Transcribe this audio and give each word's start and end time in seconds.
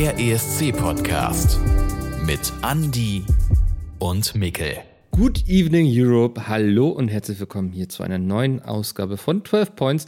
Der 0.00 0.18
ESC-Podcast 0.18 1.60
mit 2.24 2.40
Andy 2.66 3.22
und 3.98 4.34
Mikkel. 4.34 4.78
Good 5.10 5.46
evening 5.46 5.86
Europe, 5.90 6.48
hallo 6.48 6.88
und 6.88 7.08
herzlich 7.08 7.38
willkommen 7.38 7.70
hier 7.70 7.90
zu 7.90 8.02
einer 8.02 8.16
neuen 8.16 8.62
Ausgabe 8.62 9.18
von 9.18 9.44
12 9.44 9.76
Points, 9.76 10.06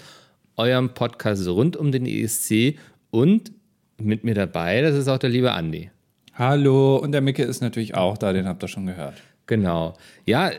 eurem 0.56 0.94
Podcast 0.94 1.46
rund 1.46 1.76
um 1.76 1.92
den 1.92 2.06
ESC 2.06 2.78
und 3.10 3.52
mit 3.98 4.24
mir 4.24 4.32
dabei, 4.32 4.80
das 4.80 4.96
ist 4.96 5.08
auch 5.08 5.18
der 5.18 5.28
liebe 5.28 5.50
Andy. 5.50 5.90
Hallo 6.32 6.96
und 6.96 7.12
der 7.12 7.20
Micke 7.20 7.42
ist 7.42 7.60
natürlich 7.60 7.94
auch 7.94 8.16
da, 8.16 8.32
den 8.32 8.48
habt 8.48 8.64
ihr 8.64 8.68
schon 8.68 8.86
gehört. 8.86 9.20
Genau. 9.44 9.92
Ja, 10.24 10.48
äh, 10.48 10.58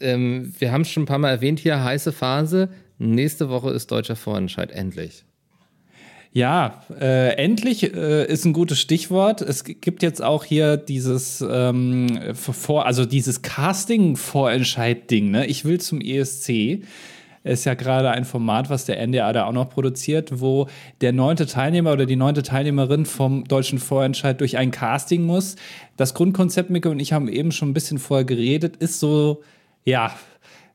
ähm, 0.00 0.52
wir 0.58 0.72
haben 0.72 0.82
es 0.82 0.90
schon 0.90 1.04
ein 1.04 1.06
paar 1.06 1.16
Mal 1.16 1.30
erwähnt 1.30 1.58
hier, 1.58 1.82
heiße 1.82 2.12
Phase. 2.12 2.68
Nächste 2.98 3.48
Woche 3.48 3.70
ist 3.70 3.90
deutscher 3.90 4.14
Vorentscheid, 4.14 4.70
endlich. 4.70 5.24
Ja, 6.36 6.82
äh, 7.00 7.36
endlich 7.36 7.94
äh, 7.94 8.26
ist 8.26 8.44
ein 8.44 8.52
gutes 8.52 8.80
Stichwort. 8.80 9.40
Es 9.40 9.62
gibt 9.62 10.02
jetzt 10.02 10.20
auch 10.20 10.42
hier 10.42 10.76
dieses 10.76 11.44
ähm, 11.48 12.34
vor, 12.34 12.86
also 12.86 13.06
dieses 13.06 13.42
Casting-Vorentscheid-Ding. 13.42 15.30
Ne? 15.30 15.46
Ich 15.46 15.64
will 15.64 15.80
zum 15.80 16.00
ESC. 16.00 16.82
Ist 17.44 17.66
ja 17.66 17.74
gerade 17.74 18.10
ein 18.10 18.24
Format, 18.24 18.68
was 18.68 18.84
der 18.84 18.98
NDR 18.98 19.32
da 19.32 19.44
auch 19.44 19.52
noch 19.52 19.70
produziert, 19.70 20.40
wo 20.40 20.66
der 21.02 21.12
neunte 21.12 21.46
Teilnehmer 21.46 21.92
oder 21.92 22.04
die 22.04 22.16
neunte 22.16 22.42
Teilnehmerin 22.42 23.06
vom 23.06 23.44
deutschen 23.44 23.78
Vorentscheid 23.78 24.40
durch 24.40 24.56
ein 24.56 24.72
Casting 24.72 25.22
muss. 25.22 25.54
Das 25.96 26.14
Grundkonzept, 26.14 26.68
Micke 26.68 26.90
und 26.90 26.98
ich 26.98 27.12
haben 27.12 27.28
eben 27.28 27.52
schon 27.52 27.70
ein 27.70 27.74
bisschen 27.74 28.00
vorher 28.00 28.24
geredet, 28.24 28.74
ist 28.78 28.98
so, 28.98 29.44
ja, 29.84 30.12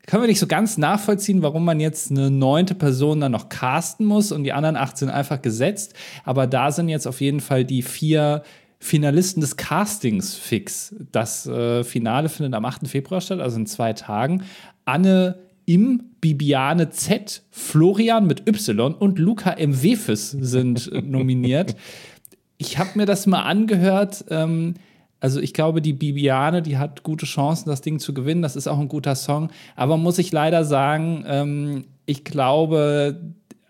können 0.10 0.24
wir 0.24 0.28
nicht 0.28 0.40
so 0.40 0.48
ganz 0.48 0.80
nachvollziehen, 0.80 1.44
warum 1.44 1.64
man 1.64 1.80
jetzt 1.80 2.10
eine 2.10 2.32
neunte 2.32 2.74
Person 2.74 3.20
dann 3.20 3.32
noch 3.32 3.48
casten 3.48 4.08
muss 4.08 4.32
und 4.32 4.44
die 4.44 4.54
anderen 4.54 4.76
acht 4.76 4.98
sind 4.98 5.10
einfach 5.10 5.40
gesetzt. 5.40 5.94
Aber 6.26 6.48
da 6.48 6.72
sind 6.72 6.90
jetzt 6.90 7.06
auf 7.06 7.22
jeden 7.22 7.42
Fall 7.42 7.64
die 7.64 7.84
vier 7.84 8.42
Finalisten 8.80 9.40
des 9.40 9.56
Castings 9.56 10.34
fix. 10.34 10.96
Das 11.12 11.46
äh, 11.46 11.84
Finale 11.84 12.28
findet 12.30 12.56
am 12.56 12.66
8. 12.66 12.88
Februar 12.88 13.22
statt, 13.22 13.40
also 13.40 13.58
in 13.58 13.68
zwei 13.68 13.94
Tagen. 13.94 14.42
Anne 14.84 15.38
im 15.68 16.06
Bibiane 16.22 16.90
Z, 16.90 17.44
Florian 17.52 18.26
mit 18.26 18.50
Y 18.50 18.96
und 18.96 19.20
Luca 19.20 19.52
M. 19.52 19.84
Wefes 19.84 20.32
sind 20.32 20.90
nominiert. 21.08 21.76
ich 22.58 22.80
habe 22.80 22.90
mir 22.96 23.06
das 23.06 23.28
mal 23.28 23.44
angehört. 23.44 24.26
Ähm, 24.32 24.74
also 25.20 25.40
ich 25.40 25.54
glaube, 25.54 25.82
die 25.82 25.94
Bibiane, 25.94 26.62
die 26.62 26.78
hat 26.78 27.04
gute 27.04 27.26
Chancen, 27.26 27.70
das 27.70 27.82
Ding 27.82 28.00
zu 28.00 28.14
gewinnen. 28.14 28.42
Das 28.42 28.56
ist 28.56 28.68
auch 28.68 28.80
ein 28.80 28.88
guter 28.88 29.16
Song. 29.16 29.50
Aber 29.76 29.98
muss 29.98 30.18
ich 30.18 30.32
leider 30.32 30.64
sagen, 30.64 31.26
ähm, 31.28 31.86
ich 32.06 32.24
glaube, 32.24 33.20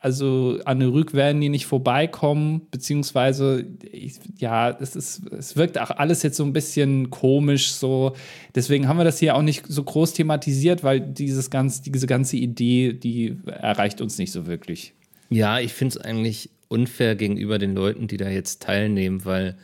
also 0.02 0.59
an 0.66 0.80
der 0.80 0.94
Rück 0.94 1.14
werden 1.14 1.42
die 1.42 1.50
nicht 1.50 1.66
vorbeikommen, 1.66 2.61
beziehungsweise, 2.72 3.66
ich, 3.92 4.20
ja, 4.38 4.70
es, 4.70 4.95
ist, 4.95 5.27
es 5.33 5.58
wirkt 5.58 5.80
auch 5.80 5.92
alles 5.92 6.23
jetzt 6.23 6.38
so 6.38 6.44
ein 6.44 6.53
bisschen 6.53 7.09
komisch 7.09 7.72
so. 7.72 8.14
Deswegen 8.55 8.88
haben 8.88 8.97
wir 8.97 9.03
das 9.03 9.20
hier 9.20 9.36
auch 9.36 9.42
nicht 9.42 9.66
so 9.67 9.83
groß 9.83 10.14
thematisiert, 10.14 10.83
weil 10.83 11.02
dieses 11.02 11.50
ganz, 11.50 11.81
diese 11.81 12.08
ganze 12.08 12.38
Idee, 12.38 12.94
die 12.94 13.38
erreicht 13.45 14.00
uns 14.00 14.17
nicht 14.17 14.31
so 14.31 14.47
wirklich. 14.47 14.94
Ja, 15.30 15.59
ich 15.59 15.73
finde 15.73 15.97
es 15.97 16.05
eigentlich 16.05 16.50
unfair 16.70 17.16
gegenüber 17.16 17.58
den 17.58 17.75
Leuten, 17.75 18.08
die 18.08 18.17
da 18.17 18.30
jetzt 18.30 18.61
teilnehmen, 18.61 19.25
weil 19.25 19.58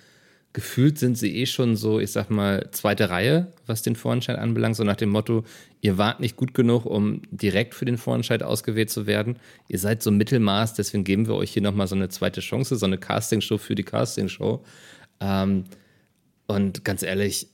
gefühlt 0.55 0.97
sind 0.97 1.17
sie 1.17 1.35
eh 1.35 1.45
schon 1.47 1.75
so, 1.75 1.99
ich 1.99 2.13
sag 2.13 2.29
mal, 2.29 2.69
zweite 2.71 3.09
Reihe, 3.09 3.51
was 3.65 3.81
den 3.81 3.97
Vorentscheid 3.97 4.37
anbelangt, 4.37 4.77
so 4.77 4.85
nach 4.85 4.95
dem 4.95 5.09
Motto, 5.09 5.43
ihr 5.81 5.97
wart 5.97 6.21
nicht 6.21 6.37
gut 6.37 6.53
genug, 6.53 6.85
um 6.85 7.23
direkt 7.29 7.75
für 7.75 7.83
den 7.83 7.97
Vorentscheid 7.97 8.41
ausgewählt 8.41 8.89
zu 8.89 9.05
werden. 9.05 9.35
Ihr 9.67 9.79
seid 9.79 10.01
so 10.01 10.11
Mittelmaß, 10.11 10.73
deswegen 10.73 11.03
geben 11.03 11.27
wir 11.27 11.35
euch 11.35 11.51
hier 11.51 11.61
nochmal 11.61 11.87
so 11.87 11.95
eine 11.95 12.07
zweite 12.07 12.39
Chance, 12.39 12.77
so 12.77 12.85
eine 12.85 12.97
Castingshow 12.97 13.57
für 13.57 13.75
die 13.75 13.83
Castingshow. 13.83 14.63
Ähm, 15.19 15.65
und 16.47 16.85
ganz 16.85 17.03
ehrlich, 17.03 17.49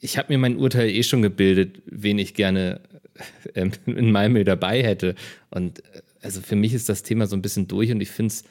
ich 0.00 0.16
habe 0.16 0.32
mir 0.32 0.38
mein 0.38 0.56
Urteil 0.56 0.88
eh 0.88 1.02
schon 1.02 1.20
gebildet, 1.20 1.82
wen 1.84 2.18
ich 2.18 2.32
gerne 2.32 2.80
ähm, 3.54 3.72
in 3.84 4.12
meinem 4.12 4.42
dabei 4.46 4.82
hätte. 4.82 5.14
Und 5.50 5.80
äh, 5.80 6.00
also 6.22 6.40
für 6.40 6.56
mich 6.56 6.72
ist 6.72 6.88
das 6.88 7.02
Thema 7.02 7.26
so 7.26 7.36
ein 7.36 7.42
bisschen 7.42 7.68
durch 7.68 7.92
und 7.92 8.00
ich 8.00 8.08
finde 8.10 8.32
es 8.32 8.44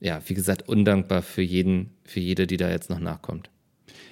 ja, 0.00 0.20
wie 0.26 0.34
gesagt, 0.34 0.68
undankbar 0.68 1.22
für 1.22 1.42
jeden, 1.42 1.90
für 2.04 2.20
jede, 2.20 2.46
die 2.46 2.56
da 2.56 2.70
jetzt 2.70 2.90
noch 2.90 3.00
nachkommt. 3.00 3.50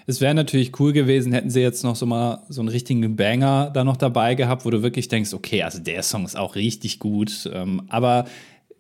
Es 0.09 0.21
wäre 0.21 0.35
natürlich 0.35 0.79
cool 0.79 0.93
gewesen, 0.93 1.33
hätten 1.33 1.51
sie 1.51 1.61
jetzt 1.61 1.83
noch 1.83 1.97
so 1.97 2.07
mal 2.07 2.45
so 2.49 2.61
einen 2.61 2.69
richtigen 2.69 3.17
Banger 3.17 3.71
da 3.75 3.83
noch 3.83 3.97
dabei 3.97 4.37
gehabt, 4.37 4.65
wo 4.65 4.71
du 4.71 4.83
wirklich 4.83 5.09
denkst, 5.09 5.35
okay, 5.35 5.65
also 5.65 5.81
der 5.81 6.03
Song 6.05 6.25
ist 6.25 6.37
auch 6.37 6.55
richtig 6.55 7.01
gut. 7.01 7.51
Ähm, 7.53 7.83
aber 7.89 8.27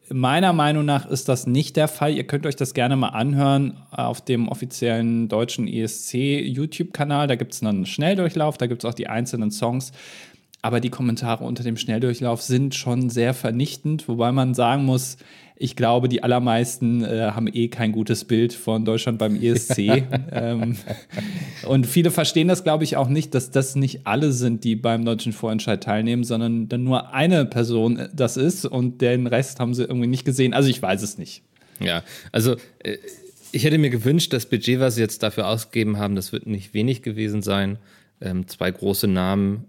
meiner 0.09 0.53
Meinung 0.53 0.85
nach 0.85 1.05
ist 1.07 1.29
das 1.29 1.49
nicht 1.49 1.77
der 1.77 1.89
Fall. 1.89 2.15
Ihr 2.15 2.25
könnt 2.25 2.47
euch 2.47 2.55
das 2.55 2.75
gerne 2.75 2.95
mal 2.95 3.09
anhören 3.09 3.77
auf 3.91 4.25
dem 4.25 4.47
offiziellen 4.47 5.29
deutschen 5.29 5.67
ESC 5.67 6.15
YouTube-Kanal. 6.15 7.27
Da 7.27 7.35
gibt 7.35 7.55
es 7.55 7.63
einen 7.63 7.87
Schnelldurchlauf, 7.87 8.57
da 8.57 8.69
gibt 8.69 8.85
es 8.85 8.91
auch 8.91 8.95
die 8.95 9.09
einzelnen 9.09 9.51
Songs. 9.51 9.91
Aber 10.67 10.81
die 10.81 10.91
Kommentare 10.91 11.45
unter 11.45 11.63
dem 11.63 11.77
Schnelldurchlauf 11.77 12.43
sind 12.43 12.75
schon 12.75 13.09
sehr 13.09 13.35
vernichtend, 13.35 14.09
wobei 14.09 14.33
man 14.33 14.53
sagen 14.53 14.85
muss, 14.85 15.17
ich 15.55 15.77
glaube, 15.77 16.09
die 16.09 16.25
allermeisten 16.25 17.05
äh, 17.05 17.31
haben 17.33 17.47
eh 17.47 17.69
kein 17.69 17.93
gutes 17.93 18.25
Bild 18.25 18.53
von 18.53 18.85
Deutschland 18.85 19.17
beim 19.21 19.41
ESC. 19.41 19.79
ähm, 20.33 20.77
und 21.69 21.87
viele 21.87 22.11
verstehen 22.11 22.49
das, 22.49 22.65
glaube 22.65 22.83
ich, 22.83 22.97
auch 22.97 23.07
nicht, 23.07 23.33
dass 23.37 23.53
das 23.53 23.77
nicht 23.77 24.09
alle 24.09 24.33
sind, 24.33 24.65
die 24.65 24.75
beim 24.75 25.05
deutschen 25.05 25.33
Vorentscheid 25.33 25.85
teilnehmen, 25.85 26.25
sondern 26.25 26.69
dann 26.69 26.83
nur 26.83 27.15
eine 27.15 27.45
Person 27.45 28.01
äh, 28.01 28.09
das 28.13 28.37
ist 28.37 28.65
und 28.65 29.01
den 29.01 29.29
Rest 29.29 29.61
haben 29.61 29.73
sie 29.73 29.85
irgendwie 29.85 30.09
nicht 30.09 30.25
gesehen. 30.25 30.53
Also 30.53 30.69
ich 30.69 30.83
weiß 30.83 31.01
es 31.01 31.17
nicht. 31.17 31.45
Ja, 31.79 32.03
also 32.33 32.57
äh, 32.81 32.97
ich 33.53 33.63
hätte 33.63 33.79
mir 33.79 33.91
gewünscht, 33.91 34.33
das 34.33 34.47
Budget, 34.47 34.81
was 34.81 34.97
sie 34.97 35.03
jetzt 35.03 35.23
dafür 35.23 35.47
ausgegeben 35.47 35.99
haben, 35.99 36.17
das 36.17 36.33
wird 36.33 36.49
nicht 36.49 36.75
wenig 36.75 37.03
gewesen 37.03 37.41
sein. 37.41 37.79
Ähm, 38.21 38.49
zwei 38.49 38.73
große 38.73 39.07
Namen 39.07 39.67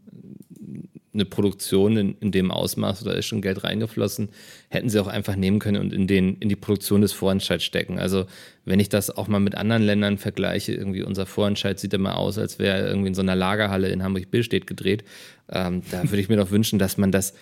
eine 1.13 1.25
Produktion 1.25 1.97
in, 1.97 2.18
in 2.19 2.31
dem 2.31 2.51
Ausmaß, 2.51 3.03
da 3.03 3.12
ist 3.12 3.25
schon 3.25 3.41
Geld 3.41 3.63
reingeflossen, 3.63 4.29
hätten 4.69 4.90
sie 4.90 5.00
auch 5.00 5.07
einfach 5.07 5.35
nehmen 5.35 5.59
können 5.59 5.81
und 5.81 5.94
in, 5.94 6.07
den, 6.07 6.35
in 6.35 6.50
die 6.50 6.56
Produktion 6.56 7.01
des 7.01 7.13
Vorentscheids 7.13 7.63
stecken. 7.63 7.97
Also 7.97 8.25
wenn 8.66 8.79
ich 8.79 8.90
das 8.90 9.09
auch 9.09 9.28
mal 9.28 9.40
mit 9.40 9.56
anderen 9.56 9.84
Ländern 9.84 10.17
vergleiche, 10.17 10.73
irgendwie 10.73 11.03
unser 11.03 11.25
Vorentscheid 11.25 11.79
sieht 11.79 11.94
immer 11.94 12.17
aus, 12.17 12.38
als 12.38 12.59
wäre 12.59 12.78
er 12.78 12.88
irgendwie 12.88 13.07
in 13.07 13.16
so 13.16 13.22
einer 13.22 13.35
Lagerhalle 13.35 13.90
in 13.90 14.03
Hamburg-Billstedt 14.03 14.67
gedreht. 14.67 15.03
Ähm, 15.50 15.81
da 15.91 16.03
würde 16.03 16.19
ich 16.19 16.29
mir 16.29 16.38
doch 16.38 16.51
wünschen, 16.51 16.78
dass 16.78 16.97
man 16.97 17.12
das 17.12 17.34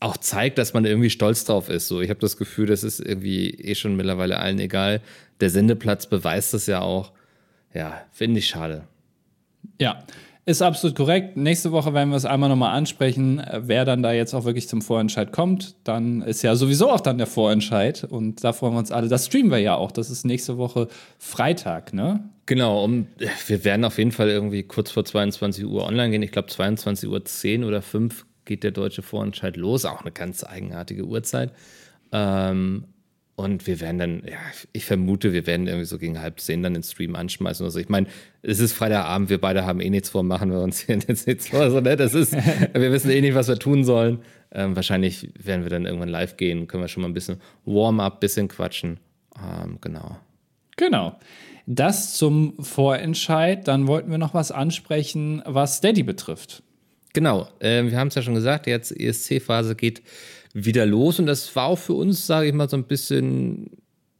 auch 0.00 0.16
zeigt, 0.16 0.58
dass 0.58 0.74
man 0.74 0.84
irgendwie 0.84 1.10
stolz 1.10 1.44
drauf 1.44 1.68
ist. 1.68 1.88
So, 1.88 2.00
ich 2.00 2.10
habe 2.10 2.20
das 2.20 2.36
Gefühl, 2.36 2.66
das 2.66 2.82
ist 2.82 3.00
irgendwie 3.00 3.50
eh 3.50 3.74
schon 3.74 3.96
mittlerweile 3.96 4.38
allen 4.38 4.58
egal. 4.58 5.00
Der 5.40 5.50
Sendeplatz 5.50 6.06
beweist 6.06 6.54
das 6.54 6.66
ja 6.66 6.80
auch. 6.80 7.12
Ja, 7.74 8.06
finde 8.10 8.38
ich 8.38 8.46
schade. 8.46 8.84
Ja, 9.78 10.04
ist 10.46 10.62
absolut 10.62 10.96
korrekt. 10.96 11.36
Nächste 11.36 11.72
Woche 11.72 11.92
werden 11.92 12.10
wir 12.10 12.16
es 12.16 12.24
einmal 12.24 12.48
nochmal 12.48 12.72
ansprechen, 12.72 13.44
wer 13.52 13.84
dann 13.84 14.04
da 14.04 14.12
jetzt 14.12 14.32
auch 14.32 14.44
wirklich 14.44 14.68
zum 14.68 14.80
Vorentscheid 14.80 15.32
kommt. 15.32 15.74
Dann 15.82 16.22
ist 16.22 16.42
ja 16.42 16.54
sowieso 16.54 16.88
auch 16.88 17.00
dann 17.00 17.18
der 17.18 17.26
Vorentscheid 17.26 18.04
und 18.04 18.44
da 18.44 18.52
freuen 18.52 18.74
wir 18.74 18.78
uns 18.78 18.92
alle. 18.92 19.08
Das 19.08 19.26
streamen 19.26 19.50
wir 19.50 19.58
ja 19.58 19.74
auch. 19.74 19.90
Das 19.90 20.08
ist 20.08 20.24
nächste 20.24 20.56
Woche 20.56 20.86
Freitag, 21.18 21.92
ne? 21.92 22.30
Genau, 22.46 22.84
um, 22.84 23.08
wir 23.48 23.64
werden 23.64 23.84
auf 23.84 23.98
jeden 23.98 24.12
Fall 24.12 24.28
irgendwie 24.28 24.62
kurz 24.62 24.92
vor 24.92 25.04
22 25.04 25.66
Uhr 25.66 25.84
online 25.84 26.10
gehen. 26.10 26.22
Ich 26.22 26.30
glaube 26.30 26.46
22 26.46 27.08
Uhr 27.08 27.24
10 27.24 27.64
oder 27.64 27.82
5 27.82 28.24
geht 28.44 28.62
der 28.62 28.70
deutsche 28.70 29.02
Vorentscheid 29.02 29.56
los. 29.56 29.84
Auch 29.84 30.02
eine 30.02 30.12
ganz 30.12 30.44
eigenartige 30.44 31.04
Uhrzeit. 31.06 31.52
Ähm, 32.12 32.84
und 33.36 33.66
wir 33.66 33.80
werden 33.80 33.98
dann, 33.98 34.22
ja, 34.26 34.38
ich 34.72 34.86
vermute, 34.86 35.34
wir 35.34 35.46
werden 35.46 35.66
irgendwie 35.66 35.84
so 35.84 35.98
gegen 35.98 36.20
halb 36.20 36.40
zehn 36.40 36.62
dann 36.62 36.72
den 36.72 36.82
Stream 36.82 37.14
anschmeißen 37.14 37.64
oder 37.64 37.70
so. 37.70 37.78
Ich 37.78 37.90
meine, 37.90 38.06
es 38.40 38.60
ist 38.60 38.72
Freitagabend, 38.72 39.28
wir 39.28 39.38
beide 39.38 39.66
haben 39.66 39.80
eh 39.80 39.90
nichts 39.90 40.08
vor, 40.08 40.22
machen 40.22 40.50
wir 40.50 40.60
uns 40.60 40.80
hier 40.86 40.98
jetzt 41.06 41.26
nichts 41.26 41.50
vor. 41.50 41.70
So, 41.70 41.80
ne? 41.80 41.96
Das 41.96 42.14
ist, 42.14 42.32
wir 42.72 42.92
wissen 42.92 43.10
eh 43.10 43.20
nicht, 43.20 43.34
was 43.34 43.48
wir 43.48 43.58
tun 43.58 43.84
sollen. 43.84 44.20
Ähm, 44.52 44.74
wahrscheinlich 44.74 45.30
werden 45.38 45.64
wir 45.64 45.70
dann 45.70 45.84
irgendwann 45.84 46.08
live 46.08 46.38
gehen, 46.38 46.66
können 46.66 46.82
wir 46.82 46.88
schon 46.88 47.02
mal 47.02 47.10
ein 47.10 47.14
bisschen 47.14 47.40
Warm-up, 47.66 48.20
bisschen 48.20 48.48
quatschen. 48.48 48.98
Ähm, 49.38 49.78
genau. 49.82 50.16
Genau. 50.76 51.18
Das 51.66 52.14
zum 52.14 52.54
Vorentscheid. 52.58 53.68
Dann 53.68 53.86
wollten 53.86 54.10
wir 54.10 54.18
noch 54.18 54.32
was 54.32 54.50
ansprechen, 54.50 55.42
was 55.44 55.76
Steady 55.76 56.04
betrifft. 56.04 56.62
Genau. 57.12 57.48
Äh, 57.58 57.84
wir 57.84 57.98
haben 57.98 58.08
es 58.08 58.14
ja 58.14 58.22
schon 58.22 58.34
gesagt, 58.34 58.66
jetzt 58.66 58.98
ESC-Phase 58.98 59.74
geht 59.74 60.02
wieder 60.56 60.86
los. 60.86 61.18
Und 61.18 61.26
das 61.26 61.54
war 61.54 61.66
auch 61.66 61.78
für 61.78 61.92
uns, 61.92 62.26
sage 62.26 62.48
ich 62.48 62.54
mal, 62.54 62.68
so 62.68 62.76
ein 62.76 62.84
bisschen 62.84 63.70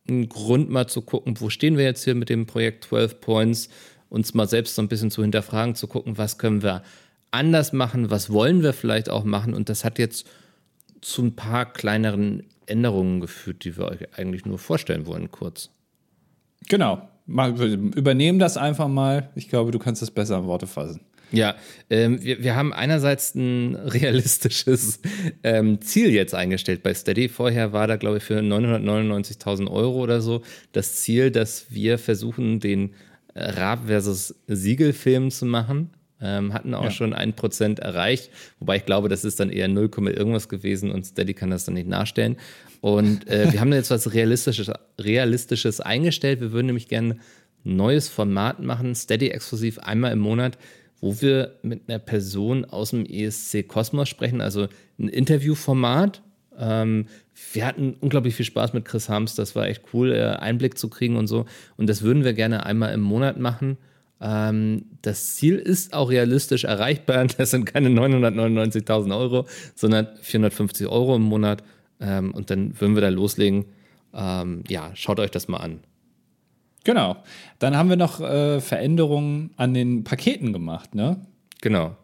ein 0.09 0.29
Grund, 0.29 0.71
mal 0.71 0.87
zu 0.87 1.01
gucken, 1.01 1.41
wo 1.41 1.49
stehen 1.49 1.79
wir 1.79 1.85
jetzt 1.85 2.05
hier 2.05 2.15
mit 2.15 2.29
dem 2.29 2.47
Projekt 2.47 2.85
12 2.85 3.21
Points, 3.21 3.69
uns 4.09 4.35
mal 4.35 4.47
selbst 4.47 4.75
so 4.75 4.83
ein 4.83 4.89
bisschen 4.89 5.11
zu 5.11 5.23
hinterfragen, 5.23 5.75
zu 5.75 5.89
gucken, 5.89 6.19
was 6.19 6.39
können 6.39 6.63
wir 6.63 6.83
anders 7.31 7.73
machen, 7.73 8.11
was 8.11 8.31
wollen 8.31 8.63
wir 8.63 8.73
vielleicht 8.73 9.09
auch 9.09 9.25
machen. 9.25 9.55
Und 9.55 9.69
das 9.69 9.85
hat 9.85 9.99
jetzt 9.99 10.29
zu 11.01 11.23
ein 11.23 11.35
paar 11.35 11.73
kleineren 11.73 12.45
Änderungen 12.67 13.21
geführt, 13.21 13.65
die 13.65 13.77
wir 13.77 13.87
euch 13.87 14.19
eigentlich 14.19 14.45
nur 14.45 14.59
vorstellen 14.59 15.07
wollen, 15.07 15.31
kurz. 15.31 15.71
Genau. 16.69 17.09
mal, 17.27 17.59
übernehmen 17.61 18.39
das 18.39 18.57
einfach 18.57 18.89
mal. 18.89 19.31
Ich 19.35 19.49
glaube, 19.49 19.71
du 19.71 19.79
kannst 19.79 20.03
das 20.03 20.11
besser 20.11 20.39
in 20.39 20.45
Worte 20.45 20.67
fassen. 20.67 21.01
Ja, 21.33 21.57
ähm, 21.91 22.23
wir, 22.23 22.43
wir 22.43 22.55
haben 22.55 22.73
einerseits 22.73 23.35
ein 23.35 23.75
realistisches 23.75 25.01
ähm, 25.43 25.81
Ziel 25.81 26.11
jetzt 26.11 26.35
eingestellt 26.35 26.83
bei 26.83 26.95
Steady. 26.95 27.29
Vorher 27.29 27.73
war 27.73 27.87
da, 27.87 27.97
glaube 27.97 28.19
ich, 28.19 28.23
für 28.23 28.39
999.000 28.39 29.71
Euro 29.71 30.03
oder 30.03 30.21
so 30.21 30.43
das 30.73 30.97
Ziel, 30.97 31.31
dass 31.31 31.67
wir 31.71 31.99
versuchen, 31.99 32.61
den 32.61 32.95
Raab 33.35 33.87
versus 33.87 34.35
Siegel-Film 34.47 35.31
zu 35.31 35.47
machen. 35.47 35.91
Ähm, 36.19 36.55
hatten 36.55 36.73
auch 36.73 36.85
ja. 36.85 36.91
schon 36.91 37.13
ein 37.13 37.35
Prozent 37.35 37.79
erreicht, 37.79 38.31
wobei 38.59 38.77
ich 38.77 38.87
glaube, 38.87 39.11
das 39.11 39.23
ist 39.23 39.39
dann 39.39 39.51
eher 39.51 39.69
0, 39.69 39.91
irgendwas 40.09 40.49
gewesen 40.49 40.91
und 40.91 41.05
Steady 41.05 41.35
kann 41.35 41.51
das 41.51 41.67
dann 41.67 41.75
nicht 41.75 41.89
nachstellen. 41.89 42.37
Und 42.81 43.29
äh, 43.29 43.53
wir 43.53 43.61
haben 43.61 43.71
jetzt 43.75 43.91
was 43.91 44.15
Realistisches, 44.15 44.71
Realistisches 44.99 45.83
eingestellt. 45.83 46.41
Wir 46.41 46.53
würden 46.53 46.69
nämlich 46.69 46.89
gerne 46.89 47.19
ein 47.67 47.77
neues 47.77 48.09
Format 48.09 48.61
machen, 48.61 48.95
Steady 48.95 49.29
exklusiv 49.29 49.79
einmal 49.81 50.13
im 50.13 50.21
Monat, 50.21 50.57
wo 51.01 51.21
wir 51.21 51.57
mit 51.63 51.83
einer 51.89 51.99
Person 51.99 52.65
aus 52.65 52.91
dem 52.91 53.05
ESC 53.05 53.67
Kosmos 53.67 54.09
sprechen, 54.09 54.41
also 54.41 54.69
ein 54.99 55.09
Interviewformat. 55.09 56.23
Ähm, 56.59 57.07
wir 57.53 57.67
hatten 57.67 57.97
unglaublich 58.01 58.35
viel 58.35 58.47
Spaß 58.47 58.73
mit 58.73 58.85
Chris 58.85 59.09
Harms, 59.09 59.35
das 59.35 59.55
war 59.55 59.67
echt 59.67 59.83
cool, 59.93 60.13
äh, 60.13 60.37
Einblick 60.37 60.79
zu 60.79 60.89
kriegen 60.89 61.17
und 61.17 61.27
so. 61.27 61.45
Und 61.77 61.89
das 61.89 62.03
würden 62.03 62.25
wir 62.25 62.33
gerne 62.33 62.65
einmal 62.65 62.95
im 62.95 63.03
Monat 63.03 63.39
machen. 63.39 63.77
Ähm, 64.21 64.87
das 65.03 65.37
Ziel 65.37 65.57
ist 65.57 65.93
auch 65.93 66.11
realistisch 66.11 66.65
erreichbar. 66.65 67.27
Das 67.37 67.51
sind 67.51 67.67
keine 67.67 67.89
999.000 67.89 69.17
Euro, 69.17 69.47
sondern 69.75 70.09
450 70.21 70.87
Euro 70.87 71.17
im 71.17 71.23
Monat. 71.23 71.63
Ähm, 72.01 72.33
und 72.33 72.51
dann 72.51 72.79
würden 72.81 72.95
wir 72.95 73.03
da 73.03 73.09
loslegen. 73.09 73.67
Ähm, 74.15 74.65
ja, 74.69 74.91
schaut 74.95 75.21
euch 75.21 75.31
das 75.31 75.49
mal 75.49 75.59
an. 75.59 75.81
Genau. 76.87 77.17
Dann 77.59 77.77
haben 77.77 77.89
wir 77.89 77.97
noch 77.97 78.21
äh, 78.21 78.61
Veränderungen 78.61 79.51
an 79.57 79.75
den 79.75 80.05
Paketen 80.05 80.53
gemacht, 80.53 80.95
ne? 80.95 81.17
Genau. 81.61 81.97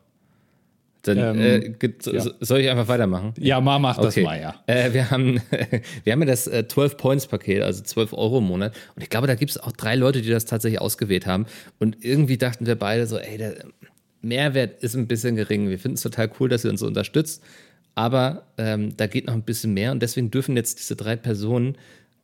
Dann 1.02 1.19
ähm, 1.19 1.40
äh, 1.40 1.73
ja. 2.11 2.25
soll 2.40 2.61
ich 2.61 2.69
einfach 2.69 2.88
weitermachen? 2.88 3.32
Ja, 3.38 3.61
mal 3.61 3.79
mach 3.79 3.96
das 3.96 4.17
okay. 4.17 4.25
mal, 4.25 4.40
ja. 4.40 4.56
Äh, 4.67 4.93
wir, 4.93 5.12
haben, 5.12 5.40
wir 6.05 6.12
haben 6.12 6.20
ja 6.20 6.26
das 6.26 6.49
äh, 6.49 6.64
12-Points-Paket, 6.67 7.62
also 7.62 7.84
12 7.84 8.12
Euro 8.12 8.38
im 8.38 8.44
Monat. 8.44 8.75
Und 8.96 9.02
ich 9.02 9.08
glaube, 9.08 9.29
da 9.29 9.37
gibt 9.37 9.52
es 9.52 9.58
auch 9.58 9.70
drei 9.70 9.94
Leute, 9.94 10.20
die 10.20 10.31
das 10.31 10.46
tatsächlich 10.46 10.81
ausgewählt 10.81 11.29
haben. 11.29 11.46
Und 11.79 12.05
irgendwie 12.05 12.37
dachten 12.37 12.67
wir 12.67 12.75
beide 12.75 13.06
so, 13.06 13.19
ey, 13.19 13.38
der 13.38 13.64
Mehrwert 14.20 14.82
ist 14.82 14.96
ein 14.96 15.06
bisschen 15.06 15.37
gering. 15.37 15.69
Wir 15.69 15.79
finden 15.79 15.94
es 15.94 16.02
total 16.02 16.29
cool, 16.40 16.49
dass 16.49 16.64
ihr 16.64 16.73
uns 16.73 16.81
so 16.81 16.88
unterstützt. 16.88 17.40
Aber 17.94 18.49
ähm, 18.58 18.96
da 18.96 19.06
geht 19.06 19.26
noch 19.26 19.34
ein 19.34 19.43
bisschen 19.43 19.75
mehr. 19.75 19.93
Und 19.93 20.02
deswegen 20.02 20.32
dürfen 20.32 20.56
jetzt 20.56 20.81
diese 20.81 20.96
drei 20.96 21.14
Personen 21.14 21.76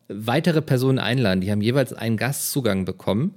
weitere 0.09 0.63
Personen 0.63 0.99
einladen. 0.99 1.41
Die 1.41 1.51
haben 1.51 1.61
jeweils 1.61 1.93
einen 1.93 2.17
Gastzugang 2.17 2.85
bekommen 2.85 3.35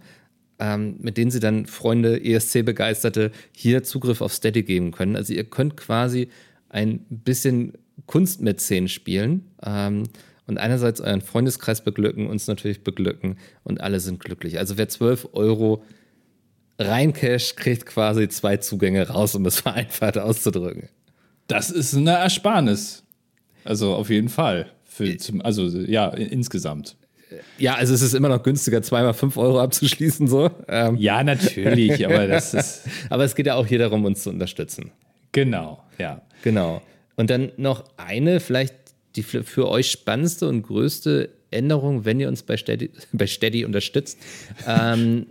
ähm, 0.62 0.98
mit 1.00 1.18
denen 1.18 1.32
sie 1.32 1.40
dann 1.40 1.66
Freunde, 1.66 2.24
ESC-Begeisterte 2.24 3.32
hier 3.52 3.84
Zugriff 3.84 4.22
auf 4.22 4.32
Steady 4.32 4.62
geben 4.62 4.92
können. 4.92 5.16
Also 5.16 5.34
ihr 5.34 5.44
könnt 5.44 5.76
quasi 5.76 6.30
ein 6.70 7.00
bisschen 7.10 7.74
Kunstmäzen 8.06 8.88
spielen 8.88 9.52
ähm, 9.66 10.04
und 10.46 10.60
einerseits 10.60 11.02
euren 11.02 11.22
Freundeskreis 11.22 11.84
beglücken, 11.84 12.28
uns 12.28 12.46
natürlich 12.46 12.84
beglücken 12.84 13.38
und 13.64 13.82
alle 13.82 14.00
sind 14.00 14.20
glücklich. 14.20 14.60
Also 14.60 14.78
wer 14.78 14.88
12 14.88 15.30
Euro 15.34 15.84
reincasht, 16.78 17.58
kriegt 17.58 17.88
quasi 17.88 18.30
zwei 18.30 18.58
Zugänge 18.58 19.08
raus, 19.08 19.34
um 19.34 19.46
es 19.48 19.60
vereinfacht 19.62 20.20
auszudrücken. 20.20 20.90
Das 21.48 21.72
ist 21.72 21.96
eine 21.96 22.12
Ersparnis. 22.12 23.04
Also 23.64 23.96
auf 23.96 24.12
jeden 24.12 24.30
Fall. 24.30 24.72
Für, 24.92 25.16
zum, 25.16 25.42
also 25.42 25.68
ja, 25.68 26.10
insgesamt. 26.10 26.98
Ja, 27.58 27.76
also 27.76 27.94
es 27.94 28.02
ist 28.02 28.14
immer 28.14 28.28
noch 28.28 28.44
günstiger, 28.44 28.82
zweimal 28.82 29.14
fünf 29.14 29.38
Euro 29.38 29.62
abzuschließen. 29.62 30.28
So. 30.28 30.52
Ähm. 30.68 30.98
Ja, 30.98 31.24
natürlich, 31.24 32.06
aber 32.06 32.28
das 32.28 32.54
ist. 32.54 32.82
aber 33.10 33.24
es 33.24 33.34
geht 33.34 33.46
ja 33.46 33.56
auch 33.56 33.66
hier 33.66 33.80
darum, 33.80 34.04
uns 34.04 34.24
zu 34.24 34.30
unterstützen. 34.30 34.92
Genau, 35.32 35.82
ja. 35.98 36.22
Genau. 36.44 36.82
Und 37.16 37.30
dann 37.30 37.54
noch 37.56 37.86
eine, 37.96 38.42
vielleicht 38.42 38.76
die 39.16 39.24
für 39.24 39.70
euch 39.70 39.90
spannendste 39.92 40.50
und 40.50 40.64
größte 40.64 41.30
Änderung, 41.52 42.04
wenn 42.04 42.20
ihr 42.20 42.28
uns 42.28 42.44
bei 42.44 42.58
Steady, 42.58 42.92
bei 43.14 43.28
Steady 43.28 43.64
unterstützt. 43.64 44.18
Ähm, 44.68 45.28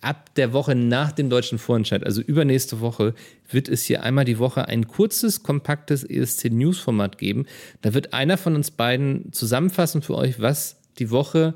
ab 0.00 0.34
der 0.34 0.52
Woche 0.52 0.74
nach 0.74 1.12
dem 1.12 1.28
deutschen 1.28 1.58
Vorentscheid, 1.58 2.04
also 2.04 2.22
übernächste 2.22 2.80
Woche, 2.80 3.14
wird 3.50 3.68
es 3.68 3.84
hier 3.84 4.02
einmal 4.02 4.24
die 4.24 4.38
Woche 4.38 4.66
ein 4.66 4.88
kurzes, 4.88 5.42
kompaktes 5.42 6.04
ESC-News-Format 6.04 7.18
geben. 7.18 7.46
Da 7.82 7.94
wird 7.94 8.12
einer 8.14 8.38
von 8.38 8.54
uns 8.54 8.70
beiden 8.70 9.32
zusammenfassen 9.32 10.02
für 10.02 10.16
euch, 10.16 10.40
was 10.40 10.80
die 10.98 11.10
Woche 11.10 11.54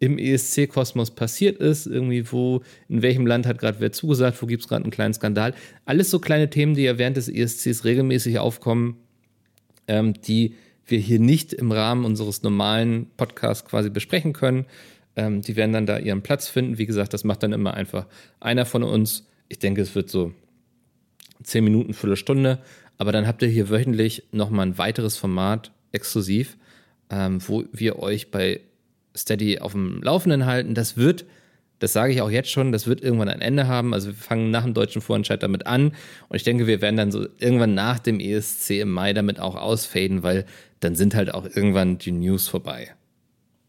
im 0.00 0.18
ESC-Kosmos 0.18 1.10
passiert 1.12 1.58
ist, 1.58 1.86
irgendwie 1.86 2.30
wo, 2.30 2.62
in 2.88 3.02
welchem 3.02 3.26
Land 3.26 3.46
hat 3.46 3.58
gerade 3.58 3.80
wer 3.80 3.90
zugesagt, 3.90 4.40
wo 4.40 4.46
gibt 4.46 4.62
es 4.62 4.68
gerade 4.68 4.84
einen 4.84 4.92
kleinen 4.92 5.14
Skandal. 5.14 5.54
Alles 5.86 6.10
so 6.10 6.20
kleine 6.20 6.50
Themen, 6.50 6.74
die 6.74 6.82
ja 6.82 6.98
während 6.98 7.16
des 7.16 7.28
ESCs 7.28 7.84
regelmäßig 7.84 8.38
aufkommen, 8.38 8.96
ähm, 9.88 10.14
die 10.14 10.54
wir 10.86 10.98
hier 10.98 11.18
nicht 11.18 11.52
im 11.52 11.72
Rahmen 11.72 12.04
unseres 12.04 12.42
normalen 12.42 13.08
Podcasts 13.16 13.68
quasi 13.68 13.90
besprechen 13.90 14.32
können. 14.32 14.66
Ähm, 15.18 15.42
die 15.42 15.56
werden 15.56 15.72
dann 15.72 15.84
da 15.84 15.98
ihren 15.98 16.22
Platz 16.22 16.48
finden. 16.48 16.78
Wie 16.78 16.86
gesagt, 16.86 17.12
das 17.12 17.24
macht 17.24 17.42
dann 17.42 17.52
immer 17.52 17.74
einfach 17.74 18.06
einer 18.38 18.64
von 18.64 18.84
uns. 18.84 19.26
Ich 19.48 19.58
denke, 19.58 19.82
es 19.82 19.96
wird 19.96 20.08
so 20.08 20.32
zehn 21.42 21.64
Minuten, 21.64 21.92
Viertelstunde. 21.92 22.60
Aber 22.98 23.10
dann 23.10 23.26
habt 23.26 23.42
ihr 23.42 23.48
hier 23.48 23.68
wöchentlich 23.68 24.22
nochmal 24.30 24.66
ein 24.66 24.78
weiteres 24.78 25.16
Format 25.16 25.72
exklusiv, 25.90 26.56
ähm, 27.10 27.40
wo 27.46 27.64
wir 27.72 27.98
euch 27.98 28.30
bei 28.30 28.60
Steady 29.16 29.58
auf 29.58 29.72
dem 29.72 30.00
Laufenden 30.02 30.46
halten. 30.46 30.74
Das 30.74 30.96
wird, 30.96 31.24
das 31.80 31.92
sage 31.92 32.12
ich 32.12 32.22
auch 32.22 32.30
jetzt 32.30 32.50
schon, 32.50 32.70
das 32.70 32.86
wird 32.86 33.02
irgendwann 33.02 33.28
ein 33.28 33.40
Ende 33.40 33.66
haben. 33.66 33.94
Also 33.94 34.08
wir 34.08 34.14
fangen 34.14 34.52
nach 34.52 34.62
dem 34.62 34.74
deutschen 34.74 35.02
Vorentscheid 35.02 35.42
damit 35.42 35.66
an 35.66 35.94
und 36.28 36.36
ich 36.36 36.44
denke, 36.44 36.68
wir 36.68 36.80
werden 36.80 36.96
dann 36.96 37.10
so 37.10 37.26
irgendwann 37.38 37.74
nach 37.74 37.98
dem 37.98 38.20
ESC 38.20 38.70
im 38.82 38.92
Mai 38.92 39.12
damit 39.14 39.40
auch 39.40 39.56
ausfaden, 39.56 40.22
weil 40.22 40.44
dann 40.78 40.94
sind 40.94 41.16
halt 41.16 41.34
auch 41.34 41.44
irgendwann 41.44 41.98
die 41.98 42.12
News 42.12 42.46
vorbei. 42.46 42.94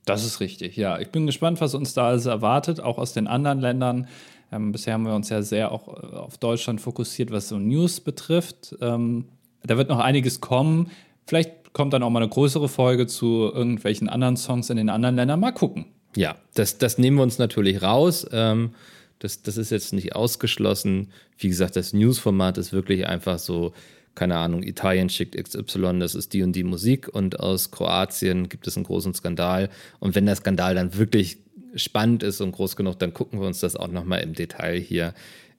Das 0.10 0.26
ist 0.26 0.40
richtig, 0.40 0.76
ja. 0.76 1.00
Ich 1.00 1.10
bin 1.10 1.26
gespannt, 1.26 1.62
was 1.62 1.76
uns 1.76 1.94
da 1.94 2.08
alles 2.08 2.26
erwartet, 2.26 2.80
auch 2.80 2.98
aus 2.98 3.14
den 3.14 3.28
anderen 3.28 3.60
Ländern. 3.60 4.08
Ähm, 4.52 4.72
bisher 4.72 4.94
haben 4.94 5.06
wir 5.06 5.14
uns 5.14 5.30
ja 5.30 5.42
sehr 5.42 5.72
auch 5.72 5.88
äh, 5.88 6.16
auf 6.16 6.38
Deutschland 6.38 6.82
fokussiert, 6.82 7.32
was 7.32 7.50
so 7.50 7.58
News 7.58 8.00
betrifft. 8.00 8.76
Ähm, 8.82 9.26
da 9.64 9.78
wird 9.78 9.90
noch 9.90 10.00
einiges 10.00 10.42
kommen. 10.42 10.92
Vielleicht 11.28 11.74
kommt 11.74 11.94
dann 11.94 12.04
auch 12.04 12.10
mal 12.10 12.22
eine 12.22 12.30
größere 12.30 12.68
Folge 12.68 13.06
zu 13.06 13.52
irgendwelchen 13.54 14.10
anderen 14.10 14.38
Songs 14.38 14.70
in 14.70 14.78
den 14.78 14.90
anderen 14.90 15.16
Ländern. 15.16 15.40
Mal 15.40 15.52
gucken. 15.52 15.86
Ja, 16.16 16.36
das, 16.56 16.80
das 16.80 16.98
nehmen 16.98 17.18
wir 17.18 17.24
uns 17.24 17.38
natürlich 17.38 17.84
raus. 17.84 18.26
Ähm, 18.32 18.72
das, 19.20 19.44
das 19.44 19.58
ist 19.58 19.70
jetzt 19.70 19.94
nicht 19.94 20.16
ausgeschlossen. 20.16 21.12
Wie 21.38 21.50
gesagt, 21.50 21.76
das 21.76 21.94
News-Format 21.94 22.58
ist 22.58 22.74
wirklich 22.74 23.06
einfach 23.06 23.38
so, 23.38 23.74
keine 24.16 24.38
Ahnung, 24.38 24.64
Italien 24.64 25.10
schickt 25.10 25.36
XY, 25.36 26.00
das 26.00 26.16
ist 26.16 26.34
die 26.34 26.44
und 26.44 26.54
die 26.54 26.64
Musik 26.64 27.08
und 27.08 27.40
aus 27.40 27.72
Kroatien 27.72 28.50
gibt 28.50 28.68
es 28.68 28.76
einen 28.76 28.86
großen 28.86 29.14
Skandal. 29.14 29.70
Und 30.00 30.16
wenn 30.16 30.26
der 30.26 30.36
Skandal 30.36 30.76
dann 30.76 30.96
wirklich 30.96 31.38
spannend 31.76 32.24
ist 32.24 32.42
und 32.42 32.52
groß 32.52 32.76
genug, 32.76 33.00
dann 33.00 33.14
gucken 33.14 33.40
wir 33.40 33.48
uns 33.48 33.60
das 33.60 33.76
auch 33.76 33.88
nochmal 33.88 34.22
im 34.22 34.34
Detail 34.34 34.80
hier 34.80 35.14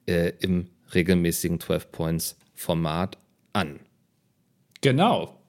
äh, 0.07 0.33
im 0.41 0.67
regelmäßigen 0.95 1.61
12 1.61 1.93
Points 1.93 2.37
Format 2.55 3.17
an. 3.53 3.81
Genau. 4.81 5.41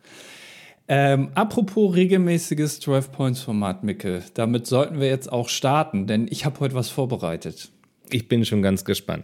Ähm, 0.88 1.30
apropos 1.36 1.96
regelmäßiges 1.96 2.82
12-Points-Format, 2.82 3.84
Micke, 3.84 4.24
damit 4.34 4.68
sollten 4.68 5.00
wir 5.00 5.08
jetzt 5.08 5.32
auch 5.32 5.48
starten, 5.48 6.06
denn 6.06 6.28
ich 6.30 6.44
habe 6.44 6.60
heute 6.60 6.76
was 6.76 6.90
vorbereitet. 6.90 7.70
Ich 8.10 8.28
bin 8.28 8.44
schon 8.44 8.62
ganz 8.62 8.84
gespannt. 8.84 9.24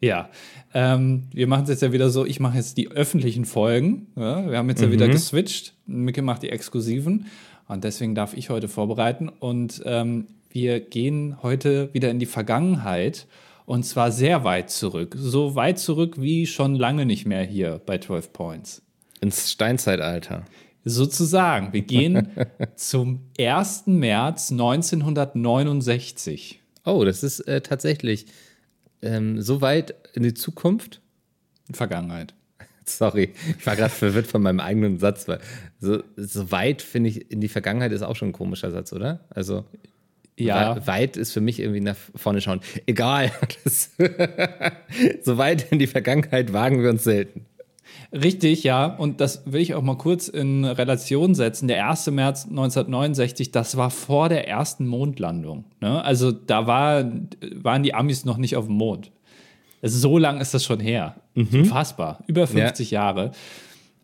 Ja, 0.00 0.30
ähm, 0.72 1.24
wir 1.32 1.46
machen 1.46 1.64
es 1.64 1.70
jetzt 1.70 1.82
ja 1.82 1.92
wieder 1.92 2.10
so, 2.10 2.24
ich 2.24 2.40
mache 2.40 2.56
jetzt 2.56 2.78
die 2.78 2.90
öffentlichen 2.90 3.44
Folgen. 3.44 4.06
Ja? 4.16 4.50
Wir 4.50 4.58
haben 4.58 4.68
jetzt 4.68 4.80
mhm. 4.80 4.86
ja 4.86 4.92
wieder 4.92 5.08
mhm. 5.08 5.12
geswitcht. 5.12 5.74
Micke 5.86 6.22
macht 6.22 6.42
die 6.42 6.50
exklusiven 6.50 7.26
und 7.68 7.84
deswegen 7.84 8.14
darf 8.14 8.34
ich 8.34 8.50
heute 8.50 8.68
vorbereiten. 8.68 9.28
Und 9.28 9.82
ähm, 9.84 10.26
wir 10.50 10.80
gehen 10.80 11.36
heute 11.42 11.90
wieder 11.92 12.10
in 12.10 12.18
die 12.18 12.26
Vergangenheit 12.26 13.26
und 13.66 13.84
zwar 13.84 14.10
sehr 14.10 14.42
weit 14.42 14.70
zurück. 14.70 15.14
So 15.18 15.54
weit 15.54 15.78
zurück 15.78 16.20
wie 16.20 16.46
schon 16.46 16.74
lange 16.74 17.06
nicht 17.06 17.26
mehr 17.26 17.44
hier 17.44 17.80
bei 17.84 17.98
12 17.98 18.32
Points. 18.32 18.82
Ins 19.20 19.52
Steinzeitalter. 19.52 20.44
Sozusagen. 20.84 21.72
Wir 21.72 21.82
gehen 21.82 22.28
zum 22.74 23.20
1. 23.38 23.86
März 23.86 24.50
1969. 24.50 26.60
Oh, 26.86 27.04
das 27.04 27.22
ist 27.22 27.40
äh, 27.40 27.60
tatsächlich 27.60 28.26
ähm, 29.02 29.40
so 29.40 29.60
weit 29.60 29.94
in 30.14 30.22
die 30.22 30.34
Zukunft? 30.34 31.00
Vergangenheit. 31.72 32.34
Sorry, 32.84 33.32
ich 33.58 33.66
war 33.66 33.76
gerade 33.76 33.94
verwirrt 33.94 34.26
von 34.26 34.42
meinem 34.42 34.60
eigenen 34.60 34.98
Satz, 34.98 35.28
weil 35.28 35.40
so, 35.78 36.02
so 36.16 36.50
weit 36.50 36.82
finde 36.82 37.10
ich 37.10 37.30
in 37.30 37.40
die 37.40 37.48
Vergangenheit 37.48 37.92
ist 37.92 38.02
auch 38.02 38.16
schon 38.16 38.30
ein 38.30 38.32
komischer 38.32 38.70
Satz, 38.70 38.92
oder? 38.92 39.20
Also 39.30 39.64
ja. 40.36 40.86
weit 40.86 41.16
ist 41.16 41.32
für 41.32 41.40
mich 41.40 41.60
irgendwie 41.60 41.80
nach 41.80 41.96
vorne 42.14 42.40
schauen. 42.40 42.60
Egal. 42.86 43.30
so 45.22 45.38
weit 45.38 45.70
in 45.70 45.78
die 45.78 45.86
Vergangenheit 45.86 46.52
wagen 46.52 46.82
wir 46.82 46.90
uns 46.90 47.04
selten. 47.04 47.46
Richtig, 48.12 48.64
ja. 48.64 48.86
Und 48.86 49.20
das 49.20 49.42
will 49.46 49.60
ich 49.60 49.74
auch 49.74 49.82
mal 49.82 49.96
kurz 49.96 50.28
in 50.28 50.64
Relation 50.64 51.34
setzen. 51.34 51.68
Der 51.68 51.88
1. 51.88 52.10
März 52.10 52.46
1969, 52.46 53.52
das 53.52 53.76
war 53.76 53.90
vor 53.90 54.28
der 54.28 54.48
ersten 54.48 54.86
Mondlandung. 54.86 55.64
Ne? 55.80 56.04
Also 56.04 56.32
da 56.32 56.66
war, 56.66 57.04
waren 57.54 57.82
die 57.82 57.94
Amis 57.94 58.24
noch 58.24 58.36
nicht 58.36 58.56
auf 58.56 58.66
dem 58.66 58.74
Mond. 58.74 59.12
Also 59.80 59.98
so 59.98 60.18
lang 60.18 60.40
ist 60.40 60.54
das 60.54 60.64
schon 60.64 60.80
her. 60.80 61.16
Mhm. 61.34 61.66
Fassbar. 61.66 62.18
Über 62.26 62.46
50 62.46 62.90
ja. 62.90 63.00
Jahre. 63.02 63.30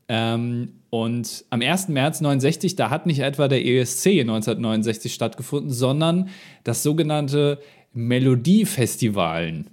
Ähm, 0.08 0.74
und 0.90 1.44
am 1.50 1.60
1. 1.60 1.88
März 1.88 2.20
69, 2.20 2.76
da 2.76 2.90
hat 2.90 3.06
nicht 3.06 3.18
etwa 3.18 3.48
der 3.48 3.64
ESC 3.66 4.20
1969 4.20 5.12
stattgefunden, 5.12 5.72
sondern 5.72 6.28
das 6.62 6.84
sogenannte 6.84 7.58
Melodiefestivalen. 7.92 9.70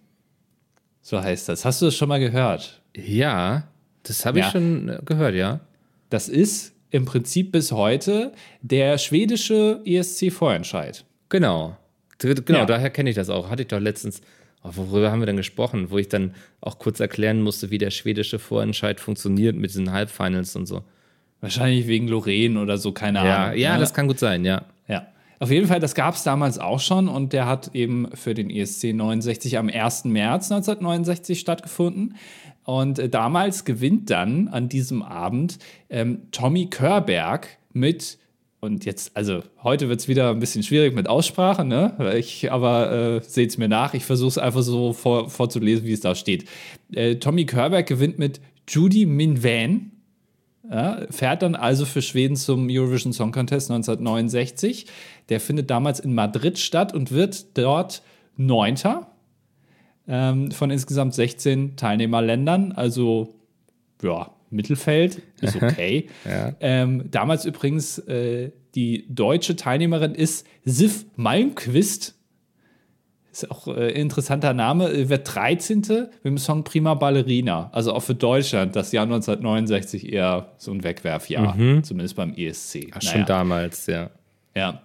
So 1.01 1.21
heißt 1.21 1.49
das. 1.49 1.65
Hast 1.65 1.81
du 1.81 1.85
das 1.85 1.95
schon 1.95 2.09
mal 2.09 2.19
gehört? 2.19 2.81
Ja, 2.95 3.67
das 4.03 4.25
habe 4.25 4.39
ich 4.39 4.45
ja. 4.45 4.51
schon 4.51 4.89
äh, 4.89 4.99
gehört, 5.05 5.35
ja. 5.35 5.61
Das 6.09 6.29
ist 6.29 6.73
im 6.91 7.05
Prinzip 7.05 7.51
bis 7.51 7.71
heute 7.71 8.33
der 8.61 8.97
schwedische 8.97 9.81
ESC-Vorentscheid. 9.85 11.05
Genau. 11.29 11.77
Genau, 12.19 12.59
ja. 12.59 12.65
daher 12.65 12.89
kenne 12.89 13.09
ich 13.09 13.15
das 13.15 13.29
auch. 13.29 13.49
Hatte 13.49 13.63
ich 13.63 13.67
doch 13.67 13.79
letztens, 13.79 14.21
oh, 14.63 14.69
worüber 14.73 15.11
haben 15.11 15.19
wir 15.19 15.25
denn 15.25 15.35
gesprochen, 15.35 15.89
wo 15.89 15.97
ich 15.97 16.07
dann 16.07 16.35
auch 16.61 16.79
kurz 16.79 16.99
erklären 16.99 17.41
musste, 17.41 17.69
wie 17.71 17.77
der 17.77 17.89
schwedische 17.89 18.39
Vorentscheid 18.39 18.99
funktioniert 18.99 19.55
mit 19.55 19.71
diesen 19.71 19.91
Halbfinals 19.91 20.55
und 20.55 20.67
so. 20.67 20.83
Wahrscheinlich 21.41 21.87
wegen 21.87 22.07
Lorraine 22.07 22.61
oder 22.61 22.77
so, 22.77 22.93
keine 22.93 23.25
ja, 23.25 23.45
Ahnung. 23.45 23.57
Ja, 23.57 23.73
ne? 23.73 23.79
das 23.79 23.93
kann 23.93 24.07
gut 24.07 24.19
sein, 24.19 24.45
ja. 24.45 24.63
Ja. 24.87 25.07
Auf 25.39 25.51
jeden 25.51 25.67
Fall, 25.67 25.81
das 25.81 25.95
gab 25.95 26.15
es 26.15 26.23
damals 26.23 26.59
auch 26.59 26.79
schon 26.79 27.09
und 27.09 27.33
der 27.33 27.47
hat 27.47 27.75
eben 27.75 28.07
für 28.13 28.33
den 28.33 28.49
ESC 28.49 28.93
69 28.93 29.57
am 29.57 29.67
1. 29.67 30.05
März 30.05 30.51
1969 30.51 31.39
stattgefunden. 31.39 32.15
Und 32.63 32.99
äh, 32.99 33.09
damals 33.09 33.65
gewinnt 33.65 34.09
dann 34.09 34.47
an 34.47 34.69
diesem 34.69 35.01
Abend 35.01 35.59
ähm, 35.89 36.23
Tommy 36.31 36.67
Körberg 36.67 37.47
mit 37.73 38.17
und 38.63 38.85
jetzt, 38.85 39.17
also 39.17 39.43
heute 39.61 39.89
wird 39.89 39.99
es 39.99 40.07
wieder 40.07 40.29
ein 40.29 40.39
bisschen 40.39 40.63
schwierig 40.63 40.95
mit 40.95 41.09
Aussprache, 41.09 41.65
ne? 41.65 42.15
Ich, 42.17 42.49
aber 42.49 43.17
äh, 43.17 43.21
seht 43.21 43.49
es 43.49 43.57
mir 43.57 43.67
nach. 43.67 43.93
Ich 43.93 44.05
versuche 44.05 44.29
es 44.29 44.37
einfach 44.37 44.61
so 44.61 44.93
vor, 44.93 45.29
vorzulesen, 45.29 45.85
wie 45.85 45.91
es 45.91 45.99
da 45.99 46.15
steht. 46.15 46.45
Äh, 46.93 47.15
Tommy 47.15 47.45
Körberg 47.45 47.85
gewinnt 47.87 48.19
mit 48.19 48.39
Judy 48.69 49.05
Minvan. 49.05 49.91
Ja, 50.71 51.01
fährt 51.09 51.41
dann 51.41 51.55
also 51.55 51.83
für 51.83 52.01
Schweden 52.01 52.37
zum 52.37 52.69
Eurovision 52.71 53.11
Song 53.11 53.33
Contest 53.33 53.69
1969. 53.69 54.85
Der 55.27 55.41
findet 55.41 55.69
damals 55.69 55.99
in 55.99 56.15
Madrid 56.15 56.57
statt 56.57 56.93
und 56.93 57.11
wird 57.11 57.57
dort 57.57 58.01
Neunter 58.37 59.12
ähm, 60.07 60.51
von 60.51 60.69
insgesamt 60.69 61.13
16 61.13 61.75
Teilnehmerländern. 61.75 62.71
Also, 62.71 63.35
ja, 64.01 64.31
Mittelfeld 64.49 65.21
ist 65.41 65.55
okay. 65.61 66.07
ja. 66.25 66.53
ähm, 66.59 67.09
damals 67.11 67.45
übrigens 67.45 67.99
äh, 67.99 68.51
die 68.75 69.05
deutsche 69.09 69.55
Teilnehmerin 69.55 70.15
ist 70.15 70.47
Sif 70.65 71.05
Malmquist. 71.15 72.15
Ist 73.31 73.49
auch 73.49 73.67
äh, 73.67 73.89
interessanter 73.91 74.53
Name. 74.53 75.09
Wird 75.09 75.33
13. 75.33 75.79
mit 75.79 76.23
dem 76.23 76.37
Song 76.37 76.63
Prima 76.63 76.93
Ballerina. 76.93 77.69
Also 77.73 77.93
auch 77.93 78.01
für 78.01 78.13
Deutschland 78.13 78.75
das 78.75 78.91
Jahr 78.91 79.05
1969 79.05 80.13
eher 80.13 80.51
so 80.57 80.71
ein 80.71 80.83
Wegwerfjahr. 80.83 81.55
Mhm. 81.55 81.83
Zumindest 81.83 82.15
beim 82.15 82.33
ESC. 82.35 82.89
Ach, 82.91 83.01
naja. 83.01 83.11
Schon 83.11 83.25
damals, 83.25 83.87
ja. 83.87 84.11
Ja. 84.55 84.83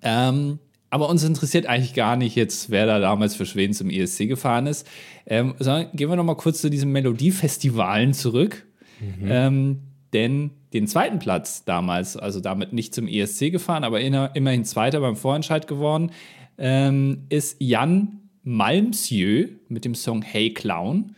Ähm, 0.00 0.58
aber 0.90 1.08
uns 1.08 1.22
interessiert 1.22 1.66
eigentlich 1.66 1.94
gar 1.94 2.16
nicht 2.16 2.34
jetzt, 2.34 2.70
wer 2.70 2.86
da 2.86 2.98
damals 2.98 3.34
für 3.34 3.46
Schweden 3.46 3.74
zum 3.74 3.90
ESC 3.90 4.26
gefahren 4.28 4.66
ist. 4.66 4.86
Ähm, 5.26 5.54
sondern 5.58 5.88
gehen 5.92 6.08
wir 6.08 6.16
noch 6.16 6.24
mal 6.24 6.36
kurz 6.36 6.60
zu 6.60 6.70
diesen 6.70 6.92
Melodiefestivalen 6.92 8.14
zurück. 8.14 8.66
Mhm. 9.00 9.28
Ähm, 9.28 9.78
denn 10.12 10.50
den 10.72 10.86
zweiten 10.86 11.18
Platz 11.18 11.64
damals, 11.64 12.16
also 12.16 12.40
damit 12.40 12.72
nicht 12.72 12.94
zum 12.94 13.06
ESC 13.06 13.50
gefahren, 13.50 13.84
aber 13.84 14.00
immerhin 14.00 14.64
Zweiter 14.64 15.00
beim 15.00 15.16
Vorentscheid 15.16 15.66
geworden, 15.66 16.12
ähm, 16.56 17.24
ist 17.28 17.56
Jan 17.58 18.20
Malmsjö 18.42 19.48
mit 19.68 19.84
dem 19.84 19.94
Song 19.94 20.22
Hey 20.22 20.52
Clown. 20.54 21.14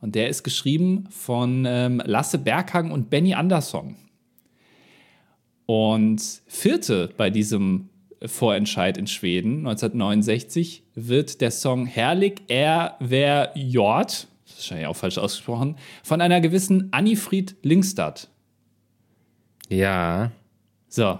Und 0.00 0.16
der 0.16 0.28
ist 0.28 0.42
geschrieben 0.42 1.06
von 1.10 1.64
ähm, 1.66 2.02
Lasse 2.04 2.38
Berghang 2.38 2.90
und 2.90 3.08
Benny 3.08 3.34
Andersson. 3.34 3.94
Und 5.66 6.20
vierte 6.48 7.10
bei 7.16 7.30
diesem 7.30 7.88
Vorentscheid 8.26 8.98
in 8.98 9.06
Schweden 9.06 9.58
1969 9.58 10.84
wird 10.94 11.40
der 11.40 11.50
Song 11.50 11.86
Herrlich 11.86 12.42
er 12.48 12.96
wer 13.00 13.52
Jord, 13.54 14.28
das 14.44 14.52
ist 14.52 14.58
wahrscheinlich 14.58 14.86
auch 14.86 14.96
falsch 14.96 15.18
ausgesprochen, 15.18 15.76
von 16.02 16.20
einer 16.20 16.40
gewissen 16.40 16.92
Annifried 16.92 17.56
Linkstad. 17.62 18.28
Ja. 19.68 20.30
So, 20.88 21.18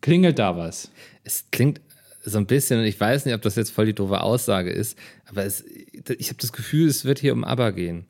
klingelt 0.00 0.38
da 0.38 0.56
was? 0.56 0.90
Es 1.24 1.46
klingt 1.50 1.80
so 2.22 2.38
ein 2.38 2.46
bisschen, 2.46 2.80
und 2.80 2.86
ich 2.86 2.98
weiß 2.98 3.24
nicht, 3.24 3.34
ob 3.34 3.42
das 3.42 3.56
jetzt 3.56 3.70
voll 3.70 3.86
die 3.86 3.94
doofe 3.94 4.20
Aussage 4.20 4.70
ist, 4.70 4.98
aber 5.26 5.44
es, 5.44 5.64
ich 5.64 6.28
habe 6.28 6.38
das 6.40 6.52
Gefühl, 6.52 6.88
es 6.88 7.04
wird 7.04 7.18
hier 7.18 7.32
um 7.32 7.44
ABBA 7.44 7.70
gehen. 7.70 8.04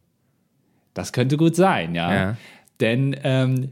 Das 0.95 1.13
könnte 1.13 1.37
gut 1.37 1.57
sein, 1.57 1.95
ja. 1.95 2.15
ja. 2.15 2.37
Denn 2.81 3.17
ähm, 3.23 3.71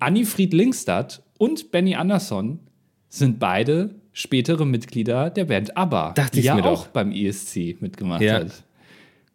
Annifried 0.00 0.52
Linkstad 0.52 1.22
und 1.38 1.70
Benny 1.70 1.94
Andersson 1.94 2.60
sind 3.08 3.38
beide 3.38 3.90
spätere 4.12 4.64
Mitglieder 4.66 5.30
der 5.30 5.44
Band 5.44 5.76
ABBA, 5.76 6.12
Dachte 6.12 6.40
die 6.40 6.46
ja 6.46 6.54
mir 6.54 6.64
auch 6.64 6.84
doch. 6.84 6.88
beim 6.88 7.12
ESC 7.12 7.80
mitgemacht 7.80 8.22
ja. 8.22 8.34
hat. 8.40 8.64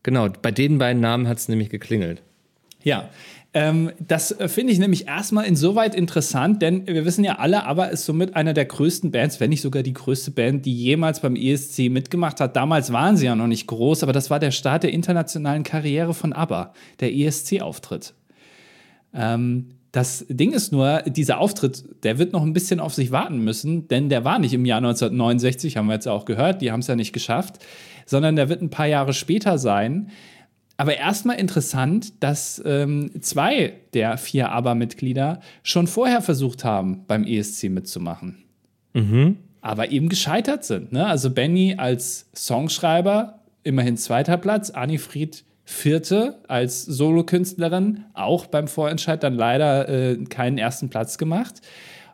Genau, 0.03 0.27
bei 0.29 0.51
den 0.51 0.77
beiden 0.77 1.01
Namen 1.01 1.27
hat 1.27 1.37
es 1.37 1.47
nämlich 1.47 1.69
geklingelt. 1.69 2.21
Ja, 2.83 3.09
ähm, 3.53 3.91
das 3.99 4.31
äh, 4.31 4.49
finde 4.49 4.73
ich 4.73 4.79
nämlich 4.79 5.07
erstmal 5.07 5.45
insoweit 5.45 5.93
interessant, 5.93 6.61
denn 6.61 6.87
wir 6.87 7.05
wissen 7.05 7.23
ja 7.23 7.37
alle, 7.37 7.65
ABBA 7.65 7.85
ist 7.85 8.05
somit 8.05 8.35
einer 8.35 8.53
der 8.53 8.65
größten 8.65 9.11
Bands, 9.11 9.39
wenn 9.39 9.51
nicht 9.51 9.61
sogar 9.61 9.83
die 9.83 9.93
größte 9.93 10.31
Band, 10.31 10.65
die 10.65 10.75
jemals 10.75 11.19
beim 11.19 11.35
ESC 11.35 11.89
mitgemacht 11.89 12.39
hat. 12.41 12.55
Damals 12.55 12.91
waren 12.91 13.15
sie 13.15 13.27
ja 13.27 13.35
noch 13.35 13.47
nicht 13.47 13.67
groß, 13.67 14.01
aber 14.03 14.11
das 14.11 14.31
war 14.31 14.39
der 14.39 14.51
Start 14.51 14.83
der 14.83 14.91
internationalen 14.91 15.63
Karriere 15.63 16.15
von 16.15 16.33
ABBA, 16.33 16.73
der 16.99 17.13
ESC-Auftritt. 17.13 18.15
Ähm, 19.13 19.69
das 19.93 20.25
Ding 20.27 20.53
ist 20.53 20.71
nur, 20.71 21.03
dieser 21.03 21.39
Auftritt, 21.39 21.83
der 22.03 22.17
wird 22.17 22.33
noch 22.33 22.41
ein 22.41 22.51
bisschen 22.51 22.79
auf 22.79 22.95
sich 22.95 23.12
warten 23.12 23.43
müssen, 23.43 23.88
denn 23.88 24.09
der 24.09 24.25
war 24.25 24.39
nicht 24.39 24.53
im 24.53 24.65
Jahr 24.65 24.79
1969, 24.79 25.77
haben 25.77 25.85
wir 25.85 25.93
jetzt 25.93 26.07
auch 26.07 26.25
gehört, 26.25 26.63
die 26.63 26.71
haben 26.71 26.79
es 26.79 26.88
ja 26.88 26.95
nicht 26.95 27.13
geschafft, 27.13 27.59
sondern 28.07 28.35
der 28.35 28.50
wird 28.50 28.63
ein 28.63 28.71
paar 28.71 28.88
Jahre 28.88 29.13
später 29.13 29.59
sein. 29.59 30.09
Aber 30.77 30.97
erstmal 30.97 31.39
interessant, 31.39 32.23
dass 32.23 32.59
ähm, 32.65 33.12
zwei 33.21 33.73
der 33.93 34.17
vier 34.17 34.51
ABBA-Mitglieder 34.51 35.41
schon 35.62 35.85
vorher 35.85 36.23
versucht 36.23 36.63
haben, 36.63 37.05
beim 37.05 37.23
ESC 37.23 37.69
mitzumachen. 37.69 38.43
Mhm. 38.93 39.38
Aber 39.62 39.91
eben 39.91 40.09
gescheitert 40.09 40.65
sind. 40.65 40.91
Ne? 40.91 41.05
Also 41.05 41.29
Benny 41.29 41.75
als 41.77 42.31
Songschreiber, 42.35 43.41
immerhin 43.62 43.97
zweiter 43.97 44.38
Platz, 44.38 44.71
Anni 44.71 44.97
Fried 44.97 45.43
Vierte 45.65 46.39
als 46.48 46.84
Solokünstlerin, 46.84 48.05
auch 48.13 48.48
beim 48.48 48.67
Vorentscheid 48.67 49.24
dann 49.24 49.34
leider 49.34 49.88
äh, 49.88 50.17
keinen 50.25 50.58
ersten 50.58 50.89
Platz 50.89 51.17
gemacht. 51.17 51.62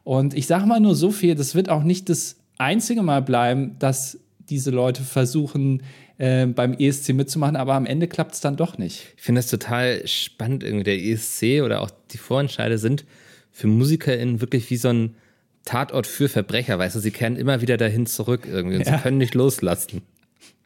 Und 0.04 0.34
ich 0.34 0.48
sage 0.48 0.66
mal 0.66 0.80
nur 0.80 0.96
so 0.96 1.12
viel, 1.12 1.36
das 1.36 1.56
wird 1.56 1.70
auch 1.70 1.84
nicht 1.84 2.10
das 2.10 2.38
einzige 2.58 3.02
Mal 3.02 3.22
bleiben, 3.22 3.76
dass 3.80 4.20
diese 4.50 4.72
Leute 4.72 5.04
versuchen, 5.04 5.84
äh, 6.18 6.46
beim 6.46 6.74
ESC 6.74 7.14
mitzumachen, 7.14 7.56
aber 7.56 7.74
am 7.74 7.86
Ende 7.86 8.08
klappt 8.08 8.34
es 8.34 8.42
dann 8.42 8.56
doch 8.56 8.78
nicht. 8.78 9.14
Ich 9.18 9.24
finde 9.24 9.40
das 9.40 9.50
total 9.50 10.06
spannend, 10.08 10.64
irgendwie 10.64 10.84
der 10.84 11.00
ESC 11.00 11.64
oder 11.64 11.82
auch 11.82 11.90
die 12.12 12.18
Vorentscheide 12.18 12.78
sind 12.78 13.06
für 13.52 13.68
MusikerInnen 13.68 14.42
wirklich 14.42 14.70
wie 14.70 14.78
so 14.78 14.90
ein 14.90 15.16
Tatort 15.66 16.08
für 16.08 16.30
Verbrecher, 16.30 16.80
weißt 16.80 16.96
du, 16.96 17.00
sie 17.00 17.12
kehren 17.12 17.36
immer 17.36 17.62
wieder 17.62 17.78
dahin 17.78 18.06
zurück 18.06 18.48
irgendwie 18.50 18.78
und 18.78 18.86
ja. 18.86 18.98
sie 18.98 19.04
können 19.04 19.18
nicht 19.18 19.36
loslassen. 19.36 20.02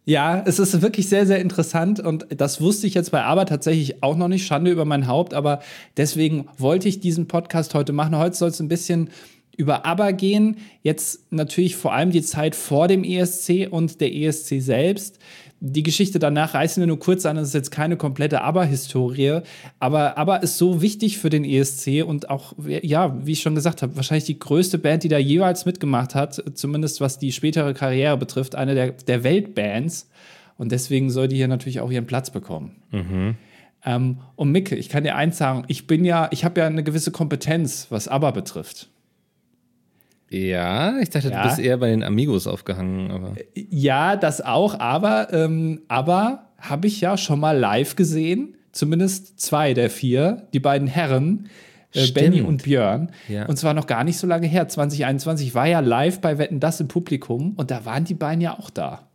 Ja, 0.06 0.44
es 0.46 0.60
ist 0.60 0.82
wirklich 0.82 1.08
sehr, 1.08 1.26
sehr 1.26 1.40
interessant 1.40 2.02
und 2.02 2.28
das 2.36 2.60
wusste 2.60 2.88
ich 2.88 2.94
jetzt 2.94 3.12
bei 3.12 3.24
Aber 3.24 3.46
tatsächlich 3.46 4.04
auch 4.04 4.18
noch 4.18 4.28
nicht. 4.28 4.46
Schande 4.46 4.70
über 4.70 4.84
mein 4.84 5.08
Haupt, 5.08 5.34
aber 5.34 5.62
deswegen 5.96 6.48
wollte 6.58 6.90
ich 6.90 7.00
diesen 7.00 7.28
Podcast 7.30 7.74
heute 7.74 7.94
machen. 7.94 8.18
Heute 8.18 8.36
soll 8.36 8.50
es 8.50 8.60
ein 8.60 8.68
bisschen 8.68 9.10
über 9.56 9.86
Aber 9.86 10.14
gehen. 10.14 10.58
Jetzt 10.82 11.32
natürlich 11.32 11.76
vor 11.76 11.94
allem 11.94 12.12
die 12.12 12.22
Zeit 12.22 12.56
vor 12.56 12.88
dem 12.88 13.04
ESC 13.04 13.68
und 13.70 14.02
der 14.02 14.14
ESC 14.14 14.62
selbst. 14.62 15.20
Die 15.66 15.84
Geschichte 15.84 16.20
danach 16.20 16.56
reißen 16.56 16.82
wir 16.82 16.88
nur 16.88 17.00
kurz 17.00 17.26
an, 17.26 17.38
das 17.38 17.48
ist 17.50 17.54
jetzt 17.54 17.72
keine 17.72 17.96
komplette 17.96 18.42
Aber-Historie, 18.42 19.40
aber 19.80 20.18
Aber 20.18 20.44
ist 20.44 20.58
so 20.58 20.82
wichtig 20.82 21.18
für 21.18 21.30
den 21.30 21.46
ESC 21.46 22.04
und 22.06 22.30
auch, 22.30 22.54
ja, 22.68 23.16
wie 23.26 23.32
ich 23.32 23.42
schon 23.42 23.56
gesagt 23.56 23.82
habe, 23.82 23.96
wahrscheinlich 23.96 24.26
die 24.26 24.40
größte 24.40 24.78
Band, 24.78 25.04
die 25.04 25.08
da 25.08 25.18
jeweils 25.18 25.66
mitgemacht 25.66 26.16
hat, 26.16 26.44
zumindest 26.56 27.00
was 27.00 27.18
die 27.18 27.32
spätere 27.32 27.74
Karriere 27.74 28.18
betrifft, 28.18 28.56
eine 28.56 28.76
der, 28.76 28.92
der 28.92 29.24
Weltbands. 29.24 30.10
Und 30.58 30.74
deswegen 30.74 31.10
soll 31.10 31.30
die 31.30 31.38
hier 31.38 31.48
natürlich 31.48 31.80
auch 31.80 31.92
ihren 31.92 32.08
Platz 32.08 32.30
bekommen. 32.30 32.76
Mhm. 32.92 33.36
Ähm, 33.86 34.18
und 34.36 34.52
Micke, 34.52 34.76
ich 34.76 34.90
kann 34.90 35.04
dir 35.04 35.16
eins 35.16 35.38
sagen, 35.38 35.64
ich 35.68 35.88
bin 35.88 36.06
ja, 36.06 36.28
ich 36.32 36.46
habe 36.46 36.60
ja 36.60 36.68
eine 36.68 36.84
gewisse 36.84 37.12
Kompetenz, 37.12 37.88
was 37.90 38.08
Aber 38.08 38.32
betrifft. 38.32 38.90
Ja, 40.34 40.98
ich 41.00 41.12
dachte, 41.12 41.30
ja. 41.30 41.44
du 41.44 41.48
bist 41.48 41.60
eher 41.60 41.78
bei 41.78 41.90
den 41.90 42.04
Amigos 42.04 42.48
aufgehangen. 42.48 43.12
Aber. 43.12 43.36
Ja, 43.54 44.16
das 44.16 44.42
auch, 44.42 44.80
aber, 44.80 45.32
ähm, 45.32 45.82
aber 45.88 46.50
habe 46.58 46.88
ich 46.88 47.00
ja 47.02 47.18
schon 47.18 47.40
mal 47.40 47.58
live 47.58 47.96
gesehen. 47.96 48.56
zumindest 48.72 49.40
zwei 49.40 49.76
der 49.76 49.92
vier, 49.92 50.48
die 50.52 50.60
beiden 50.60 50.88
Herren, 50.88 51.50
äh. 51.94 52.08
Benny 52.12 52.42
und 52.42 52.64
Björn. 52.64 53.12
Ja. 53.28 53.46
Und 53.46 53.58
zwar 53.58 53.76
noch 53.76 53.86
gar 53.86 54.04
nicht 54.04 54.18
so 54.18 54.26
lange 54.26 54.48
her. 54.48 54.68
2021 54.68 55.54
war 55.54 55.68
ja 55.68 55.80
live 55.80 56.20
bei 56.20 56.40
Wetten 56.40 56.60
das 56.60 56.80
im 56.80 56.88
Publikum 56.88 57.54
und 57.56 57.70
da 57.70 57.86
waren 57.86 58.04
die 58.04 58.16
beiden 58.16 58.42
ja 58.42 58.58
auch 58.58 58.72
da. 58.72 59.08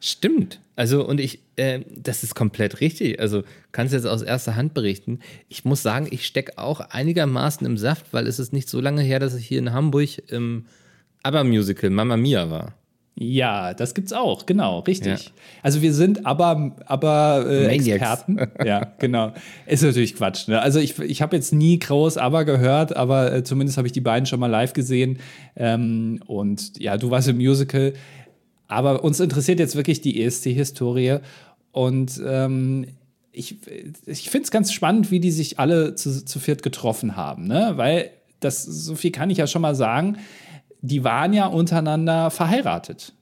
Stimmt. 0.00 0.60
Also, 0.76 1.04
und 1.04 1.18
ich, 1.18 1.40
äh, 1.56 1.80
das 1.96 2.22
ist 2.22 2.34
komplett 2.34 2.80
richtig. 2.80 3.18
Also, 3.18 3.42
kannst 3.72 3.92
jetzt 3.92 4.06
aus 4.06 4.22
erster 4.22 4.54
Hand 4.54 4.74
berichten. 4.74 5.20
Ich 5.48 5.64
muss 5.64 5.82
sagen, 5.82 6.06
ich 6.10 6.24
stecke 6.24 6.56
auch 6.56 6.80
einigermaßen 6.80 7.66
im 7.66 7.76
Saft, 7.76 8.12
weil 8.12 8.26
es 8.26 8.38
ist 8.38 8.52
nicht 8.52 8.68
so 8.68 8.80
lange 8.80 9.02
her, 9.02 9.18
dass 9.18 9.34
ich 9.34 9.46
hier 9.46 9.58
in 9.58 9.72
Hamburg 9.72 10.08
im 10.28 10.66
ABBA-Musical 11.24 11.90
Mamma 11.90 12.16
Mia 12.16 12.48
war. 12.50 12.74
Ja, 13.20 13.74
das 13.74 13.94
gibt's 13.94 14.12
auch, 14.12 14.46
genau, 14.46 14.78
richtig. 14.80 15.24
Ja. 15.24 15.30
Also 15.64 15.82
wir 15.82 15.92
sind 15.92 16.24
aber, 16.24 16.76
aber 16.86 17.46
äh. 17.48 17.66
Experten. 17.66 18.38
ja, 18.64 18.92
genau. 19.00 19.32
Ist 19.66 19.82
natürlich 19.82 20.14
Quatsch. 20.14 20.46
Ne? 20.46 20.62
Also 20.62 20.78
ich, 20.78 20.96
ich 21.00 21.20
habe 21.20 21.34
jetzt 21.34 21.52
nie 21.52 21.80
groß 21.80 22.16
aber 22.16 22.44
gehört, 22.44 22.94
aber 22.94 23.32
äh, 23.32 23.42
zumindest 23.42 23.76
habe 23.76 23.88
ich 23.88 23.92
die 23.92 24.00
beiden 24.00 24.26
schon 24.26 24.38
mal 24.38 24.46
live 24.46 24.72
gesehen. 24.72 25.18
Ähm, 25.56 26.20
und 26.26 26.78
ja, 26.78 26.96
du 26.96 27.10
warst 27.10 27.26
im 27.26 27.38
Musical. 27.38 27.94
Aber 28.68 29.02
uns 29.02 29.18
interessiert 29.18 29.58
jetzt 29.58 29.76
wirklich 29.76 30.00
die 30.00 30.22
ESC-Historie. 30.22 31.18
Und 31.72 32.20
ähm, 32.24 32.86
ich, 33.32 33.56
ich 34.06 34.30
finde 34.30 34.44
es 34.44 34.50
ganz 34.50 34.72
spannend, 34.72 35.10
wie 35.10 35.20
die 35.20 35.30
sich 35.30 35.58
alle 35.58 35.94
zu, 35.94 36.24
zu 36.24 36.38
viert 36.38 36.62
getroffen 36.62 37.16
haben. 37.16 37.46
Ne? 37.46 37.72
Weil 37.76 38.10
das, 38.40 38.62
so 38.64 38.94
viel 38.94 39.10
kann 39.10 39.30
ich 39.30 39.38
ja 39.38 39.46
schon 39.46 39.62
mal 39.62 39.74
sagen, 39.74 40.18
die 40.80 41.02
waren 41.02 41.32
ja 41.32 41.46
untereinander 41.46 42.30
verheiratet. 42.30 43.12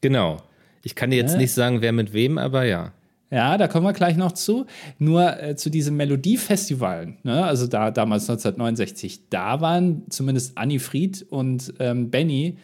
Genau. 0.00 0.38
Ich 0.82 0.94
kann 0.94 1.10
dir 1.10 1.16
jetzt 1.16 1.32
Ja. 1.32 1.38
nicht 1.38 1.52
sagen, 1.52 1.80
wer 1.80 1.92
mit 1.92 2.12
wem, 2.12 2.36
aber 2.38 2.64
ja. 2.64 2.92
Ja, 3.30 3.58
da 3.58 3.66
kommen 3.66 3.84
wir 3.84 3.92
gleich 3.92 4.16
noch 4.16 4.32
zu. 4.32 4.66
Nur 4.98 5.42
äh, 5.42 5.56
zu 5.56 5.68
diesem 5.68 5.96
Melodiefestivalen, 5.96 7.16
ne? 7.24 7.44
also 7.44 7.66
da 7.66 7.90
damals 7.90 8.22
1969, 8.30 9.28
da 9.30 9.60
waren 9.60 10.04
zumindest 10.10 10.56
Annie 10.56 10.78
Fried 10.78 11.26
und 11.28 11.74
ähm, 11.80 12.10
Benny 12.10 12.58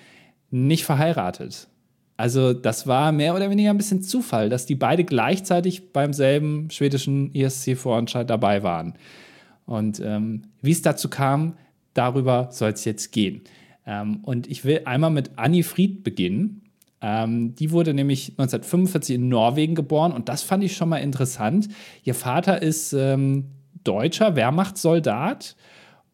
nicht 0.51 0.85
verheiratet. 0.85 1.67
Also 2.17 2.53
das 2.53 2.87
war 2.87 3.11
mehr 3.13 3.35
oder 3.35 3.51
weniger 3.51 3.71
ein 3.71 3.77
bisschen 3.77 4.03
Zufall, 4.03 4.49
dass 4.49 4.67
die 4.67 4.75
beide 4.75 5.05
gleichzeitig 5.05 5.93
beim 5.93 6.13
selben 6.13 6.71
schwedischen 6.71 7.35
ESC-Vorentscheid 7.35 8.29
dabei 8.29 8.63
waren. 8.63 8.95
Und 9.67 10.01
ähm, 10.01 10.43
wie 10.61 10.73
es 10.73 10.83
dazu 10.83 11.09
kam, 11.09 11.55
darüber 11.95 12.49
soll 12.51 12.71
es 12.73 12.85
jetzt 12.85 13.13
gehen. 13.13 13.43
Ähm, 13.87 14.21
und 14.23 14.51
ich 14.51 14.65
will 14.65 14.83
einmal 14.85 15.11
mit 15.11 15.31
Annie 15.37 15.65
Fried 15.65 16.05
beginnen. 16.05 16.63
Ähm, 17.01 17.55
die 17.57 17.71
wurde 17.73 17.95
nämlich 17.95 18.31
1945 18.31 19.17
in 19.17 19.29
Norwegen 19.29 19.75
geboren 19.75 20.13
und 20.13 20.29
das 20.29 20.43
fand 20.43 20.63
ich 20.63 20.77
schon 20.77 20.89
mal 20.89 20.99
interessant. 20.99 21.69
Ihr 22.05 22.15
Vater 22.15 22.63
ist 22.63 22.93
ähm, 22.93 23.47
deutscher 23.83 24.37
Wehrmachtssoldat 24.37 25.57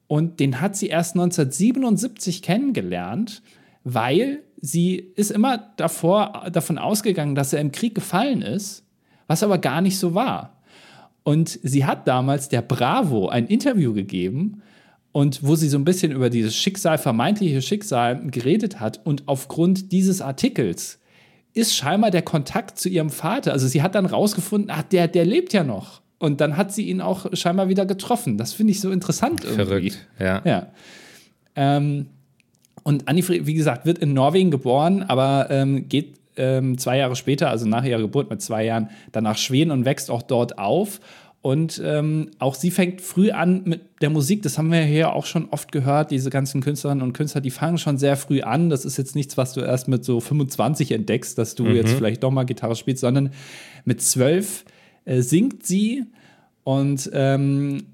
und 0.07 0.41
den 0.41 0.61
hat 0.61 0.77
sie 0.77 0.87
erst 0.87 1.15
1977 1.15 2.41
kennengelernt, 2.41 3.43
weil 3.85 4.43
sie 4.61 4.97
ist 4.97 5.31
immer 5.31 5.73
davor, 5.77 6.49
davon 6.53 6.79
ausgegangen, 6.79 7.35
dass 7.35 7.53
er 7.53 7.61
im 7.61 7.73
Krieg 7.73 7.95
gefallen 7.95 8.43
ist, 8.43 8.85
was 9.27 9.43
aber 9.43 9.59
gar 9.59 9.81
nicht 9.81 9.99
so 9.99 10.15
war. 10.15 10.63
Und 11.23 11.59
sie 11.63 11.85
hat 11.85 12.09
damals 12.09 12.49
der 12.49 12.63
Bravo 12.63 13.29
ein 13.29 13.47
Interview 13.47 13.93
gegeben 13.93 14.63
und 15.13 15.43
wo 15.43 15.57
sie 15.57 15.69
so 15.69 15.77
ein 15.79 15.85
bisschen 15.85 16.13
über 16.13 16.31
dieses 16.31 16.57
Schicksal, 16.57 16.99
vermeintliche 16.99 17.61
Schicksal 17.61 18.27
geredet 18.31 18.81
hat. 18.81 19.01
Und 19.05 19.25
aufgrund 19.27 19.93
dieses 19.93 20.23
Artikels 20.23 20.99
ist 21.55 21.75
scheinbar 21.75 22.11
der 22.11 22.23
Kontakt 22.23 22.79
zu 22.79 22.89
ihrem 22.89 23.11
Vater. 23.11 23.53
Also 23.53 23.67
sie 23.69 23.83
hat 23.83 23.95
dann 23.95 24.07
rausgefunden, 24.07 24.71
ach, 24.71 24.83
der, 24.85 25.09
der 25.09 25.25
lebt 25.25 25.53
ja 25.53 25.65
noch. 25.65 26.01
Und 26.19 26.41
dann 26.41 26.57
hat 26.57 26.73
sie 26.73 26.89
ihn 26.89 27.01
auch 27.01 27.27
scheinbar 27.33 27.69
wieder 27.69 27.87
getroffen. 27.87 28.39
Das 28.39 28.53
finde 28.53 28.73
ich 28.73 28.81
so 28.81 28.91
interessant 28.91 29.45
irgendwie. 29.45 29.65
Verrückt. 29.65 30.07
Ja. 30.19 30.43
Ja. 30.45 30.67
Ähm, 31.55 32.07
und 32.83 33.05
Fried, 33.23 33.47
wie 33.47 33.55
gesagt, 33.55 33.87
wird 33.87 33.99
in 33.99 34.13
Norwegen 34.13 34.51
geboren, 34.51 35.03
aber 35.03 35.49
ähm, 35.51 35.89
geht 35.89 36.19
ähm, 36.37 36.79
zwei 36.79 36.99
Jahre 36.99 37.17
später, 37.17 37.51
also 37.51 37.67
nach 37.67 37.85
ihrer 37.85 38.01
Geburt 38.01 38.31
mit 38.31 38.41
zwei 38.41 38.65
Jahren, 38.65 38.91
dann 39.13 39.25
nach 39.25 39.37
Schweden 39.37 39.71
und 39.71 39.85
wächst 39.85 40.11
auch 40.11 40.23
dort 40.23 40.59
auf. 40.59 41.01
Und 41.41 41.81
ähm, 41.85 42.31
auch 42.41 42.55
sie 42.55 42.71
fängt 42.71 43.01
früh 43.01 43.31
an 43.31 43.63
mit 43.65 43.81
der 44.03 44.11
Musik. 44.11 44.43
Das 44.43 44.59
haben 44.59 44.73
wir 44.73 44.83
hier 44.83 45.13
auch 45.13 45.25
schon 45.25 45.49
oft 45.51 45.71
gehört. 45.71 46.11
Diese 46.11 46.31
ganzen 46.31 46.61
Künstlerinnen 46.61 47.03
und 47.03 47.13
Künstler, 47.13 47.41
die 47.41 47.51
fangen 47.51 47.79
schon 47.79 47.97
sehr 47.97 48.17
früh 48.17 48.41
an. 48.41 48.71
Das 48.71 48.85
ist 48.85 48.97
jetzt 48.97 49.15
nichts, 49.15 49.37
was 49.37 49.53
du 49.53 49.61
erst 49.61 49.87
mit 49.87 50.05
so 50.05 50.21
25 50.21 50.91
entdeckst, 50.91 51.39
dass 51.39 51.55
du 51.55 51.67
jetzt 51.69 51.93
vielleicht 51.93 52.25
doch 52.25 52.33
mal 52.33 52.45
Gitarre 52.45 52.75
spielst, 52.75 53.03
sondern 53.03 53.31
mit 53.85 54.03
zwölf 54.03 54.65
äh, 55.05 55.21
singt 55.23 55.65
sie 55.65 56.05
und 56.65 57.09
ähm, 57.15 57.85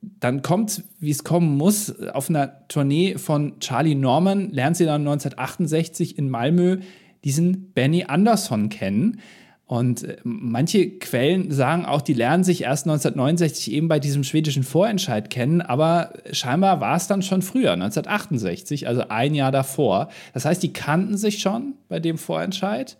dann 0.00 0.42
kommt, 0.42 0.84
wie 1.00 1.10
es 1.10 1.24
kommen 1.24 1.56
muss, 1.56 2.00
auf 2.08 2.30
einer 2.30 2.66
Tournee 2.68 3.18
von 3.18 3.58
Charlie 3.60 3.94
Norman 3.94 4.50
lernt 4.50 4.76
sie 4.76 4.84
dann 4.84 5.02
1968 5.02 6.18
in 6.18 6.30
Malmö 6.30 6.78
diesen 7.24 7.72
Benny 7.72 8.04
Andersson 8.04 8.68
kennen. 8.68 9.20
Und 9.66 10.04
äh, 10.04 10.16
manche 10.22 10.90
Quellen 10.98 11.50
sagen 11.50 11.86
auch, 11.86 12.00
die 12.00 12.12
lernen 12.12 12.44
sich 12.44 12.62
erst 12.62 12.86
1969 12.86 13.72
eben 13.72 13.88
bei 13.88 13.98
diesem 13.98 14.22
schwedischen 14.22 14.62
Vorentscheid 14.62 15.28
kennen, 15.28 15.60
aber 15.60 16.12
scheinbar 16.30 16.80
war 16.80 16.96
es 16.96 17.08
dann 17.08 17.22
schon 17.22 17.42
früher, 17.42 17.72
1968, 17.72 18.86
also 18.86 19.08
ein 19.08 19.34
Jahr 19.34 19.50
davor. 19.50 20.08
Das 20.34 20.44
heißt, 20.44 20.62
die 20.62 20.72
kannten 20.72 21.16
sich 21.16 21.40
schon 21.40 21.74
bei 21.88 21.98
dem 21.98 22.16
Vorentscheid, 22.16 22.96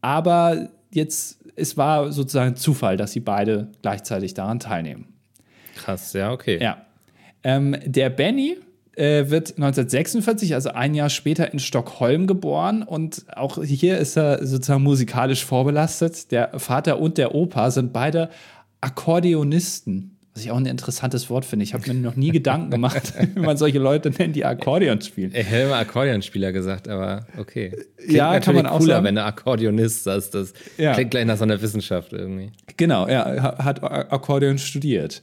aber 0.00 0.70
jetzt, 0.90 1.38
es 1.54 1.76
war 1.76 2.10
sozusagen 2.10 2.56
Zufall, 2.56 2.96
dass 2.96 3.12
sie 3.12 3.20
beide 3.20 3.68
gleichzeitig 3.80 4.34
daran 4.34 4.58
teilnehmen. 4.58 5.15
Krass, 5.86 6.14
ja, 6.14 6.32
okay. 6.32 6.58
Ja. 6.60 6.78
Ähm, 7.44 7.76
der 7.84 8.10
Benny 8.10 8.56
äh, 8.96 9.30
wird 9.30 9.50
1946, 9.50 10.52
also 10.52 10.70
ein 10.70 10.94
Jahr 10.94 11.10
später, 11.10 11.52
in 11.52 11.60
Stockholm 11.60 12.26
geboren. 12.26 12.82
Und 12.82 13.24
auch 13.36 13.62
hier 13.62 13.96
ist 13.98 14.16
er 14.16 14.44
sozusagen 14.44 14.82
musikalisch 14.82 15.44
vorbelastet. 15.44 16.32
Der 16.32 16.58
Vater 16.58 16.98
und 16.98 17.18
der 17.18 17.36
Opa 17.36 17.70
sind 17.70 17.92
beide 17.92 18.30
Akkordeonisten. 18.80 20.15
Was 20.36 20.44
ich 20.44 20.50
auch 20.50 20.58
ein 20.58 20.66
interessantes 20.66 21.30
Wort 21.30 21.46
finde. 21.46 21.62
Ich 21.64 21.72
habe 21.72 21.82
mir 21.90 21.98
noch 21.98 22.14
nie 22.14 22.30
Gedanken 22.30 22.70
gemacht, 22.70 23.14
wie 23.34 23.40
man 23.40 23.56
solche 23.56 23.78
Leute 23.78 24.10
nennt, 24.10 24.36
die 24.36 24.44
Akkordeon 24.44 25.00
spielen. 25.00 25.30
Ich 25.34 25.46
hätte 25.50 25.62
immer 25.68 25.76
Akkordeonspieler 25.76 26.52
gesagt, 26.52 26.88
aber 26.88 27.26
okay. 27.38 27.70
Klingt 27.96 28.12
Ja, 28.12 28.38
kann 28.40 28.54
man 28.54 28.66
auch 28.66 28.78
cooler, 28.80 28.96
sagen. 28.96 29.06
wenn 29.06 29.14
du 29.14 29.24
Akkordeonist 29.24 30.04
sagst. 30.04 30.34
Das 30.34 30.52
Ja. 30.76 30.92
klingt 30.92 31.10
gleich 31.10 31.24
nach 31.24 31.38
so 31.38 31.44
einer 31.44 31.60
Wissenschaft 31.62 32.12
irgendwie. 32.12 32.52
Genau, 32.76 33.06
er 33.06 33.42
ha- 33.42 33.64
hat 33.64 33.82
Akkordeon 33.82 34.58
studiert. 34.58 35.22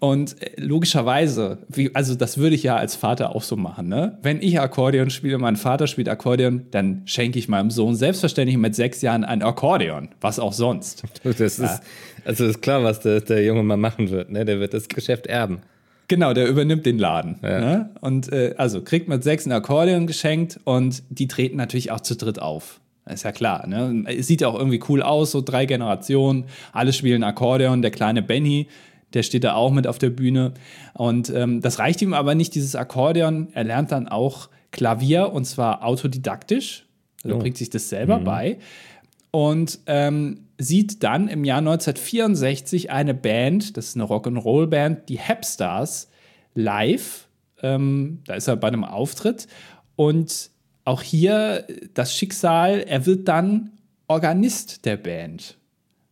Und 0.00 0.40
äh, 0.40 0.60
logischerweise, 0.60 1.58
wie, 1.68 1.94
also 1.94 2.14
das 2.14 2.38
würde 2.38 2.54
ich 2.54 2.62
ja 2.62 2.76
als 2.76 2.94
Vater 2.94 3.34
auch 3.34 3.42
so 3.42 3.56
machen, 3.56 3.88
ne? 3.88 4.18
Wenn 4.22 4.40
ich 4.40 4.60
Akkordeon 4.60 5.10
spiele, 5.10 5.38
mein 5.38 5.56
Vater 5.56 5.86
spielt 5.86 6.08
Akkordeon, 6.08 6.66
dann 6.70 7.02
schenke 7.04 7.38
ich 7.38 7.48
meinem 7.48 7.70
Sohn 7.70 7.96
selbstverständlich 7.96 8.56
mit 8.58 8.74
sechs 8.74 9.02
Jahren 9.02 9.24
ein 9.24 9.42
Akkordeon. 9.42 10.10
Was 10.20 10.38
auch 10.38 10.52
sonst. 10.52 11.02
Das 11.38 11.58
ist, 11.58 11.82
also 12.24 12.46
ist 12.46 12.62
klar, 12.62 12.82
was 12.82 13.00
der, 13.00 13.20
der 13.20 13.44
Junge 13.44 13.62
mal 13.62 13.76
machen 13.76 14.10
wird. 14.10 14.30
Ne? 14.30 14.44
Der 14.44 14.60
wird 14.60 14.72
das 14.72 14.88
Geschäft 14.88 15.26
erben. 15.26 15.60
Genau, 16.08 16.32
der 16.32 16.48
übernimmt 16.48 16.86
den 16.86 16.98
Laden. 16.98 17.38
Ja. 17.42 17.60
Ne? 17.60 17.90
Und 18.00 18.32
äh, 18.32 18.54
also 18.56 18.82
kriegt 18.82 19.08
mit 19.08 19.22
sechs 19.22 19.46
ein 19.46 19.52
Akkordeon 19.52 20.06
geschenkt 20.06 20.58
und 20.64 21.02
die 21.10 21.28
treten 21.28 21.56
natürlich 21.56 21.90
auch 21.90 22.00
zu 22.00 22.16
dritt 22.16 22.40
auf. 22.40 22.80
Ist 23.06 23.24
ja 23.24 23.32
klar. 23.32 23.66
Ne? 23.66 24.04
Es 24.06 24.26
sieht 24.26 24.40
ja 24.40 24.48
auch 24.48 24.58
irgendwie 24.58 24.80
cool 24.88 25.02
aus, 25.02 25.32
so 25.32 25.40
drei 25.40 25.66
Generationen. 25.66 26.44
Alle 26.72 26.92
spielen 26.92 27.24
Akkordeon. 27.24 27.82
Der 27.82 27.90
kleine 27.90 28.22
Benny, 28.22 28.68
der 29.14 29.22
steht 29.22 29.44
da 29.44 29.54
auch 29.54 29.70
mit 29.70 29.86
auf 29.86 29.98
der 29.98 30.10
Bühne. 30.10 30.52
Und 30.94 31.30
ähm, 31.30 31.60
das 31.60 31.78
reicht 31.78 32.02
ihm 32.02 32.14
aber 32.14 32.34
nicht, 32.34 32.54
dieses 32.54 32.74
Akkordeon. 32.76 33.48
Er 33.52 33.64
lernt 33.64 33.92
dann 33.92 34.08
auch 34.08 34.48
Klavier 34.70 35.32
und 35.32 35.44
zwar 35.44 35.84
autodidaktisch. 35.84 36.84
Also 37.24 37.36
Oh. 37.36 37.38
bringt 37.40 37.56
sich 37.56 37.70
das 37.70 37.88
selber 37.88 38.20
bei. 38.20 38.58
Und 39.30 39.80
ähm, 39.86 40.46
sieht 40.56 41.02
dann 41.02 41.28
im 41.28 41.44
Jahr 41.44 41.58
1964 41.58 42.90
eine 42.90 43.14
Band, 43.14 43.76
das 43.76 43.88
ist 43.88 43.96
eine 43.96 44.04
Rock'n'Roll-Band, 44.04 45.08
die 45.08 45.18
Hepstars, 45.18 46.08
live. 46.54 47.28
Ähm, 47.62 48.20
da 48.26 48.34
ist 48.34 48.48
er 48.48 48.56
bei 48.56 48.68
einem 48.68 48.84
Auftritt. 48.84 49.46
Und 49.96 50.50
auch 50.84 51.02
hier 51.02 51.66
das 51.94 52.14
Schicksal, 52.14 52.80
er 52.80 53.04
wird 53.04 53.28
dann 53.28 53.72
Organist 54.06 54.86
der 54.86 54.96
Band. 54.96 55.57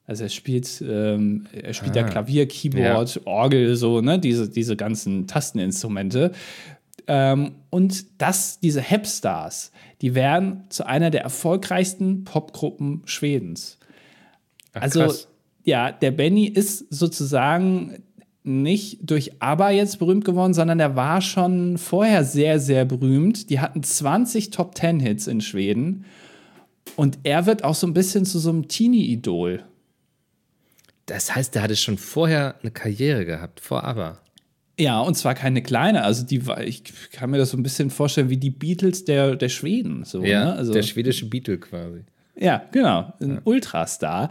Also 0.07 0.25
er 0.25 0.29
spielt, 0.31 0.83
ähm, 0.89 1.47
er 1.53 1.75
spielt 1.75 1.97
ja 1.97 2.05
Ah. 2.05 2.09
Klavier, 2.09 2.47
Keyboard, 2.47 3.21
Orgel, 3.25 3.75
so, 3.77 4.01
ne, 4.01 4.19
diese, 4.19 4.49
diese 4.49 4.77
ganzen 4.77 5.27
Tasteninstrumente. 5.27 6.33
Ähm, 7.09 7.53
und 7.71 8.05
das, 8.19 8.61
diese 8.61 8.81
Hepstars, 8.81 9.73
die 10.03 10.15
werden 10.15 10.65
zu 10.69 10.87
einer 10.87 11.11
der 11.11 11.23
erfolgreichsten 11.23 12.25
Popgruppen 12.25 13.03
Schwedens. 13.05 13.79
Ach, 14.75 14.83
Also, 14.83 15.01
krass. 15.01 15.29
ja, 15.65 15.91
der 15.93 16.11
Benny 16.13 16.47
ist 16.47 16.87
sozusagen 16.93 18.03
nicht 18.45 18.99
durch 19.03 19.33
ABBA 19.43 19.71
jetzt 19.71 19.99
berühmt 19.99 20.25
geworden, 20.25 20.55
sondern 20.55 20.79
er 20.79 20.95
war 20.95 21.21
schon 21.21 21.79
vorher 21.79 22.23
sehr, 22.23 22.61
sehr 22.61 22.85
berühmt. 22.85 23.51
Die 23.51 23.59
hatten 23.59 23.83
20 23.83 24.51
Top-10-Hits 24.51 25.27
in 25.27 25.41
Schweden. 25.41 26.05
Und 26.95 27.19
er 27.25 27.47
wird 27.47 27.65
auch 27.65 27.75
so 27.75 27.89
ein 27.89 27.93
bisschen 27.93 28.25
zu 28.25 28.39
so 28.39 28.51
einem 28.51 28.69
Teenie-Idol. 28.69 29.65
Das 31.07 31.35
heißt, 31.35 31.55
der 31.55 31.63
hatte 31.63 31.77
schon 31.77 31.99
vorher 31.99 32.57
eine 32.63 32.71
Karriere 32.71 33.25
gehabt, 33.25 33.61
vor 33.61 33.85
ABBA. 33.85 34.19
Ja, 34.79 35.01
und 35.01 35.15
zwar 35.17 35.35
keine 35.35 35.63
kleine. 35.63 36.03
Also 36.03 36.27
die 36.27 36.47
war, 36.47 36.63
ich 36.63 36.83
kann 37.13 37.31
mir 37.31 37.39
das 37.39 37.51
so 37.51 37.57
ein 37.57 37.63
bisschen 37.63 37.91
vorstellen 37.91 38.29
wie 38.29 38.37
die 38.37 38.51
Beatles 38.51 39.05
der, 39.05 39.37
der 39.37 39.49
Schweden. 39.49 40.05
So, 40.05 40.23
Ja, 40.23 40.45
ne? 40.45 40.53
also, 40.55 40.73
der 40.73 40.83
schwedische 40.83 41.27
Beatle 41.27 41.59
quasi. 41.59 42.01
Ja, 42.39 42.63
genau. 42.73 43.13
Ein 43.21 43.41
Ultrastar. 43.45 44.29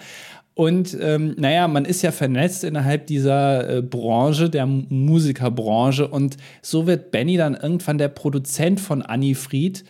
Und 0.53 0.95
ähm, 1.01 1.33
naja, 1.37 1.67
man 1.67 1.83
ist 1.85 2.01
ja 2.03 2.11
vernetzt 2.11 2.63
innerhalb 2.63 3.07
dieser 3.07 3.77
äh, 3.77 3.81
Branche, 3.81 4.49
der 4.49 4.63
M- 4.63 4.85
Musikerbranche. 4.89 6.07
Und 6.07 6.37
so 6.61 6.85
wird 6.87 7.09
Benny 7.11 7.35
dann 7.37 7.55
irgendwann 7.55 7.97
der 7.97 8.07
Produzent 8.09 8.79
von 8.79 9.01
Annie 9.01 9.35
Fried 9.35 9.83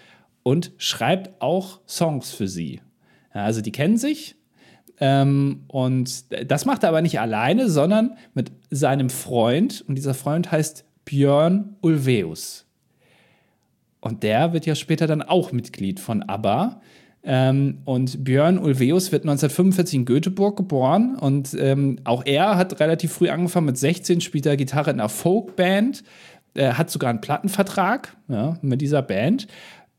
und 0.44 0.72
schreibt 0.78 1.42
auch 1.42 1.82
Songs 1.88 2.32
für 2.32 2.48
sie. 2.48 2.80
Ja, 3.34 3.44
also 3.44 3.62
die 3.62 3.72
kennen 3.74 3.98
sich. 3.98 4.36
Ähm, 5.00 5.64
und 5.68 6.26
das 6.50 6.66
macht 6.66 6.84
er 6.84 6.90
aber 6.90 7.02
nicht 7.02 7.20
alleine, 7.20 7.70
sondern 7.70 8.18
mit 8.34 8.52
seinem 8.70 9.10
Freund. 9.10 9.84
Und 9.88 9.96
dieser 9.96 10.14
Freund 10.14 10.52
heißt 10.52 10.86
Björn 11.06 11.76
Ulveus. 11.82 12.66
Und 14.00 14.24
der 14.24 14.54
wird 14.54 14.66
ja 14.66 14.76
später 14.76 15.08
dann 15.08 15.22
auch 15.22 15.52
Mitglied 15.52 16.00
von 16.00 16.24
ABBA. 16.24 16.82
Ähm, 17.24 17.80
und 17.86 18.24
Björn 18.24 18.60
Ulveus 18.60 19.12
wird 19.12 19.24
1945 19.24 19.96
in 19.96 20.06
Göteborg 20.06 20.58
geboren. 20.58 21.16
Und 21.16 21.56
ähm, 21.60 21.98
auch 22.04 22.24
er 22.26 22.56
hat 22.56 22.80
relativ 22.80 23.14
früh 23.14 23.30
angefangen. 23.30 23.66
Mit 23.66 23.78
16 23.78 24.22
spielt 24.22 24.46
er 24.46 24.58
Gitarre 24.58 24.92
in 24.92 25.00
einer 25.00 25.10
Folkband. 25.10 26.04
Er 26.54 26.78
hat 26.78 26.90
sogar 26.90 27.10
einen 27.10 27.22
Plattenvertrag 27.22 28.16
ja, 28.28 28.58
mit 28.62 28.82
dieser 28.82 29.02
Band. 29.02 29.48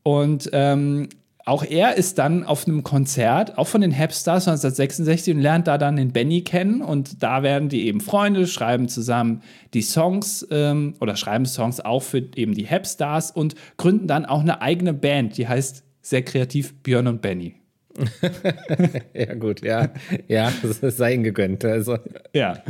Und 0.03 0.49
ähm, 0.53 1.09
auch 1.47 1.63
er 1.63 1.95
ist 1.95 2.17
dann 2.17 2.43
auf 2.43 2.67
einem 2.67 2.83
Konzert, 2.83 3.57
auch 3.57 3.67
von 3.67 3.79
den 3.79 3.97
Hapstars 3.97 4.47
1966 4.49 5.33
und 5.33 5.41
lernt 5.41 5.67
da 5.67 5.77
dann 5.77 5.95
den 5.95 6.11
Benny 6.11 6.41
kennen 6.41 6.81
und 6.81 7.23
da 7.23 7.41
werden 7.41 7.69
die 7.69 7.87
eben 7.87 8.01
Freunde, 8.01 8.47
schreiben 8.47 8.89
zusammen 8.89 9.41
die 9.73 9.81
Songs 9.81 10.45
ähm, 10.51 10.95
oder 10.99 11.15
schreiben 11.15 11.45
Songs 11.45 11.79
auch 11.79 12.03
für 12.03 12.21
eben 12.35 12.53
die 12.53 12.67
Hapstars 12.67 13.31
und 13.31 13.55
gründen 13.77 14.07
dann 14.07 14.25
auch 14.25 14.41
eine 14.41 14.61
eigene 14.61 14.93
Band, 14.93 15.37
die 15.37 15.47
heißt 15.47 15.85
sehr 16.01 16.21
kreativ 16.23 16.75
Björn 16.83 17.07
und 17.07 17.21
Benny. 17.21 17.55
Ja, 19.13 19.33
gut, 19.33 19.61
ja. 19.61 19.89
Ja, 20.27 20.51
das 20.81 20.97
sei 20.97 21.13
ihm 21.13 21.23
gegönnt. 21.23 21.65
Also. 21.65 21.97
Ja. 22.33 22.61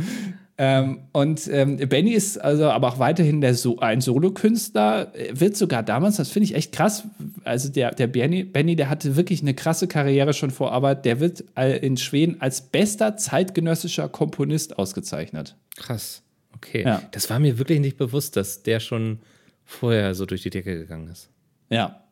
Ähm, 0.60 1.02
und 1.12 1.48
ähm, 1.52 1.76
Benny 1.76 2.10
ist 2.10 2.36
also 2.36 2.64
aber 2.64 2.88
auch 2.88 2.98
weiterhin 2.98 3.40
der 3.40 3.54
so 3.54 3.78
ein 3.78 4.00
Solokünstler, 4.00 5.14
Er 5.14 5.40
wird 5.40 5.56
sogar 5.56 5.84
damals, 5.84 6.16
das 6.16 6.30
finde 6.30 6.46
ich 6.46 6.56
echt 6.56 6.72
krass, 6.72 7.04
also 7.44 7.68
der, 7.68 7.92
der 7.92 8.08
Benny, 8.08 8.42
Benny, 8.42 8.74
der 8.74 8.90
hatte 8.90 9.14
wirklich 9.14 9.40
eine 9.40 9.54
krasse 9.54 9.86
Karriere 9.86 10.32
schon 10.32 10.50
vor, 10.50 10.72
aber 10.72 10.96
der 10.96 11.20
wird 11.20 11.44
äh, 11.56 11.78
in 11.78 11.96
Schweden 11.96 12.40
als 12.40 12.60
bester 12.60 13.16
zeitgenössischer 13.16 14.08
Komponist 14.08 14.80
ausgezeichnet. 14.80 15.54
Krass. 15.76 16.22
Okay. 16.56 16.82
Ja. 16.82 17.02
Das 17.12 17.30
war 17.30 17.38
mir 17.38 17.58
wirklich 17.58 17.78
nicht 17.78 17.96
bewusst, 17.96 18.36
dass 18.36 18.64
der 18.64 18.80
schon 18.80 19.20
vorher 19.64 20.16
so 20.16 20.26
durch 20.26 20.42
die 20.42 20.50
Decke 20.50 20.76
gegangen 20.76 21.06
ist. 21.06 21.30
Ja. 21.70 22.02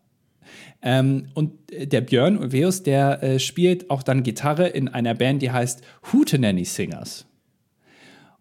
Ähm, 0.83 1.31
und 1.35 1.73
äh, 1.73 1.89
der 1.89 2.01
Björn 2.03 2.39
Ulveus, 2.39 2.85
der 2.85 3.25
äh, 3.25 3.39
spielt 3.41 3.91
auch 3.91 4.05
dann 4.05 4.23
Gitarre 4.23 4.69
in 4.69 4.87
einer 4.87 5.15
Band, 5.15 5.43
die 5.43 5.51
heißt 5.51 5.83
Hootenanny 6.13 6.65
Singers. 6.65 7.27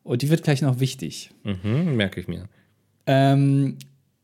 Und 0.06 0.22
die 0.22 0.30
wird 0.30 0.44
gleich 0.44 0.62
noch 0.62 0.80
wichtig. 0.80 1.32
Mhm, 1.44 1.96
merke 1.96 2.20
ich 2.22 2.28
mir. 2.28 2.48
Ähm, 3.08 3.78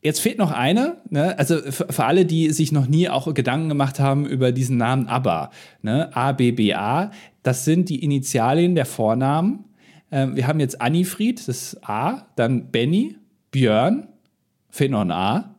jetzt 0.04 0.20
fehlt 0.20 0.38
noch 0.38 0.52
eine, 0.52 0.98
ne? 1.10 1.38
also 1.40 1.58
für, 1.60 2.06
alle, 2.06 2.26
die 2.26 2.52
sich 2.52 2.72
noch 2.72 2.88
nie 2.88 3.10
auch 3.10 3.34
Gedanken 3.34 3.68
gemacht 3.68 4.00
haben 4.00 4.28
über 4.28 4.52
diesen 4.52 4.78
Namen 4.78 5.08
ABBA, 5.08 5.50
ne? 5.82 6.16
A-B-B-A, 6.16 7.12
das 7.42 7.66
sind 7.66 7.90
die 7.90 8.04
Initialien 8.04 8.76
der 8.76 8.86
Vornamen. 8.86 9.66
Ähm, 10.12 10.36
wir 10.36 10.46
haben 10.46 10.60
jetzt 10.60 10.80
Annifried, 10.82 11.40
das 11.40 11.74
ist 11.74 11.90
A, 11.90 12.28
dann 12.36 12.70
Benny, 12.70 13.16
Björn, 13.50 14.08
fehlt 14.70 14.92
noch 14.92 15.02
ein 15.02 15.12
A, 15.12 15.56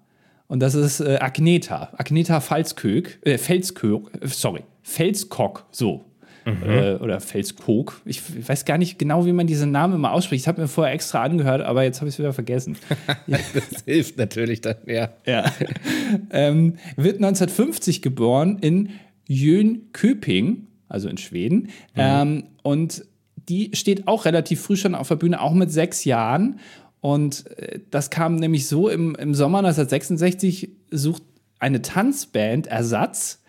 und 0.47 0.61
das 0.61 0.77
ist 0.77 1.01
äh, 1.01 1.19
Agneta, 1.21 1.91
Agneta 1.97 2.41
Falskök, 2.41 3.19
äh, 3.25 3.39
Felskök, 3.39 4.09
sorry, 4.27 4.63
Felskock, 4.83 5.67
so. 5.73 6.05
Äh, 6.45 6.95
oder 6.95 7.21
Felskog. 7.21 8.01
Ich, 8.05 8.23
ich 8.39 8.49
weiß 8.49 8.65
gar 8.65 8.79
nicht 8.79 8.99
genau, 8.99 9.27
wie 9.27 9.33
man 9.33 9.47
diesen 9.47 9.71
Namen 9.71 9.95
immer 9.95 10.13
ausspricht. 10.13 10.43
Ich 10.43 10.49
habe 10.49 10.61
mir 10.61 10.69
vorher 10.69 10.93
extra 10.93 11.23
angehört, 11.23 11.63
aber 11.63 11.85
jetzt 11.85 12.01
habe 12.01 12.09
ich 12.09 12.15
es 12.15 12.19
wieder 12.19 12.33
vergessen. 12.33 12.77
Das 13.27 13.85
hilft 13.85 14.19
natürlich 14.19 14.61
dann, 14.61 14.77
ja. 14.87 15.11
Ja. 15.27 15.53
ähm, 16.31 16.77
wird 16.97 17.17
1950 17.17 18.03
geboren 18.03 18.59
in 18.61 18.91
Jönköping, 19.27 20.67
also 20.89 21.09
in 21.09 21.19
Schweden. 21.19 21.69
Ähm, 21.97 22.45
und 22.63 23.05
die 23.49 23.71
steht 23.75 24.09
auch 24.09 24.25
relativ 24.25 24.61
früh 24.61 24.77
schon 24.77 24.95
auf 24.95 25.09
der 25.09 25.17
Bühne, 25.17 25.41
auch 25.41 25.53
mit 25.53 25.71
sechs 25.71 26.05
Jahren. 26.05 26.61
Und 27.01 27.47
äh, 27.59 27.81
das 27.91 28.11
kam 28.11 28.37
nämlich 28.37 28.67
so: 28.69 28.89
im, 28.89 29.15
im 29.15 29.35
Sommer 29.35 29.59
1966 29.59 30.71
sucht 30.91 31.23
eine 31.59 31.83
Tanzband 31.83 32.67
Ersatz, 32.67 33.42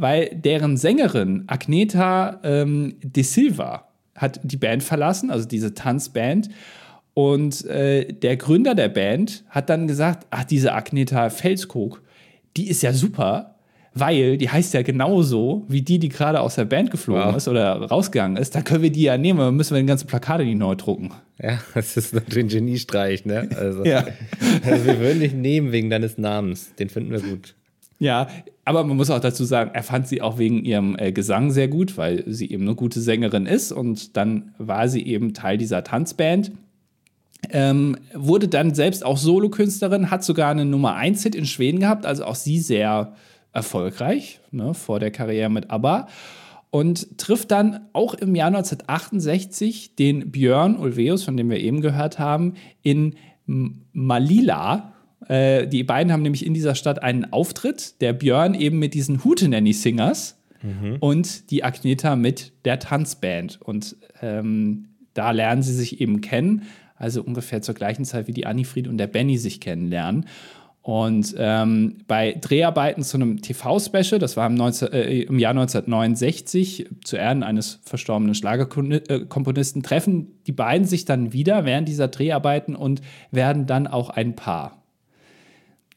weil 0.00 0.30
deren 0.34 0.76
Sängerin 0.76 1.44
Agneta 1.46 2.40
ähm, 2.42 2.94
De 3.02 3.22
Silva 3.22 3.88
hat 4.14 4.40
die 4.42 4.56
Band 4.56 4.82
verlassen, 4.82 5.30
also 5.30 5.46
diese 5.46 5.74
Tanzband. 5.74 6.48
Und 7.14 7.64
äh, 7.66 8.12
der 8.12 8.36
Gründer 8.36 8.74
der 8.74 8.88
Band 8.88 9.44
hat 9.48 9.70
dann 9.70 9.86
gesagt, 9.88 10.26
ach, 10.30 10.44
diese 10.44 10.72
Agneta 10.72 11.30
Felskog, 11.30 12.02
die 12.56 12.68
ist 12.68 12.82
ja 12.82 12.92
super, 12.92 13.56
weil 13.94 14.36
die 14.38 14.48
heißt 14.48 14.74
ja 14.74 14.82
genauso 14.82 15.64
wie 15.68 15.82
die, 15.82 15.98
die 15.98 16.08
gerade 16.08 16.40
aus 16.40 16.54
der 16.54 16.64
Band 16.64 16.90
geflogen 16.92 17.24
Wow. 17.24 17.36
ist 17.36 17.48
oder 17.48 17.72
rausgegangen 17.82 18.36
ist. 18.36 18.54
Dann 18.54 18.62
können 18.62 18.82
wir 18.82 18.92
die 18.92 19.02
ja 19.02 19.18
nehmen, 19.18 19.40
dann 19.40 19.56
müssen 19.56 19.74
wir 19.74 19.82
den 19.82 19.88
ganzen 19.88 20.06
Plakate 20.06 20.44
nicht 20.44 20.58
neu 20.58 20.76
drucken. 20.76 21.10
Ja, 21.42 21.58
das 21.74 21.96
ist 21.96 22.14
natürlich 22.14 22.44
ein 22.44 22.48
Geniestreich, 22.58 23.24
ne? 23.24 23.48
Also, 23.56 23.84
Ja. 23.84 24.04
also 24.64 24.84
wir 24.86 25.00
würden 25.00 25.18
dich 25.20 25.32
nehmen 25.34 25.72
wegen 25.72 25.90
deines 25.90 26.18
Namens. 26.18 26.74
Den 26.76 26.88
finden 26.88 27.10
wir 27.10 27.20
gut. 27.20 27.54
Ja, 27.98 28.28
aber 28.64 28.84
man 28.84 28.96
muss 28.96 29.10
auch 29.10 29.20
dazu 29.20 29.44
sagen, 29.44 29.70
er 29.74 29.82
fand 29.82 30.06
sie 30.06 30.22
auch 30.22 30.38
wegen 30.38 30.64
ihrem 30.64 30.96
äh, 30.98 31.10
Gesang 31.10 31.50
sehr 31.50 31.68
gut, 31.68 31.96
weil 31.96 32.22
sie 32.26 32.50
eben 32.50 32.62
eine 32.62 32.74
gute 32.74 33.00
Sängerin 33.00 33.46
ist 33.46 33.72
und 33.72 34.16
dann 34.16 34.54
war 34.58 34.88
sie 34.88 35.04
eben 35.06 35.34
Teil 35.34 35.58
dieser 35.58 35.82
Tanzband. 35.82 36.52
Ähm, 37.50 37.96
wurde 38.14 38.48
dann 38.48 38.74
selbst 38.74 39.04
auch 39.04 39.16
Solokünstlerin, 39.16 40.10
hat 40.10 40.22
sogar 40.22 40.50
einen 40.50 40.70
Nummer 40.70 40.94
1 40.94 41.22
Hit 41.22 41.34
in 41.34 41.46
Schweden 41.46 41.80
gehabt, 41.80 42.04
also 42.04 42.24
auch 42.24 42.34
sie 42.34 42.58
sehr 42.58 43.14
erfolgreich 43.52 44.40
ne, 44.50 44.74
vor 44.74 45.00
der 45.00 45.10
Karriere 45.10 45.48
mit 45.48 45.70
ABBA 45.70 46.08
und 46.70 47.18
trifft 47.18 47.50
dann 47.50 47.86
auch 47.92 48.14
im 48.14 48.34
Jahr 48.34 48.48
1968 48.48 49.96
den 49.96 50.30
Björn 50.30 50.76
Ulveus, 50.76 51.24
von 51.24 51.36
dem 51.36 51.48
wir 51.48 51.58
eben 51.58 51.80
gehört 51.80 52.18
haben, 52.18 52.54
in 52.82 53.14
Malila. 53.46 54.92
Äh, 55.26 55.66
die 55.66 55.84
beiden 55.84 56.12
haben 56.12 56.22
nämlich 56.22 56.46
in 56.46 56.54
dieser 56.54 56.74
Stadt 56.74 57.02
einen 57.02 57.32
Auftritt. 57.32 58.00
Der 58.00 58.12
Björn 58.12 58.54
eben 58.54 58.78
mit 58.78 58.94
diesen 58.94 59.24
Hootenanny 59.24 59.72
Singers 59.72 60.36
und 61.00 61.50
die 61.50 61.64
Agneta 61.64 62.16
mit 62.16 62.52
der 62.64 62.78
Tanzband. 62.78 63.60
Und 63.62 63.96
ähm, 64.20 64.88
da 65.14 65.30
lernen 65.30 65.62
sie 65.62 65.74
sich 65.74 66.00
eben 66.00 66.20
kennen, 66.20 66.62
also 66.96 67.22
ungefähr 67.22 67.62
zur 67.62 67.74
gleichen 67.74 68.04
Zeit 68.04 68.26
wie 68.26 68.32
die 68.32 68.46
Annifried 68.46 68.88
und 68.88 68.98
der 68.98 69.06
Benny 69.06 69.38
sich 69.38 69.60
kennenlernen. 69.60 70.26
Und 70.80 71.34
ähm, 71.36 71.98
bei 72.06 72.38
Dreharbeiten 72.40 73.02
zu 73.02 73.18
einem 73.18 73.42
TV-Special, 73.42 74.18
das 74.18 74.38
war 74.38 74.46
im, 74.46 74.54
19, 74.54 74.92
äh, 74.92 75.20
im 75.20 75.38
Jahr 75.38 75.50
1969, 75.50 76.88
zu 77.04 77.16
Ehren 77.16 77.42
eines 77.42 77.80
verstorbenen 77.82 78.34
Schlagerkomponisten, 78.34 79.82
treffen 79.82 80.28
die 80.46 80.52
beiden 80.52 80.86
sich 80.86 81.04
dann 81.04 81.34
wieder 81.34 81.66
während 81.66 81.88
dieser 81.88 82.08
Dreharbeiten 82.08 82.74
und 82.74 83.02
werden 83.30 83.66
dann 83.66 83.86
auch 83.86 84.08
ein 84.08 84.34
Paar. 84.34 84.77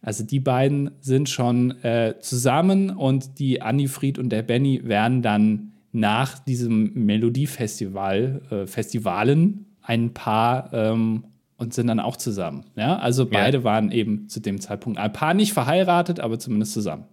Also 0.02 0.24
die 0.24 0.40
beiden 0.40 0.92
sind 1.00 1.30
schon 1.30 1.72
äh, 1.84 2.16
zusammen 2.20 2.90
und 2.90 3.38
die 3.40 3.62
Annifried 3.62 4.18
und 4.18 4.30
der 4.30 4.42
Benny 4.42 4.82
werden 4.84 5.22
dann 5.22 5.74
nach 5.92 6.40
diesem 6.40 6.94
Melodiefestival, 6.94 8.42
äh, 8.50 8.66
Festivalen 8.68 9.66
ein 9.82 10.14
Paar 10.14 10.74
ähm, 10.74 11.26
und 11.58 11.74
sind 11.74 11.88
dann 11.88 12.00
auch 12.00 12.16
zusammen. 12.16 12.66
Ja, 12.76 12.98
also 12.98 13.28
beide 13.28 13.64
waren 13.64 13.92
eben 13.92 14.28
zu 14.28 14.40
dem 14.40 14.60
Zeitpunkt 14.60 14.98
ein 14.98 15.14
Paar 15.14 15.34
nicht 15.36 15.54
verheiratet, 15.54 16.20
aber 16.20 16.40
zumindest 16.40 16.74
zusammen. 16.74 17.06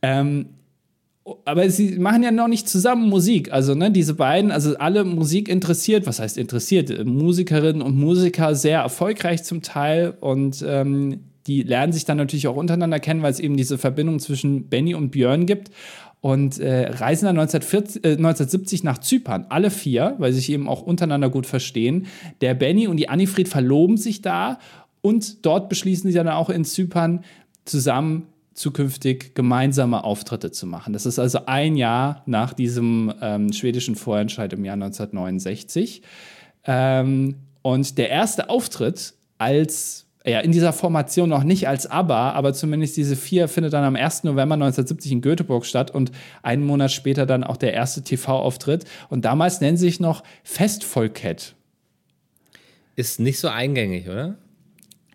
Ähm, 0.00 0.46
aber 1.44 1.68
sie 1.70 1.98
machen 1.98 2.22
ja 2.22 2.30
noch 2.30 2.48
nicht 2.48 2.68
zusammen 2.68 3.08
Musik. 3.08 3.52
Also, 3.52 3.74
ne, 3.74 3.90
diese 3.90 4.14
beiden, 4.14 4.50
also 4.50 4.76
alle 4.76 5.04
Musik 5.04 5.48
interessiert, 5.48 6.06
was 6.06 6.20
heißt 6.20 6.38
interessiert? 6.38 7.04
Musikerinnen 7.04 7.82
und 7.82 7.96
Musiker 7.96 8.54
sehr 8.54 8.80
erfolgreich 8.80 9.44
zum 9.44 9.62
Teil 9.62 10.14
und 10.20 10.64
ähm, 10.66 11.20
die 11.46 11.62
lernen 11.62 11.92
sich 11.92 12.04
dann 12.04 12.18
natürlich 12.18 12.46
auch 12.46 12.56
untereinander 12.56 13.00
kennen, 13.00 13.22
weil 13.22 13.32
es 13.32 13.40
eben 13.40 13.56
diese 13.56 13.78
Verbindung 13.78 14.18
zwischen 14.20 14.68
Benny 14.68 14.94
und 14.94 15.10
Björn 15.10 15.46
gibt 15.46 15.70
und 16.20 16.58
äh, 16.58 16.88
reisen 16.90 17.26
dann 17.26 17.38
1940, 17.38 18.04
äh, 18.04 18.08
1970 18.12 18.84
nach 18.84 18.98
Zypern, 18.98 19.46
alle 19.48 19.70
vier, 19.70 20.14
weil 20.18 20.32
sie 20.32 20.40
sich 20.40 20.52
eben 20.52 20.68
auch 20.68 20.82
untereinander 20.82 21.30
gut 21.30 21.46
verstehen. 21.46 22.06
Der 22.40 22.54
Benny 22.54 22.86
und 22.86 22.96
die 22.98 23.08
Annifried 23.08 23.48
verloben 23.48 23.96
sich 23.96 24.20
da 24.20 24.58
und 25.00 25.46
dort 25.46 25.68
beschließen 25.68 26.10
sie 26.10 26.16
dann 26.16 26.28
auch 26.28 26.50
in 26.50 26.64
Zypern 26.64 27.24
zusammen 27.64 28.26
zukünftig 28.58 29.34
gemeinsame 29.34 30.02
Auftritte 30.02 30.50
zu 30.50 30.66
machen. 30.66 30.92
Das 30.92 31.06
ist 31.06 31.18
also 31.18 31.46
ein 31.46 31.76
Jahr 31.76 32.22
nach 32.26 32.52
diesem 32.52 33.14
ähm, 33.22 33.52
schwedischen 33.52 33.94
Vorentscheid 33.94 34.52
im 34.52 34.64
Jahr 34.64 34.74
1969. 34.74 36.02
Ähm, 36.64 37.36
und 37.62 37.98
der 37.98 38.10
erste 38.10 38.50
Auftritt 38.50 39.14
als 39.38 40.06
ja, 40.26 40.40
in 40.40 40.50
dieser 40.50 40.72
Formation 40.72 41.28
noch 41.28 41.44
nicht 41.44 41.68
als 41.68 41.86
ABBA, 41.86 42.32
aber 42.32 42.52
zumindest 42.52 42.96
diese 42.96 43.14
vier 43.14 43.46
findet 43.46 43.72
dann 43.72 43.84
am 43.84 43.94
1. 43.94 44.24
November 44.24 44.54
1970 44.54 45.12
in 45.12 45.20
Göteborg 45.20 45.64
statt 45.64 45.92
und 45.92 46.10
einen 46.42 46.66
Monat 46.66 46.90
später 46.90 47.26
dann 47.26 47.44
auch 47.44 47.56
der 47.56 47.72
erste 47.72 48.02
TV-Auftritt. 48.02 48.84
Und 49.08 49.24
damals 49.24 49.60
nennen 49.60 49.76
sie 49.76 49.86
sich 49.86 50.00
noch 50.00 50.24
Festvolkett. 50.42 51.54
Ist 52.96 53.20
nicht 53.20 53.38
so 53.38 53.48
eingängig, 53.48 54.08
oder? 54.08 54.36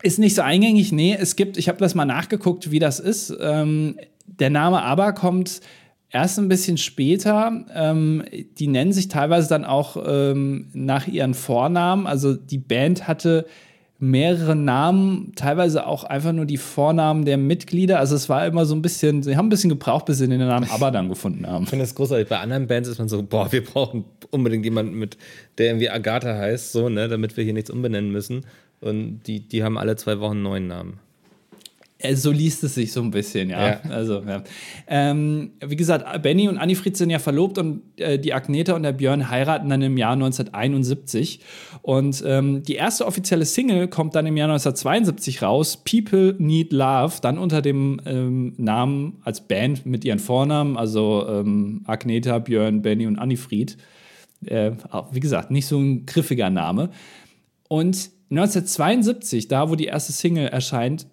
Ist 0.03 0.19
nicht 0.19 0.35
so 0.35 0.41
eingängig, 0.41 0.91
nee. 0.91 1.17
Es 1.17 1.37
gibt, 1.37 1.57
ich 1.57 1.69
habe 1.69 1.79
das 1.79 1.95
mal 1.95 2.03
nachgeguckt, 2.05 2.71
wie 2.71 2.79
das 2.79 2.99
ist. 2.99 3.33
Ähm, 3.39 3.97
der 4.25 4.49
Name 4.49 4.83
ABBA 4.83 5.13
kommt 5.13 5.61
erst 6.09 6.37
ein 6.39 6.49
bisschen 6.49 6.77
später. 6.77 7.65
Ähm, 7.73 8.23
die 8.59 8.67
nennen 8.67 8.91
sich 8.91 9.07
teilweise 9.07 9.47
dann 9.47 9.63
auch 9.63 9.95
ähm, 10.05 10.67
nach 10.73 11.07
ihren 11.07 11.33
Vornamen. 11.33 12.05
Also 12.05 12.35
die 12.35 12.57
Band 12.57 13.07
hatte 13.07 13.45
mehrere 13.97 14.57
Namen, 14.57 15.31
teilweise 15.35 15.87
auch 15.87 16.03
einfach 16.03 16.33
nur 16.33 16.45
die 16.45 16.57
Vornamen 16.57 17.23
der 17.23 17.37
Mitglieder. 17.37 17.99
Also 17.99 18.15
es 18.15 18.27
war 18.27 18.45
immer 18.45 18.65
so 18.65 18.75
ein 18.75 18.81
bisschen, 18.81 19.23
sie 19.23 19.37
haben 19.37 19.45
ein 19.45 19.49
bisschen 19.49 19.69
gebraucht, 19.69 20.05
bis 20.05 20.17
sie 20.17 20.27
den 20.27 20.39
Namen 20.39 20.69
ABBA 20.69 20.91
dann 20.91 21.07
gefunden 21.07 21.47
haben. 21.47 21.63
Ich 21.63 21.69
finde 21.69 21.85
das 21.85 21.95
großartig. 21.95 22.27
Bei 22.27 22.39
anderen 22.39 22.67
Bands 22.67 22.89
ist 22.89 22.99
man 22.99 23.07
so, 23.07 23.23
boah, 23.23 23.49
wir 23.53 23.63
brauchen 23.63 24.03
unbedingt 24.29 24.65
jemanden 24.65 24.95
mit, 24.95 25.17
der 25.57 25.67
irgendwie 25.67 25.89
Agatha 25.89 26.35
heißt, 26.35 26.73
so, 26.73 26.89
ne, 26.89 27.07
damit 27.07 27.37
wir 27.37 27.45
hier 27.45 27.53
nichts 27.53 27.69
umbenennen 27.69 28.11
müssen. 28.11 28.45
Und 28.83 29.21
die, 29.27 29.47
die 29.47 29.63
haben 29.63 29.77
alle 29.77 29.95
zwei 29.95 30.19
Wochen 30.19 30.33
einen 30.33 30.43
neuen 30.43 30.67
Namen. 30.67 30.99
Äh, 32.03 32.15
so 32.15 32.31
liest 32.31 32.63
es 32.63 32.75
sich 32.75 32.91
so 32.91 33.01
ein 33.01 33.11
bisschen, 33.11 33.49
ja. 33.49 33.67
ja. 33.67 33.81
Also, 33.89 34.21
ja. 34.27 34.43
Ähm, 34.87 35.51
wie 35.65 35.75
gesagt, 35.75 36.21
Benny 36.21 36.49
und 36.49 36.57
Annifried 36.57 36.97
sind 36.97 37.09
ja 37.09 37.19
verlobt 37.19 37.57
und 37.57 37.81
äh, 37.97 38.19
die 38.19 38.33
Agneta 38.33 38.73
und 38.73 38.83
der 38.83 38.91
Björn 38.91 39.29
heiraten 39.29 39.69
dann 39.69 39.81
im 39.81 39.97
Jahr 39.97 40.13
1971. 40.13 41.39
Und 41.81 42.23
ähm, 42.25 42.63
die 42.63 42.75
erste 42.75 43.05
offizielle 43.05 43.45
Single 43.45 43.87
kommt 43.87 44.15
dann 44.15 44.25
im 44.25 44.37
Jahr 44.37 44.49
1972 44.49 45.41
raus, 45.41 45.77
People 45.77 46.35
Need 46.37 46.73
Love, 46.73 47.15
dann 47.21 47.37
unter 47.37 47.61
dem 47.61 48.01
ähm, 48.05 48.53
Namen 48.57 49.21
als 49.23 49.41
Band 49.41 49.85
mit 49.85 50.03
ihren 50.05 50.19
Vornamen, 50.19 50.77
also 50.77 51.25
ähm, 51.27 51.81
Agneta, 51.85 52.39
Björn, 52.39 52.81
Benny 52.81 53.07
und 53.07 53.17
Annifried. 53.17 53.77
Äh, 54.45 54.71
wie 55.11 55.21
gesagt, 55.21 55.51
nicht 55.51 55.67
so 55.67 55.79
ein 55.79 56.05
griffiger 56.05 56.49
Name. 56.49 56.89
Und 57.69 58.11
1972, 58.29 59.47
da 59.47 59.69
wo 59.69 59.75
die 59.75 59.85
erste 59.85 60.11
Single 60.11 60.47
erscheint, 60.47 61.07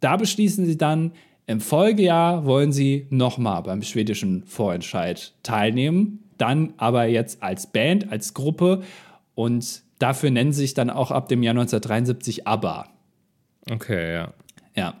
da 0.00 0.16
beschließen 0.16 0.66
sie 0.66 0.76
dann, 0.76 1.12
im 1.46 1.60
Folgejahr 1.60 2.46
wollen 2.46 2.72
sie 2.72 3.06
nochmal 3.10 3.62
beim 3.62 3.82
schwedischen 3.82 4.44
Vorentscheid 4.44 5.34
teilnehmen. 5.42 6.20
Dann 6.38 6.72
aber 6.78 7.04
jetzt 7.04 7.42
als 7.42 7.66
Band, 7.66 8.10
als 8.10 8.32
Gruppe. 8.34 8.82
Und 9.34 9.82
dafür 9.98 10.30
nennen 10.30 10.52
sie 10.52 10.62
sich 10.62 10.72
dann 10.74 10.90
auch 10.90 11.10
ab 11.10 11.28
dem 11.28 11.42
Jahr 11.42 11.52
1973 11.52 12.46
ABBA. 12.46 12.86
Okay, 13.70 14.14
ja. 14.14 14.32
Ja. 14.74 14.94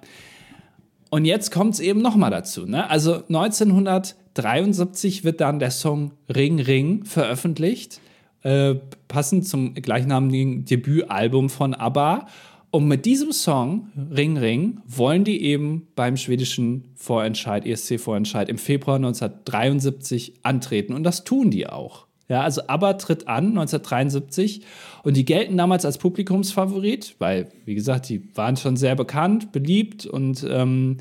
Und 1.10 1.24
jetzt 1.24 1.50
kommt 1.50 1.72
es 1.74 1.80
eben 1.80 2.00
nochmal 2.02 2.30
dazu. 2.30 2.66
Ne? 2.66 2.90
Also 2.90 3.14
1973 3.14 5.24
wird 5.24 5.40
dann 5.40 5.58
der 5.58 5.70
Song 5.70 6.12
Ring 6.28 6.60
Ring 6.60 7.04
veröffentlicht, 7.04 8.00
äh, 8.44 8.76
passend 9.08 9.48
zum 9.48 9.74
gleichnamigen 9.74 10.64
Debütalbum 10.64 11.50
von 11.50 11.74
ABBA. 11.74 12.28
Und 12.70 12.88
mit 12.88 13.04
diesem 13.04 13.32
Song, 13.32 13.88
Ring 14.10 14.36
Ring, 14.36 14.80
wollen 14.86 15.24
die 15.24 15.42
eben 15.42 15.86
beim 15.94 16.16
schwedischen 16.16 16.88
Vorentscheid, 16.94 17.66
ESC-Vorentscheid 17.66 18.48
im 18.48 18.58
Februar 18.58 18.96
1973 18.96 20.34
antreten. 20.42 20.92
Und 20.92 21.04
das 21.04 21.24
tun 21.24 21.50
die 21.50 21.68
auch. 21.68 22.06
Ja, 22.28 22.40
also 22.40 22.62
ABBA 22.66 22.94
tritt 22.94 23.28
an 23.28 23.48
1973 23.48 24.62
und 25.02 25.16
die 25.16 25.24
gelten 25.24 25.56
damals 25.56 25.84
als 25.84 25.98
Publikumsfavorit, 25.98 27.16
weil, 27.18 27.48
wie 27.64 27.74
gesagt, 27.74 28.08
die 28.08 28.34
waren 28.34 28.56
schon 28.56 28.76
sehr 28.76 28.96
bekannt, 28.96 29.52
beliebt 29.52 30.06
und 30.06 30.44
ähm, 30.48 30.96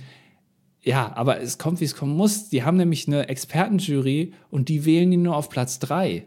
ja, 0.82 1.14
aber 1.16 1.40
es 1.40 1.58
kommt, 1.58 1.80
wie 1.80 1.86
es 1.86 1.96
kommen 1.96 2.16
muss. 2.16 2.50
Die 2.50 2.64
haben 2.64 2.76
nämlich 2.76 3.08
eine 3.08 3.30
Expertenjury 3.30 4.34
und 4.52 4.68
die 4.68 4.86
wählen 4.86 5.10
die 5.12 5.18
nur 5.18 5.38
auf 5.38 5.50
Platz 5.50 5.80
3. 5.80 6.26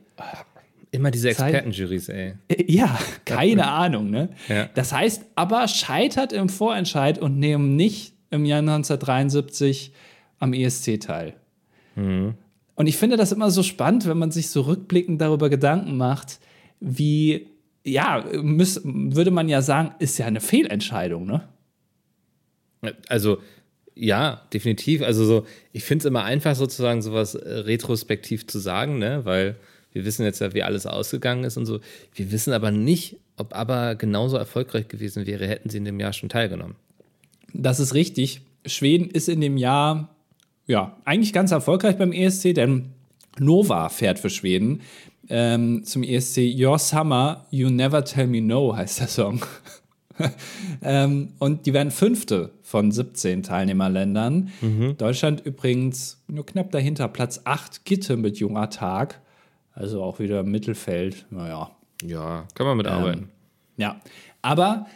Immer 0.96 1.10
diese 1.10 1.28
Expertenjuries, 1.28 2.08
ey. 2.08 2.34
Äh, 2.48 2.72
ja, 2.72 2.98
keine 3.26 3.68
Ahnung, 3.68 4.08
ne? 4.08 4.30
Ja. 4.48 4.70
Das 4.74 4.92
heißt, 4.92 5.24
aber 5.34 5.68
scheitert 5.68 6.32
im 6.32 6.48
Vorentscheid 6.48 7.18
und 7.18 7.38
nehmen 7.38 7.76
nicht 7.76 8.14
im 8.30 8.46
Jahr 8.46 8.60
1973 8.60 9.92
am 10.38 10.54
ESC 10.54 10.98
teil. 11.00 11.34
Mhm. 11.96 12.34
Und 12.74 12.86
ich 12.86 12.96
finde 12.96 13.16
das 13.16 13.32
immer 13.32 13.50
so 13.50 13.62
spannend, 13.62 14.06
wenn 14.06 14.18
man 14.18 14.30
sich 14.30 14.48
so 14.48 14.62
rückblickend 14.62 15.20
darüber 15.20 15.50
Gedanken 15.50 15.96
macht, 15.96 16.40
wie, 16.80 17.48
ja, 17.84 18.24
müß, 18.32 18.82
würde 18.84 19.30
man 19.30 19.48
ja 19.48 19.62
sagen, 19.62 19.94
ist 19.98 20.18
ja 20.18 20.26
eine 20.26 20.40
Fehlentscheidung, 20.40 21.26
ne? 21.26 21.42
Also, 23.08 23.38
ja, 23.94 24.42
definitiv. 24.52 25.02
Also 25.02 25.24
so, 25.24 25.46
ich 25.72 25.84
finde 25.84 26.02
es 26.02 26.06
immer 26.06 26.24
einfach 26.24 26.54
sozusagen 26.54 27.02
sowas 27.02 27.34
äh, 27.34 27.48
retrospektiv 27.50 28.46
zu 28.46 28.58
sagen, 28.58 28.98
ne? 28.98 29.24
Weil 29.24 29.56
wir 29.96 30.04
wissen 30.04 30.24
jetzt 30.24 30.40
ja, 30.40 30.52
wie 30.52 30.62
alles 30.62 30.84
ausgegangen 30.84 31.44
ist 31.44 31.56
und 31.56 31.64
so. 31.64 31.80
Wir 32.14 32.30
wissen 32.30 32.52
aber 32.52 32.70
nicht, 32.70 33.16
ob 33.38 33.56
ABBA 33.56 33.94
genauso 33.94 34.36
erfolgreich 34.36 34.88
gewesen 34.88 35.26
wäre, 35.26 35.48
hätten 35.48 35.70
sie 35.70 35.78
in 35.78 35.86
dem 35.86 35.98
Jahr 35.98 36.12
schon 36.12 36.28
teilgenommen. 36.28 36.74
Das 37.54 37.80
ist 37.80 37.94
richtig. 37.94 38.42
Schweden 38.66 39.08
ist 39.08 39.30
in 39.30 39.40
dem 39.40 39.56
Jahr 39.56 40.14
ja 40.66 40.98
eigentlich 41.06 41.32
ganz 41.32 41.50
erfolgreich 41.50 41.96
beim 41.96 42.12
ESC, 42.12 42.54
denn 42.54 42.90
Nova 43.38 43.88
fährt 43.88 44.18
für 44.18 44.28
Schweden 44.28 44.82
ähm, 45.30 45.82
zum 45.84 46.02
ESC 46.02 46.40
Your 46.54 46.78
Summer, 46.78 47.46
You 47.50 47.70
Never 47.70 48.04
Tell 48.04 48.26
Me 48.26 48.42
No 48.42 48.76
heißt 48.76 49.00
der 49.00 49.08
Song. 49.08 49.40
ähm, 50.82 51.28
und 51.38 51.64
die 51.64 51.72
werden 51.72 51.90
Fünfte 51.90 52.50
von 52.60 52.92
17 52.92 53.44
Teilnehmerländern. 53.44 54.50
Mhm. 54.60 54.98
Deutschland 54.98 55.40
übrigens 55.40 56.22
nur 56.28 56.44
knapp 56.44 56.70
dahinter, 56.70 57.08
Platz 57.08 57.40
8, 57.44 57.86
Gitte 57.86 58.18
mit 58.18 58.36
junger 58.36 58.68
Tag. 58.68 59.22
Also 59.76 60.02
auch 60.02 60.18
wieder 60.18 60.42
Mittelfeld, 60.42 61.26
naja. 61.30 61.70
Ja, 62.02 62.48
kann 62.54 62.66
man 62.66 62.78
mitarbeiten. 62.78 63.22
Ähm, 63.22 63.28
ja, 63.76 64.00
aber 64.40 64.86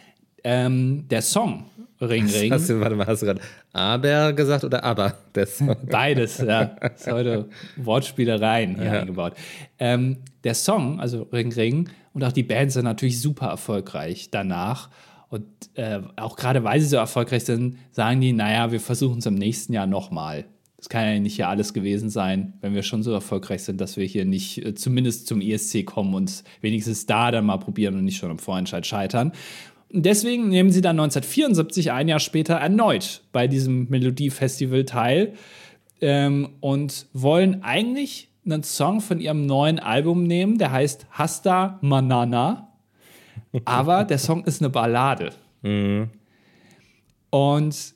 ähm, 0.43 1.07
der 1.07 1.21
Song 1.21 1.65
Ring 2.01 2.27
Ring. 2.27 2.51
Hast 2.51 2.67
du, 2.67 2.79
warte 2.79 2.95
mal, 2.95 3.05
hast 3.05 3.21
du 3.21 3.27
gerade 3.27 3.41
aber 3.73 4.33
gesagt 4.33 4.63
oder 4.63 4.83
aber? 4.83 5.13
Der 5.35 5.45
Song. 5.45 5.75
Beides, 5.89 6.39
ja. 6.39 6.65
Das 6.65 7.01
ist 7.01 7.11
heute 7.11 7.47
Wortspielereien 7.77 8.75
hier 8.75 8.85
ja. 8.85 8.99
eingebaut. 9.01 9.33
Ähm, 9.77 10.17
der 10.43 10.55
Song, 10.55 10.99
also 10.99 11.27
Ring 11.31 11.53
Ring, 11.53 11.89
und 12.13 12.23
auch 12.23 12.31
die 12.31 12.43
Band 12.43 12.71
sind 12.71 12.85
natürlich 12.85 13.21
super 13.21 13.47
erfolgreich 13.47 14.29
danach. 14.31 14.89
Und 15.29 15.45
äh, 15.75 16.01
auch 16.15 16.35
gerade 16.35 16.63
weil 16.63 16.81
sie 16.81 16.87
so 16.87 16.97
erfolgreich 16.97 17.45
sind, 17.45 17.77
sagen 17.91 18.19
die, 18.19 18.33
naja, 18.33 18.71
wir 18.71 18.79
versuchen 18.79 19.19
es 19.19 19.27
im 19.27 19.35
nächsten 19.35 19.73
Jahr 19.73 19.85
nochmal. 19.85 20.45
Das 20.81 20.89
kann 20.89 21.05
ja 21.05 21.19
nicht 21.19 21.35
hier 21.35 21.47
alles 21.47 21.75
gewesen 21.75 22.09
sein, 22.09 22.53
wenn 22.61 22.73
wir 22.73 22.81
schon 22.81 23.03
so 23.03 23.11
erfolgreich 23.11 23.61
sind, 23.63 23.79
dass 23.79 23.97
wir 23.97 24.05
hier 24.05 24.25
nicht 24.25 24.65
äh, 24.65 24.73
zumindest 24.73 25.27
zum 25.27 25.39
ESC 25.39 25.85
kommen 25.85 26.15
und 26.15 26.43
wenigstens 26.61 27.05
da 27.05 27.29
dann 27.29 27.45
mal 27.45 27.57
probieren 27.57 27.95
und 27.95 28.03
nicht 28.03 28.17
schon 28.17 28.31
im 28.31 28.39
Vorentscheid 28.39 28.83
scheitern. 28.87 29.31
Und 29.93 30.07
deswegen 30.07 30.49
nehmen 30.49 30.71
sie 30.71 30.81
dann 30.81 30.99
1974, 30.99 31.91
ein 31.91 32.07
Jahr 32.07 32.19
später, 32.19 32.55
erneut 32.55 33.21
bei 33.31 33.47
diesem 33.47 33.89
Melodiefestival 33.89 34.85
teil 34.85 35.33
ähm, 36.01 36.49
und 36.61 37.05
wollen 37.13 37.61
eigentlich 37.61 38.29
einen 38.43 38.63
Song 38.63 39.01
von 39.01 39.19
ihrem 39.19 39.45
neuen 39.45 39.77
Album 39.77 40.23
nehmen, 40.23 40.57
der 40.57 40.71
heißt 40.71 41.05
Hasta 41.11 41.77
Manana. 41.81 42.69
Aber 43.65 44.03
der 44.03 44.17
Song 44.17 44.45
ist 44.45 44.63
eine 44.63 44.71
Ballade. 44.71 45.31
Mhm. 45.61 46.09
Und 47.29 47.93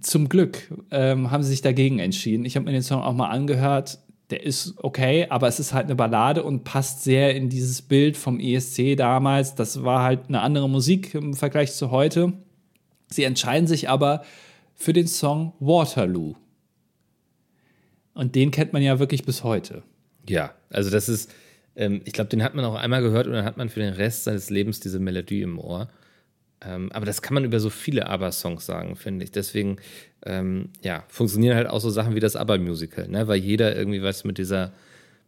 zum 0.00 0.28
Glück 0.28 0.74
ähm, 0.90 1.30
haben 1.30 1.42
sie 1.42 1.50
sich 1.50 1.62
dagegen 1.62 1.98
entschieden. 1.98 2.44
Ich 2.44 2.56
habe 2.56 2.66
mir 2.66 2.72
den 2.72 2.82
Song 2.82 3.02
auch 3.02 3.14
mal 3.14 3.28
angehört. 3.28 3.98
Der 4.30 4.42
ist 4.42 4.74
okay, 4.78 5.26
aber 5.30 5.48
es 5.48 5.58
ist 5.58 5.72
halt 5.72 5.86
eine 5.86 5.94
Ballade 5.94 6.42
und 6.42 6.64
passt 6.64 7.02
sehr 7.02 7.34
in 7.34 7.48
dieses 7.48 7.80
Bild 7.80 8.16
vom 8.16 8.38
ESC 8.38 8.94
damals. 8.96 9.54
Das 9.54 9.84
war 9.84 10.02
halt 10.02 10.28
eine 10.28 10.42
andere 10.42 10.68
Musik 10.68 11.14
im 11.14 11.32
Vergleich 11.34 11.72
zu 11.72 11.90
heute. 11.90 12.34
Sie 13.08 13.24
entscheiden 13.24 13.66
sich 13.66 13.88
aber 13.88 14.22
für 14.74 14.92
den 14.92 15.06
Song 15.06 15.54
Waterloo. 15.60 16.34
Und 18.12 18.34
den 18.34 18.50
kennt 18.50 18.72
man 18.72 18.82
ja 18.82 18.98
wirklich 18.98 19.24
bis 19.24 19.44
heute. 19.44 19.82
Ja, 20.28 20.54
also 20.70 20.90
das 20.90 21.08
ist, 21.08 21.32
ähm, 21.74 22.02
ich 22.04 22.12
glaube, 22.12 22.28
den 22.28 22.42
hat 22.42 22.54
man 22.54 22.64
auch 22.64 22.74
einmal 22.74 23.00
gehört 23.00 23.26
und 23.26 23.32
dann 23.32 23.44
hat 23.44 23.56
man 23.56 23.70
für 23.70 23.80
den 23.80 23.94
Rest 23.94 24.24
seines 24.24 24.50
Lebens 24.50 24.80
diese 24.80 24.98
Melodie 24.98 25.42
im 25.42 25.58
Ohr. 25.58 25.88
Ähm, 26.64 26.90
aber 26.92 27.06
das 27.06 27.22
kann 27.22 27.34
man 27.34 27.44
über 27.44 27.60
so 27.60 27.70
viele 27.70 28.08
ABBA-Songs 28.08 28.66
sagen, 28.66 28.96
finde 28.96 29.24
ich. 29.24 29.30
Deswegen, 29.30 29.76
ähm, 30.26 30.70
ja, 30.82 31.04
funktionieren 31.08 31.56
halt 31.56 31.68
auch 31.68 31.80
so 31.80 31.90
Sachen 31.90 32.14
wie 32.14 32.20
das 32.20 32.36
ABBA-Musical, 32.36 33.08
ne? 33.08 33.28
weil 33.28 33.38
jeder 33.38 33.76
irgendwie 33.76 34.02
was 34.02 34.24
mit, 34.24 34.38
dieser, 34.38 34.72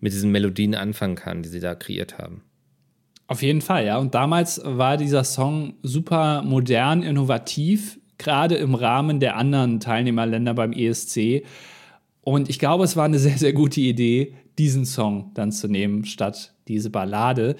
mit 0.00 0.12
diesen 0.12 0.32
Melodien 0.32 0.74
anfangen 0.74 1.14
kann, 1.14 1.42
die 1.42 1.48
sie 1.48 1.60
da 1.60 1.74
kreiert 1.74 2.18
haben. 2.18 2.42
Auf 3.28 3.42
jeden 3.42 3.60
Fall, 3.60 3.86
ja. 3.86 3.98
Und 3.98 4.16
damals 4.16 4.60
war 4.64 4.96
dieser 4.96 5.22
Song 5.22 5.74
super 5.82 6.42
modern, 6.42 7.04
innovativ, 7.04 8.00
gerade 8.18 8.56
im 8.56 8.74
Rahmen 8.74 9.20
der 9.20 9.36
anderen 9.36 9.78
Teilnehmerländer 9.78 10.52
beim 10.54 10.72
ESC. 10.72 11.44
Und 12.22 12.50
ich 12.50 12.58
glaube, 12.58 12.82
es 12.82 12.96
war 12.96 13.04
eine 13.04 13.20
sehr, 13.20 13.38
sehr 13.38 13.52
gute 13.52 13.80
Idee, 13.80 14.34
diesen 14.58 14.84
Song 14.84 15.30
dann 15.34 15.52
zu 15.52 15.68
nehmen, 15.68 16.04
statt 16.04 16.54
diese 16.66 16.90
Ballade. 16.90 17.54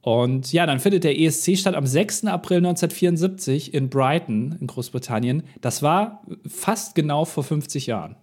Und 0.00 0.52
ja, 0.52 0.64
dann 0.64 0.78
findet 0.78 1.04
der 1.04 1.18
ESC 1.18 1.58
statt 1.58 1.74
am 1.74 1.86
6. 1.86 2.26
April 2.26 2.58
1974 2.58 3.74
in 3.74 3.90
Brighton 3.90 4.56
in 4.60 4.66
Großbritannien. 4.66 5.42
Das 5.60 5.82
war 5.82 6.22
fast 6.46 6.94
genau 6.94 7.24
vor 7.24 7.44
50 7.44 7.86
Jahren. 7.86 8.16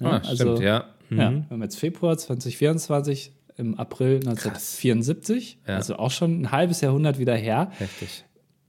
Ja, 0.00 0.10
ah, 0.10 0.22
also, 0.26 0.56
stimmt, 0.56 0.60
ja. 0.60 0.84
Mhm. 1.08 1.18
ja. 1.18 1.30
Wir 1.30 1.50
haben 1.50 1.62
jetzt 1.62 1.78
Februar 1.78 2.18
2024, 2.18 3.32
im 3.56 3.78
April 3.78 4.16
1974, 4.16 5.58
ja. 5.66 5.76
also 5.76 5.96
auch 5.96 6.10
schon 6.10 6.42
ein 6.42 6.52
halbes 6.52 6.80
Jahrhundert 6.80 7.18
wieder 7.18 7.34
her. 7.34 7.70
Heftig. 7.78 8.24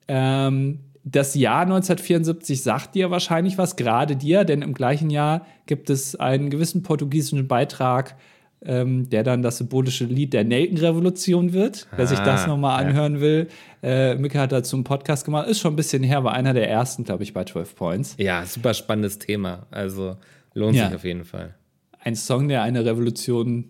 Ähm, 0.08 0.80
das 1.04 1.36
Jahr 1.36 1.62
1974 1.62 2.62
sagt 2.62 2.96
dir 2.96 3.12
wahrscheinlich 3.12 3.58
was, 3.58 3.76
gerade 3.76 4.16
dir, 4.16 4.46
denn 4.46 4.62
im 4.62 4.74
gleichen 4.74 5.10
Jahr 5.10 5.46
gibt 5.66 5.90
es 5.90 6.16
einen 6.16 6.50
gewissen 6.50 6.84
portugiesischen 6.84 7.48
Beitrag, 7.48 8.16
ähm, 8.66 9.10
der 9.10 9.24
dann 9.24 9.42
das 9.42 9.58
symbolische 9.58 10.06
Lied 10.06 10.34
der 10.34 10.44
Nelkenrevolution 10.44 11.54
wird. 11.54 11.88
Ah, 11.92 11.96
Wer 11.98 12.08
sich 12.08 12.20
das 12.20 12.44
ah, 12.44 12.48
nochmal 12.48 12.84
anhören 12.84 13.16
ja. 13.16 13.22
will, 13.22 13.48
äh, 13.82 14.16
Mika 14.16 14.40
hat 14.40 14.52
dazu 14.52 14.76
einen 14.76 14.84
Podcast 14.84 15.26
gemacht, 15.26 15.48
ist 15.48 15.60
schon 15.60 15.74
ein 15.74 15.76
bisschen 15.76 16.04
her, 16.04 16.24
war 16.24 16.34
einer 16.34 16.54
der 16.54 16.70
ersten, 16.70 17.04
glaube 17.04 17.24
ich, 17.24 17.34
bei 17.34 17.44
12 17.44 17.76
Points. 17.76 18.16
Ja, 18.18 18.46
super 18.46 18.74
spannendes 18.74 19.20
Thema. 19.20 19.68
Also 19.72 20.18
lohnt 20.54 20.76
ja. 20.76 20.88
sich 20.88 20.96
auf 20.96 21.04
jeden 21.04 21.26
Fall. 21.26 21.56
Ein 22.00 22.16
Song, 22.16 22.48
der 22.48 22.64
eine 22.64 22.86
Revolution 22.86 23.66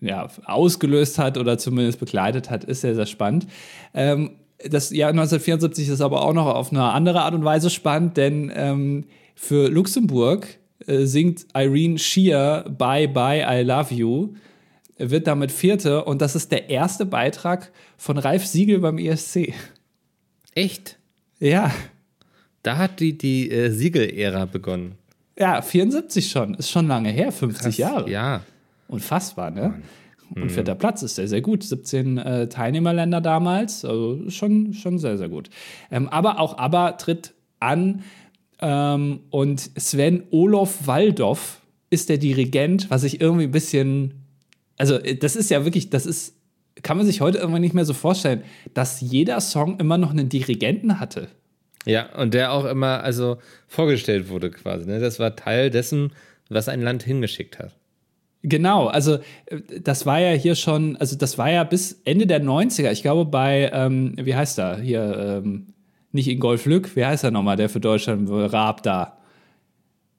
ja, 0.00 0.28
ausgelöst 0.44 1.18
hat 1.18 1.38
oder 1.38 1.58
zumindest 1.58 1.98
begleitet 1.98 2.50
hat, 2.50 2.64
ist 2.64 2.82
sehr, 2.82 2.94
sehr 2.94 3.06
spannend. 3.06 3.46
Ähm, 3.94 4.32
das 4.58 4.90
Jahr 4.90 5.10
1974 5.10 5.88
ist 5.88 6.00
aber 6.00 6.22
auch 6.22 6.32
noch 6.32 6.46
auf 6.46 6.72
eine 6.72 6.82
andere 6.84 7.22
Art 7.22 7.34
und 7.34 7.44
Weise 7.44 7.70
spannend, 7.70 8.16
denn 8.16 8.52
ähm, 8.54 9.04
für 9.34 9.68
Luxemburg 9.68 10.46
singt 10.86 11.46
Irene 11.54 11.98
Shear 11.98 12.68
Bye 12.68 13.08
Bye 13.08 13.44
I 13.48 13.62
Love 13.62 13.94
You, 13.94 14.34
wird 14.98 15.26
damit 15.26 15.52
Vierte 15.52 16.04
und 16.04 16.22
das 16.22 16.34
ist 16.34 16.52
der 16.52 16.70
erste 16.70 17.06
Beitrag 17.06 17.72
von 17.96 18.18
Ralf 18.18 18.46
Siegel 18.46 18.80
beim 18.80 18.98
ESC. 18.98 19.52
Echt? 20.54 20.98
Ja. 21.38 21.72
Da 22.62 22.78
hat 22.78 23.00
die, 23.00 23.18
die 23.18 23.50
äh, 23.50 23.70
Siegel-Ära 23.70 24.46
begonnen. 24.46 24.94
Ja, 25.38 25.60
74 25.60 26.30
schon. 26.30 26.54
Ist 26.54 26.70
schon 26.70 26.86
lange 26.86 27.10
her, 27.10 27.32
50 27.32 27.62
Krass, 27.62 27.76
Jahre. 27.76 28.10
Ja. 28.10 28.42
Unfassbar, 28.88 29.50
ne? 29.50 29.82
Und 30.34 30.50
vierter 30.50 30.74
Platz 30.74 31.02
ist 31.02 31.16
sehr, 31.16 31.28
sehr 31.28 31.42
gut. 31.42 31.62
17 31.62 32.18
äh, 32.18 32.48
Teilnehmerländer 32.48 33.20
damals, 33.20 33.84
also 33.84 34.30
schon, 34.30 34.72
schon 34.72 34.98
sehr, 34.98 35.18
sehr 35.18 35.28
gut. 35.28 35.50
Ähm, 35.90 36.08
aber 36.08 36.40
auch 36.40 36.58
ABBA 36.58 36.92
tritt 36.92 37.34
an 37.60 38.02
ähm, 38.60 39.20
und 39.30 39.70
Sven 39.76 40.24
Olof 40.30 40.86
Waldorf 40.86 41.60
ist 41.90 42.08
der 42.08 42.18
Dirigent, 42.18 42.90
was 42.90 43.04
ich 43.04 43.20
irgendwie 43.20 43.44
ein 43.44 43.50
bisschen, 43.50 44.24
also 44.76 44.96
äh, 44.96 45.16
das 45.16 45.36
ist 45.36 45.50
ja 45.50 45.64
wirklich, 45.64 45.90
das 45.90 46.06
ist, 46.06 46.36
kann 46.82 46.96
man 46.96 47.06
sich 47.06 47.20
heute 47.20 47.38
irgendwann 47.38 47.62
nicht 47.62 47.74
mehr 47.74 47.84
so 47.84 47.94
vorstellen, 47.94 48.42
dass 48.74 49.00
jeder 49.00 49.40
Song 49.40 49.78
immer 49.78 49.98
noch 49.98 50.10
einen 50.10 50.28
Dirigenten 50.28 51.00
hatte. 51.00 51.28
Ja, 51.86 52.14
und 52.16 52.34
der 52.34 52.52
auch 52.52 52.64
immer, 52.64 53.02
also 53.02 53.38
vorgestellt 53.68 54.28
wurde 54.28 54.50
quasi. 54.50 54.86
Ne? 54.86 55.00
Das 55.00 55.18
war 55.18 55.36
Teil 55.36 55.70
dessen, 55.70 56.12
was 56.48 56.68
ein 56.68 56.80
Land 56.80 57.02
hingeschickt 57.02 57.58
hat. 57.58 57.76
Genau, 58.42 58.88
also 58.88 59.18
äh, 59.46 59.60
das 59.82 60.04
war 60.04 60.20
ja 60.20 60.32
hier 60.32 60.54
schon, 60.54 60.96
also 60.96 61.16
das 61.16 61.38
war 61.38 61.50
ja 61.50 61.64
bis 61.64 62.00
Ende 62.04 62.26
der 62.26 62.42
90er, 62.42 62.90
ich 62.90 63.02
glaube 63.02 63.24
bei, 63.24 63.70
ähm, 63.72 64.14
wie 64.16 64.34
heißt 64.34 64.58
er 64.58 64.78
hier, 64.78 65.42
ähm, 65.42 65.73
nicht 66.14 66.28
Ingolf 66.28 66.66
Lück, 66.66 66.96
wie 66.96 67.04
heißt 67.04 67.24
er 67.24 67.30
nochmal, 67.30 67.56
der 67.56 67.68
für 67.68 67.80
Deutschland 67.80 68.28
Raab 68.30 68.82
da? 68.82 69.18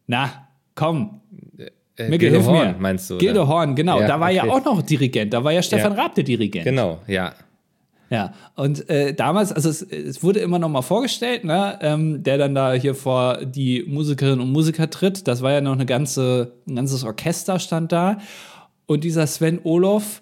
Na, 0.07 0.47
komm. 0.75 1.21
Äh, 1.97 2.09
Mikkel, 2.09 2.31
Gildo 2.31 2.45
Horn, 2.45 2.67
mir. 2.67 2.75
meinst 2.77 3.09
du? 3.09 3.17
Gildo 3.17 3.47
Horn, 3.47 3.75
genau. 3.75 4.01
Ja, 4.01 4.07
da 4.07 4.19
war 4.19 4.27
okay. 4.27 4.35
ja 4.35 4.43
auch 4.43 4.63
noch 4.63 4.81
Dirigent, 4.81 5.33
da 5.33 5.43
war 5.43 5.51
ja 5.51 5.61
Stefan 5.61 5.95
ja. 5.95 6.03
Raab 6.03 6.15
der 6.15 6.25
Dirigent. 6.25 6.65
Genau, 6.65 6.99
ja. 7.07 7.33
Ja, 8.09 8.33
und 8.55 8.87
äh, 8.89 9.15
damals, 9.15 9.51
also 9.51 9.69
es, 9.69 9.81
es, 9.81 10.21
wurde 10.21 10.39
immer 10.39 10.59
noch 10.59 10.69
mal 10.69 10.83
vorgestellt, 10.83 11.43
ne, 11.43 11.79
ähm, 11.81 12.21
der 12.21 12.37
dann 12.37 12.53
da 12.53 12.73
hier 12.73 12.93
vor 12.93 13.43
die 13.43 13.83
Musikerinnen 13.87 14.41
und 14.41 14.51
Musiker 14.51 14.89
tritt. 14.89 15.27
Das 15.27 15.41
war 15.41 15.51
ja 15.51 15.61
noch 15.61 15.73
eine 15.73 15.87
ganze, 15.87 16.53
ein 16.67 16.75
ganzes 16.75 17.03
Orchester 17.03 17.57
stand 17.57 17.91
da. 17.91 18.19
Und 18.85 19.03
dieser 19.03 19.25
Sven 19.25 19.59
Olof 19.63 20.21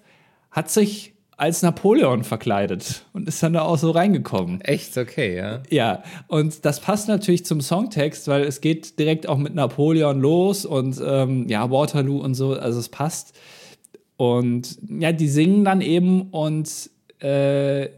hat 0.50 0.70
sich 0.70 1.13
als 1.36 1.62
Napoleon 1.62 2.24
verkleidet 2.24 3.04
und 3.12 3.28
ist 3.28 3.42
dann 3.42 3.54
da 3.54 3.62
auch 3.62 3.78
so 3.78 3.90
reingekommen. 3.90 4.60
Echt? 4.60 4.96
Okay, 4.96 5.36
ja. 5.36 5.62
Ja, 5.70 6.02
und 6.28 6.64
das 6.64 6.80
passt 6.80 7.08
natürlich 7.08 7.44
zum 7.44 7.60
Songtext, 7.60 8.28
weil 8.28 8.44
es 8.44 8.60
geht 8.60 8.98
direkt 8.98 9.28
auch 9.28 9.38
mit 9.38 9.54
Napoleon 9.54 10.20
los 10.20 10.64
und 10.64 11.00
ähm, 11.04 11.48
ja, 11.48 11.70
Waterloo 11.70 12.20
und 12.20 12.34
so, 12.34 12.54
also 12.54 12.78
es 12.78 12.88
passt. 12.88 13.34
Und 14.16 14.78
ja, 14.88 15.12
die 15.12 15.28
singen 15.28 15.64
dann 15.64 15.80
eben 15.80 16.30
und 16.30 16.90
äh, 17.20 17.88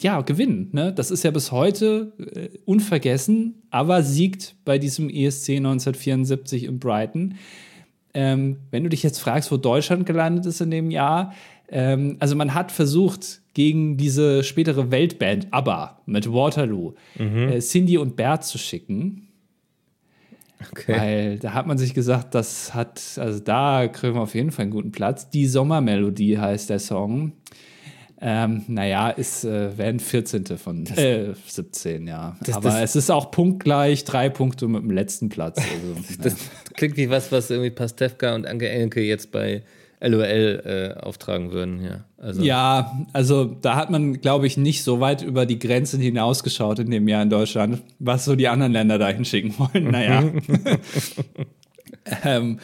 ja, 0.00 0.20
gewinnen. 0.22 0.70
Ne? 0.72 0.92
Das 0.92 1.10
ist 1.10 1.22
ja 1.22 1.30
bis 1.30 1.52
heute 1.52 2.12
äh, 2.18 2.58
unvergessen, 2.64 3.62
aber 3.70 4.02
siegt 4.02 4.56
bei 4.64 4.78
diesem 4.78 5.08
ESC 5.08 5.50
1974 5.50 6.64
in 6.64 6.78
Brighton. 6.78 7.36
Ähm, 8.12 8.58
wenn 8.70 8.82
du 8.82 8.88
dich 8.88 9.02
jetzt 9.02 9.18
fragst, 9.18 9.52
wo 9.52 9.56
Deutschland 9.56 10.06
gelandet 10.06 10.46
ist 10.46 10.60
in 10.60 10.70
dem 10.70 10.90
Jahr, 10.90 11.32
ähm, 11.68 12.16
also 12.20 12.36
man 12.36 12.54
hat 12.54 12.72
versucht, 12.72 13.42
gegen 13.54 13.96
diese 13.96 14.44
spätere 14.44 14.90
Weltband 14.90 15.48
ABBA 15.50 16.02
mit 16.04 16.30
Waterloo 16.30 16.94
mhm. 17.18 17.48
äh, 17.48 17.58
Cindy 17.60 17.96
und 17.96 18.14
Bert 18.14 18.44
zu 18.44 18.58
schicken. 18.58 19.28
Okay. 20.70 20.92
Weil 20.92 21.38
da 21.38 21.54
hat 21.54 21.66
man 21.66 21.78
sich 21.78 21.94
gesagt, 21.94 22.34
das 22.34 22.74
hat, 22.74 23.00
also 23.16 23.40
da 23.40 23.88
kriegen 23.88 24.14
wir 24.14 24.20
auf 24.20 24.34
jeden 24.34 24.50
Fall 24.50 24.64
einen 24.64 24.72
guten 24.72 24.92
Platz. 24.92 25.30
Die 25.30 25.46
Sommermelodie 25.46 26.38
heißt 26.38 26.70
der 26.70 26.78
Song. 26.78 27.32
Ähm, 28.18 28.64
naja, 28.68 29.14
es 29.16 29.44
äh, 29.44 29.76
werden 29.76 30.00
14. 30.00 30.46
von 30.58 30.86
äh, 30.86 31.34
17, 31.46 32.06
ja. 32.06 32.36
Das, 32.42 32.56
Aber 32.56 32.70
das, 32.70 32.82
es 32.82 32.96
ist 32.96 33.10
auch 33.10 33.30
punktgleich, 33.30 34.04
drei 34.04 34.30
Punkte 34.30 34.68
mit 34.68 34.82
dem 34.82 34.90
letzten 34.90 35.28
Platz. 35.28 35.58
Also, 35.58 36.18
das 36.22 36.32
ja. 36.32 36.72
klingt 36.74 36.96
wie 36.96 37.10
was, 37.10 37.30
was 37.30 37.50
irgendwie 37.50 37.70
Pastewka 37.70 38.34
und 38.34 38.46
Anke 38.46 38.68
Engelke 38.68 39.02
jetzt 39.02 39.32
bei 39.32 39.62
LOL 40.00 40.22
äh, 40.22 41.00
auftragen 41.00 41.52
würden, 41.52 41.82
ja. 41.82 42.04
Also. 42.18 42.42
Ja, 42.42 43.06
also 43.12 43.44
da 43.44 43.76
hat 43.76 43.90
man, 43.90 44.20
glaube 44.20 44.46
ich, 44.46 44.56
nicht 44.56 44.82
so 44.82 45.00
weit 45.00 45.22
über 45.22 45.46
die 45.46 45.58
Grenzen 45.58 46.00
hinausgeschaut 46.00 46.78
in 46.78 46.90
dem 46.90 47.08
Jahr 47.08 47.22
in 47.22 47.30
Deutschland, 47.30 47.82
was 47.98 48.24
so 48.24 48.36
die 48.36 48.48
anderen 48.48 48.72
Länder 48.72 48.98
dahin 48.98 49.24
schicken 49.24 49.54
wollen. 49.58 49.90
Naja. 49.90 50.24
ähm, 52.24 52.58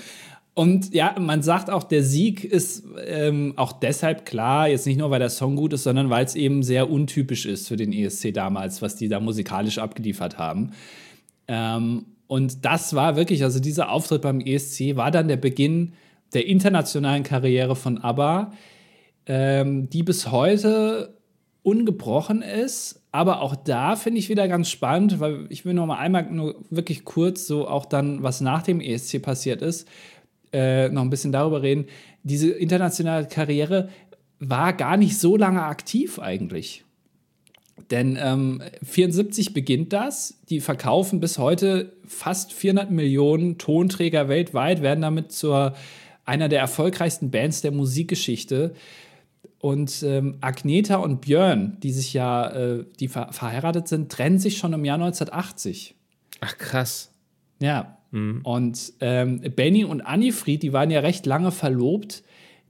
und 0.55 0.93
ja, 0.93 1.15
man 1.19 1.43
sagt 1.43 1.71
auch, 1.71 1.83
der 1.83 2.03
Sieg 2.03 2.45
ist 2.45 2.85
ähm, 3.07 3.55
auch 3.57 3.73
deshalb 3.73 4.27
klar, 4.27 4.69
jetzt 4.69 4.87
nicht 4.87 4.99
nur, 4.99 5.11
weil 5.11 5.19
der 5.19 5.31
Song 5.31 5.57
gut 5.57 5.73
ist, 5.73 5.85
sondern 5.85 6.11
weil 6.11 6.27
es 6.27 6.35
eben 6.35 6.63
sehr 6.63 6.91
untypisch 6.91 7.47
ist 7.47 7.69
für 7.69 7.77
den 7.77 7.93
ESC 7.93 8.35
damals, 8.35 8.83
was 8.83 8.97
die 8.97 9.09
da 9.09 9.19
musikalisch 9.19 9.79
abgeliefert 9.79 10.37
haben. 10.37 10.73
Ähm, 11.49 12.05
und 12.27 12.65
das 12.65 12.95
war 12.95 13.17
wirklich, 13.17 13.43
also 13.45 13.61
dieser 13.61 13.91
Auftritt 13.91 14.23
beim 14.23 14.41
ESC 14.41 14.97
war 14.97 15.11
dann 15.11 15.29
der 15.29 15.37
Beginn 15.37 15.93
der 16.35 16.47
internationalen 16.47 17.23
Karriere 17.23 17.77
von 17.77 17.99
ABBA, 17.99 18.53
ähm, 19.27 19.91
die 19.91 20.03
bis 20.03 20.31
heute 20.31 21.17
ungebrochen 21.63 22.43
ist. 22.43 23.03
Aber 23.13 23.43
auch 23.43 23.55
da 23.55 23.97
finde 23.97 24.19
ich 24.19 24.29
wieder 24.29 24.49
ganz 24.49 24.71
spannend, 24.71 25.21
weil 25.21 25.47
ich 25.51 25.65
will 25.65 25.75
noch 25.75 25.87
mal 25.87 25.99
einmal 25.99 26.31
nur 26.31 26.57
wirklich 26.71 27.05
kurz 27.05 27.47
so 27.47 27.69
auch 27.69 27.85
dann, 27.85 28.23
was 28.23 28.41
nach 28.41 28.63
dem 28.63 28.81
ESC 28.81 29.21
passiert 29.21 29.63
ist 29.63 29.87
äh, 30.53 30.89
noch 30.91 31.03
ein 31.03 31.11
bisschen 31.11 31.33
darüber 31.33 31.63
reden. 31.63 31.87
Diese 32.23 32.51
internationale 32.51 33.27
Karriere 33.27 33.89
war 34.39 34.73
gar 34.73 34.97
nicht 34.97 35.19
so 35.19 35.37
lange 35.37 35.63
aktiv 35.63 36.19
eigentlich. 36.19 36.85
Denn 37.91 38.19
ähm, 38.21 38.63
74 38.83 39.55
beginnt 39.55 39.93
das. 39.93 40.41
Die 40.49 40.61
verkaufen 40.61 41.21
bis 41.21 41.39
heute 41.39 41.93
fast 42.07 42.53
400 42.53 42.91
Millionen 42.91 43.59
Tonträger 43.59 44.29
weltweit, 44.29 44.83
werden 44.83 45.01
damit 45.01 45.33
zur 45.33 45.75
einer 46.25 46.49
der 46.49 46.61
erfolgreichsten 46.61 47.31
Bands 47.31 47.61
der 47.61 47.73
Musikgeschichte. 47.73 48.75
Und 49.59 50.03
ähm, 50.03 50.39
Agneta 50.41 50.97
und 50.97 51.21
Björn, 51.21 51.79
die 51.83 51.93
sich 51.93 52.13
ja, 52.13 52.51
äh, 52.51 52.85
die 53.01 53.09
ver 53.09 53.33
verheiratet 53.33 53.89
sind, 53.89 54.11
trennen 54.11 54.39
sich 54.39 54.59
schon 54.59 54.73
im 54.73 54.85
Jahr 54.85 54.97
1980. 54.97 55.95
Ach 56.41 56.59
krass. 56.59 57.13
Ja, 57.61 57.99
Mhm. 58.13 58.41
Und 58.45 58.93
ähm, 59.01 59.41
Benny 59.57 59.85
und 59.85 60.03
Annifried, 60.03 60.63
die 60.63 60.73
waren 60.73 60.91
ja 60.91 61.01
recht 61.01 61.27
lange 61.27 61.51
verlobt. 61.51 62.23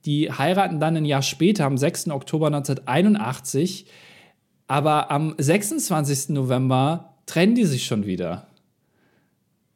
Die 0.06 0.32
heiraten 0.32 0.80
dann 0.80 0.96
ein 0.96 1.04
Jahr 1.04 1.22
später, 1.22 1.66
am 1.66 1.76
6. 1.76 2.08
Oktober 2.10 2.46
1981. 2.46 3.86
Aber 4.66 5.10
am 5.10 5.34
26. 5.36 6.30
November 6.30 7.16
trennen 7.26 7.54
die 7.54 7.66
sich 7.66 7.84
schon 7.84 8.06
wieder. 8.06 8.46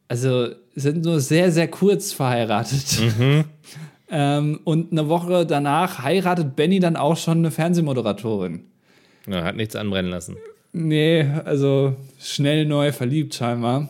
Also 0.07 0.49
sind 0.75 1.03
nur 1.03 1.19
sehr, 1.19 1.51
sehr 1.51 1.67
kurz 1.67 2.13
verheiratet. 2.13 2.99
Mhm. 3.17 3.45
ähm, 4.09 4.59
und 4.63 4.91
eine 4.91 5.09
Woche 5.09 5.45
danach 5.45 6.03
heiratet 6.03 6.55
Benny 6.55 6.79
dann 6.79 6.95
auch 6.95 7.17
schon 7.17 7.39
eine 7.39 7.51
Fernsehmoderatorin. 7.51 8.61
Ja, 9.27 9.43
hat 9.43 9.55
nichts 9.55 9.75
anbrennen 9.75 10.11
lassen. 10.11 10.37
Nee, 10.71 11.25
also 11.43 11.95
schnell 12.19 12.65
neu 12.65 12.91
verliebt 12.91 13.33
scheinbar. 13.33 13.89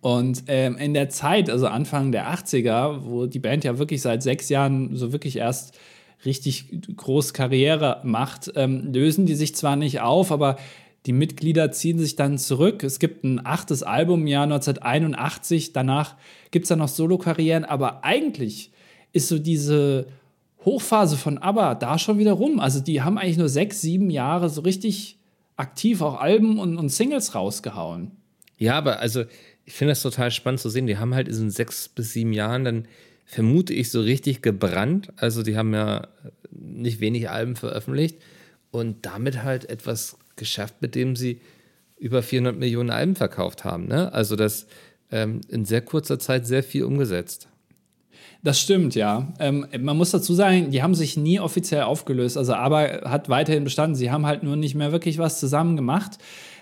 Und 0.00 0.44
ähm, 0.46 0.76
in 0.76 0.94
der 0.94 1.08
Zeit, 1.08 1.50
also 1.50 1.66
Anfang 1.66 2.12
der 2.12 2.32
80er, 2.32 3.00
wo 3.04 3.26
die 3.26 3.40
Band 3.40 3.64
ja 3.64 3.78
wirklich 3.78 4.02
seit 4.02 4.22
sechs 4.22 4.48
Jahren 4.48 4.94
so 4.94 5.12
wirklich 5.12 5.36
erst 5.36 5.76
richtig 6.24 6.66
groß 6.96 7.32
Karriere 7.32 8.00
macht, 8.04 8.52
ähm, 8.54 8.92
lösen 8.92 9.26
die 9.26 9.34
sich 9.34 9.56
zwar 9.56 9.74
nicht 9.74 10.00
auf, 10.00 10.30
aber 10.30 10.56
die 11.06 11.12
Mitglieder 11.12 11.70
ziehen 11.70 11.98
sich 11.98 12.16
dann 12.16 12.36
zurück. 12.36 12.82
Es 12.82 12.98
gibt 12.98 13.22
ein 13.24 13.44
achtes 13.44 13.82
Album 13.82 14.22
im 14.22 14.26
Jahr 14.26 14.42
1981. 14.44 15.72
Danach 15.72 16.16
gibt 16.50 16.64
es 16.64 16.68
dann 16.68 16.80
noch 16.80 16.88
Solo-Karrieren. 16.88 17.64
Aber 17.64 18.04
eigentlich 18.04 18.72
ist 19.12 19.28
so 19.28 19.38
diese 19.38 20.08
Hochphase 20.64 21.16
von 21.16 21.38
ABBA 21.38 21.76
da 21.76 21.98
schon 21.98 22.18
wieder 22.18 22.32
rum. 22.32 22.58
Also 22.58 22.80
die 22.80 23.02
haben 23.02 23.18
eigentlich 23.18 23.38
nur 23.38 23.48
sechs, 23.48 23.80
sieben 23.80 24.10
Jahre 24.10 24.48
so 24.48 24.62
richtig 24.62 25.18
aktiv 25.56 26.02
auch 26.02 26.20
Alben 26.20 26.58
und, 26.58 26.76
und 26.76 26.88
Singles 26.88 27.34
rausgehauen. 27.34 28.10
Ja, 28.58 28.76
aber 28.76 28.98
also 28.98 29.24
ich 29.64 29.74
finde 29.74 29.92
das 29.92 30.02
total 30.02 30.32
spannend 30.32 30.60
zu 30.60 30.70
sehen. 30.70 30.86
Die 30.86 30.98
haben 30.98 31.14
halt 31.14 31.28
in 31.28 31.34
diesen 31.34 31.50
sechs 31.50 31.88
bis 31.88 32.12
sieben 32.12 32.32
Jahren 32.32 32.64
dann 32.64 32.88
vermute 33.24 33.74
ich 33.74 33.90
so 33.90 34.00
richtig 34.00 34.42
gebrannt. 34.42 35.12
Also 35.16 35.42
die 35.42 35.56
haben 35.56 35.72
ja 35.72 36.08
nicht 36.50 37.00
wenig 37.00 37.30
Alben 37.30 37.56
veröffentlicht 37.56 38.18
und 38.70 39.04
damit 39.06 39.42
halt 39.42 39.68
etwas 39.68 40.16
geschafft, 40.36 40.76
mit 40.80 40.94
dem 40.94 41.16
sie 41.16 41.40
über 41.98 42.22
400 42.22 42.56
Millionen 42.56 42.90
Alben 42.90 43.16
verkauft 43.16 43.64
haben. 43.64 43.86
Ne? 43.86 44.12
Also 44.12 44.36
das 44.36 44.66
ähm, 45.10 45.40
in 45.48 45.64
sehr 45.64 45.80
kurzer 45.80 46.18
Zeit 46.18 46.46
sehr 46.46 46.62
viel 46.62 46.84
umgesetzt. 46.84 47.48
Das 48.42 48.60
stimmt, 48.60 48.94
ja. 48.94 49.32
Ähm, 49.40 49.66
man 49.80 49.96
muss 49.96 50.10
dazu 50.10 50.34
sagen, 50.34 50.70
die 50.70 50.82
haben 50.82 50.94
sich 50.94 51.16
nie 51.16 51.40
offiziell 51.40 51.82
aufgelöst. 51.82 52.36
Also 52.36 52.54
aber 52.54 53.02
hat 53.04 53.28
weiterhin 53.28 53.64
bestanden. 53.64 53.96
Sie 53.96 54.10
haben 54.10 54.26
halt 54.26 54.42
nur 54.42 54.56
nicht 54.56 54.74
mehr 54.74 54.92
wirklich 54.92 55.18
was 55.18 55.40
zusammen 55.40 55.76
gemacht. 55.76 56.18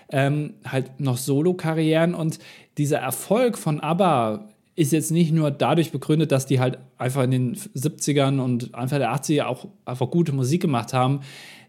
Ähm, 0.09 0.53
halt 0.65 0.99
noch 0.99 1.17
Solo-Karrieren 1.17 2.13
und 2.13 2.39
dieser 2.77 2.99
Erfolg 2.99 3.57
von 3.57 3.79
ABBA 3.79 4.49
ist 4.75 4.91
jetzt 4.91 5.11
nicht 5.11 5.31
nur 5.31 5.51
dadurch 5.51 5.91
begründet, 5.91 6.31
dass 6.31 6.45
die 6.45 6.59
halt 6.59 6.77
einfach 6.97 7.23
in 7.23 7.31
den 7.31 7.55
70ern 7.55 8.39
und 8.39 8.75
Anfang 8.75 8.99
der 8.99 9.13
80er 9.13 9.45
auch 9.45 9.67
einfach 9.85 10.11
gute 10.11 10.33
Musik 10.33 10.61
gemacht 10.61 10.93
haben, 10.93 11.21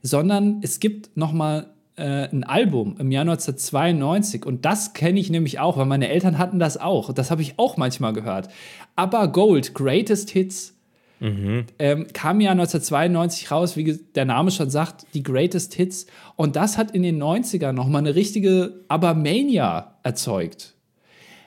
sondern 0.03 0.61
es 0.63 0.81
gibt 0.81 1.17
noch 1.17 1.33
mal 1.33 1.69
äh, 1.97 2.29
ein 2.29 2.45
Album 2.45 2.97
im 2.99 3.11
Jahr 3.11 3.23
1992 3.23 4.45
und 4.45 4.65
das 4.65 4.93
kenne 4.93 5.19
ich 5.19 5.31
nämlich 5.31 5.59
auch, 5.59 5.77
weil 5.77 5.87
meine 5.87 6.09
Eltern 6.09 6.39
hatten 6.39 6.59
das 6.59 6.79
auch. 6.79 7.13
Das 7.13 7.31
habe 7.31 7.43
ich 7.43 7.59
auch 7.59 7.77
manchmal 7.77 8.13
gehört. 8.13 8.49
Aber 8.95 9.29
Gold, 9.29 9.75
Greatest 9.75 10.31
Hits, 10.31 10.75
mhm. 11.21 11.65
ähm, 11.79 12.07
kam 12.13 12.41
ja 12.41 12.53
1992 12.53 13.51
raus, 13.51 13.77
wie 13.77 13.99
der 14.15 14.25
Name 14.25 14.51
schon 14.51 14.71
sagt, 14.71 15.07
die 15.15 15.23
Greatest 15.23 15.75
Hits. 15.75 16.07
Und 16.37 16.57
das 16.57 16.79
hat 16.79 16.91
in 16.91 17.03
den 17.03 17.23
90ern 17.23 17.73
nochmal 17.73 18.01
eine 18.01 18.15
richtige 18.15 18.85
Aber-Mania 18.89 19.97
erzeugt. 20.03 20.75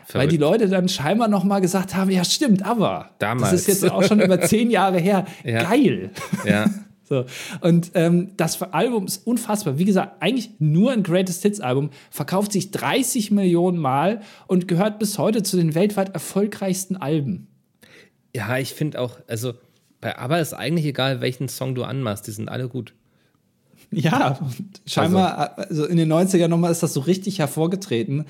Verrückt. 0.06 0.24
Weil 0.24 0.28
die 0.30 0.38
Leute 0.38 0.68
dann 0.68 0.90
scheinbar 0.90 1.28
nochmal 1.28 1.62
gesagt 1.62 1.96
haben, 1.96 2.10
ja 2.10 2.24
stimmt, 2.24 2.66
aber 2.66 3.12
Damals. 3.20 3.52
das 3.52 3.62
ist 3.62 3.68
jetzt 3.68 3.92
auch 3.92 4.04
schon 4.04 4.20
über 4.20 4.42
zehn 4.42 4.72
Jahre 4.72 4.98
her. 4.98 5.26
Ja. 5.44 5.64
Geil. 5.64 6.10
Ja. 6.46 6.66
So. 7.10 7.26
Und 7.62 7.92
ähm, 7.96 8.32
das 8.38 8.62
Album 8.62 9.06
ist 9.08 9.26
unfassbar. 9.26 9.80
Wie 9.80 9.86
gesagt, 9.86 10.22
eigentlich 10.22 10.52
nur 10.60 10.92
ein 10.92 11.04
Greatest 11.04 11.42
Hits 11.42 11.60
Album, 11.60 11.90
verkauft 12.12 12.52
sich 12.52 12.72
30 12.72 13.32
Millionen 13.32 13.80
Mal 13.80 14.22
und 14.48 14.68
gehört 14.68 15.00
bis 15.00 15.18
heute 15.18 15.42
zu 15.42 15.58
den 15.58 15.74
weltweit 15.74 16.14
erfolgreichsten 16.14 16.98
Alben. 16.98 17.48
Ja, 18.36 18.58
ich 18.58 18.76
finde 18.76 19.02
auch, 19.02 19.18
also 19.28 19.54
bei 20.02 20.18
ABBA 20.18 20.38
ist 20.38 20.54
eigentlich 20.54 20.86
egal, 20.86 21.20
welchen 21.20 21.50
Song 21.50 21.76
du 21.76 21.84
anmachst, 21.84 22.28
die 22.28 22.32
sind 22.32 22.48
alle 22.48 22.70
gut. 22.70 22.94
Ja, 23.92 24.40
scheinbar, 24.86 25.58
also, 25.58 25.70
also 25.70 25.86
in 25.86 25.98
den 25.98 26.14
90ern 26.14 26.48
nochmal 26.48 26.72
ist 26.72 26.84
das 26.84 26.94
so 26.94 27.00
richtig 27.00 27.40
hervorgetreten 27.40 28.26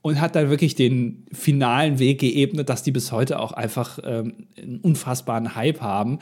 und 0.00 0.20
hat 0.20 0.34
dann 0.34 0.48
wirklich 0.48 0.74
den 0.74 1.26
finalen 1.32 1.98
Weg 1.98 2.20
geebnet, 2.20 2.68
dass 2.68 2.82
die 2.82 2.92
bis 2.92 3.12
heute 3.12 3.38
auch 3.38 3.52
einfach 3.52 3.98
ähm, 4.02 4.46
einen 4.56 4.78
unfassbaren 4.80 5.54
Hype 5.54 5.80
haben. 5.82 6.20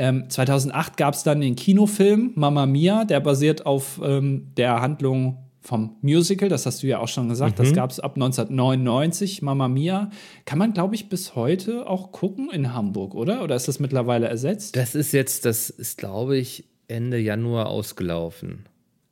Ähm, 0.00 0.30
2008 0.30 0.96
gab 0.96 1.12
es 1.12 1.24
dann 1.24 1.42
den 1.42 1.56
Kinofilm 1.56 2.32
Mamma 2.34 2.64
Mia, 2.64 3.04
der 3.04 3.20
basiert 3.20 3.66
auf 3.66 4.00
ähm, 4.02 4.46
der 4.56 4.80
Handlung 4.80 5.36
vom 5.60 5.98
Musical, 6.00 6.48
das 6.48 6.64
hast 6.64 6.82
du 6.82 6.86
ja 6.86 7.00
auch 7.00 7.08
schon 7.08 7.28
gesagt, 7.28 7.58
mhm. 7.58 7.64
das 7.64 7.74
gab 7.74 7.90
es 7.90 8.00
ab 8.00 8.14
1999, 8.14 9.42
Mamma 9.42 9.68
Mia. 9.68 10.08
Kann 10.46 10.58
man, 10.58 10.72
glaube 10.72 10.94
ich, 10.94 11.10
bis 11.10 11.36
heute 11.36 11.86
auch 11.86 12.12
gucken 12.12 12.48
in 12.50 12.72
Hamburg, 12.72 13.14
oder? 13.14 13.44
Oder 13.44 13.56
ist 13.56 13.68
das 13.68 13.78
mittlerweile 13.78 14.26
ersetzt? 14.26 14.74
Das 14.74 14.94
ist 14.94 15.12
jetzt, 15.12 15.44
das 15.44 15.68
ist, 15.68 15.98
glaube 15.98 16.38
ich, 16.38 16.64
Ende 16.88 17.18
Januar 17.18 17.66
ausgelaufen. 17.66 18.64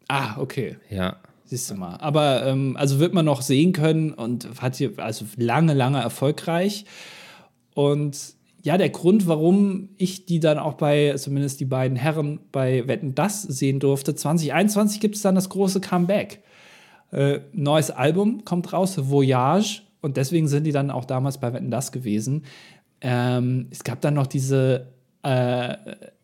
Ah, 0.09 0.41
okay. 0.41 0.79
Ja. 0.89 1.19
Siehst 1.45 1.71
du 1.71 1.75
mal. 1.75 1.97
Aber 1.97 2.47
ähm, 2.47 2.79
also 2.79 2.99
wird 2.99 3.13
man 3.13 3.27
noch 3.27 3.43
sehen 3.43 3.73
können 3.73 4.15
und 4.15 4.49
hat 4.63 4.77
hier 4.77 4.93
also 4.97 5.27
lange, 5.37 5.75
lange 5.75 6.01
erfolgreich. 6.01 6.87
Und 7.75 8.38
ja, 8.63 8.77
der 8.77 8.91
Grund, 8.91 9.27
warum 9.29 9.91
ich 9.97 10.27
die 10.27 10.41
dann 10.41 10.59
auch 10.59 10.75
bei, 10.75 11.15
zumindest 11.17 11.61
die 11.61 11.65
beiden 11.65 11.97
Herren 11.97 12.41
bei 12.53 12.87
Wetten 12.89 13.15
das 13.15 13.43
sehen 13.43 13.81
durfte, 13.81 14.15
2021 14.15 15.01
gibt 15.01 15.17
es 15.17 15.23
dann 15.23 15.35
das 15.35 15.49
große 15.49 15.81
Comeback. 15.81 16.43
Äh, 17.13 17.41
neues 17.53 17.91
Album 17.91 18.45
kommt 18.45 18.73
raus, 18.73 18.99
Voyage, 19.11 19.83
und 20.01 20.17
deswegen 20.17 20.49
sind 20.49 20.65
die 20.65 20.73
dann 20.73 20.91
auch 20.91 21.05
damals 21.05 21.39
bei 21.39 21.53
Wetten 21.53 21.71
das 21.71 21.93
gewesen. 21.93 22.45
Ähm, 23.01 23.67
es 23.71 23.85
gab 23.85 24.01
dann 24.01 24.15
noch 24.15 24.27
diese 24.27 24.89
äh, 25.23 25.75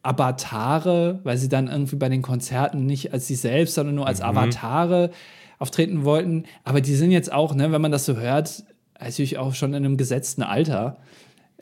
Avatare, 0.03 1.21
weil 1.25 1.39
sie 1.39 1.49
dann 1.49 1.69
irgendwie 1.69 1.97
bei 1.97 2.09
den 2.09 2.23
Konzerten 2.23 2.87
nicht 2.87 3.13
als 3.13 3.27
sie 3.27 3.35
selbst, 3.35 3.75
sondern 3.75 3.97
nur 3.97 4.07
als 4.07 4.21
mhm. 4.21 4.27
Avatare 4.27 5.11
auftreten 5.59 6.05
wollten. 6.05 6.45
Aber 6.63 6.81
die 6.81 6.95
sind 6.95 7.11
jetzt 7.11 7.33
auch, 7.33 7.55
ne, 7.55 7.73
wenn 7.73 7.81
man 7.81 7.93
das 7.93 8.05
so 8.05 8.17
hört, 8.17 8.65
natürlich 9.01 9.39
auch 9.39 9.55
schon 9.55 9.75
in 9.75 9.85
einem 9.85 9.97
gesetzten 9.97 10.43
Alter. 10.43 10.99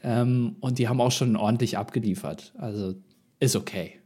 Ähm, 0.03 0.57
und 0.61 0.79
die 0.79 0.89
haben 0.89 1.01
auch 1.01 1.13
schon 1.13 1.37
ordentlich 1.37 1.79
abgeliefert. 1.79 2.53
Also 2.59 2.95
ist 3.41 3.57
okay. 3.57 3.99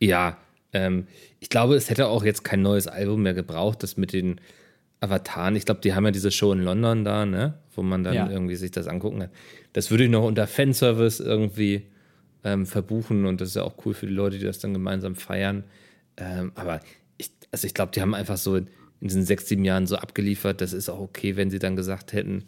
Ja, 0.00 0.38
ähm, 0.72 1.06
ich 1.40 1.48
glaube, 1.48 1.74
es 1.76 1.90
hätte 1.90 2.08
auch 2.08 2.24
jetzt 2.24 2.44
kein 2.44 2.62
neues 2.62 2.86
Album 2.86 3.22
mehr 3.22 3.34
gebraucht, 3.34 3.82
das 3.82 3.96
mit 3.96 4.12
den 4.12 4.40
Avataren. 5.00 5.56
Ich 5.56 5.64
glaube, 5.64 5.80
die 5.80 5.94
haben 5.94 6.04
ja 6.04 6.10
diese 6.10 6.30
Show 6.30 6.52
in 6.52 6.62
London 6.62 7.04
da, 7.04 7.24
ne? 7.26 7.54
wo 7.74 7.82
man 7.82 8.04
dann 8.04 8.14
ja. 8.14 8.30
irgendwie 8.30 8.56
sich 8.56 8.70
das 8.70 8.86
angucken 8.86 9.20
kann. 9.20 9.30
Das 9.72 9.90
würde 9.90 10.04
ich 10.04 10.10
noch 10.10 10.24
unter 10.24 10.46
Fanservice 10.46 11.20
irgendwie 11.20 11.86
ähm, 12.44 12.66
verbuchen 12.66 13.24
und 13.26 13.40
das 13.40 13.50
ist 13.50 13.54
ja 13.56 13.62
auch 13.62 13.74
cool 13.84 13.94
für 13.94 14.06
die 14.06 14.12
Leute, 14.12 14.38
die 14.38 14.44
das 14.44 14.58
dann 14.58 14.74
gemeinsam 14.74 15.14
feiern. 15.14 15.64
Ähm, 16.16 16.52
aber 16.54 16.80
ich, 17.16 17.30
also 17.50 17.66
ich 17.66 17.74
glaube, 17.74 17.92
die 17.92 18.02
haben 18.02 18.14
einfach 18.14 18.36
so 18.36 18.56
in 18.56 18.68
diesen 19.00 19.24
sechs, 19.24 19.48
sieben 19.48 19.64
Jahren 19.64 19.86
so 19.86 19.96
abgeliefert. 19.96 20.60
Das 20.60 20.72
ist 20.72 20.88
auch 20.88 21.00
okay, 21.00 21.36
wenn 21.36 21.50
sie 21.50 21.58
dann 21.58 21.76
gesagt 21.76 22.12
hätten, 22.12 22.44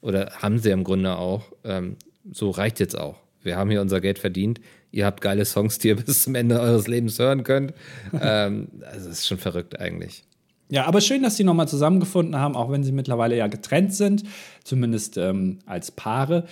oder 0.00 0.30
haben 0.38 0.58
sie 0.58 0.70
im 0.70 0.84
Grunde 0.84 1.16
auch, 1.16 1.52
ähm, 1.64 1.96
so 2.32 2.50
reicht 2.50 2.80
jetzt 2.80 2.98
auch. 2.98 3.16
Wir 3.42 3.56
haben 3.56 3.70
hier 3.70 3.80
unser 3.80 4.00
Geld 4.00 4.18
verdient. 4.18 4.60
Ihr 4.90 5.06
habt 5.06 5.20
geile 5.20 5.44
Songs, 5.44 5.78
die 5.78 5.88
ihr 5.88 5.96
bis 6.04 6.22
zum 6.22 6.34
Ende 6.34 6.60
eures 6.60 6.86
Lebens 6.86 7.18
hören 7.18 7.44
könnt. 7.44 7.72
ähm, 8.20 8.68
also 8.84 9.08
das 9.08 9.20
ist 9.20 9.26
schon 9.26 9.38
verrückt 9.38 9.78
eigentlich. 9.80 10.24
Ja, 10.70 10.84
aber 10.84 11.00
schön, 11.00 11.22
dass 11.22 11.36
sie 11.36 11.44
nochmal 11.44 11.68
zusammengefunden 11.68 12.36
haben, 12.38 12.54
auch 12.54 12.70
wenn 12.70 12.84
sie 12.84 12.92
mittlerweile 12.92 13.36
ja 13.36 13.46
getrennt 13.46 13.94
sind, 13.94 14.24
zumindest 14.64 15.16
ähm, 15.16 15.60
als 15.64 15.90
Paare. 15.90 16.44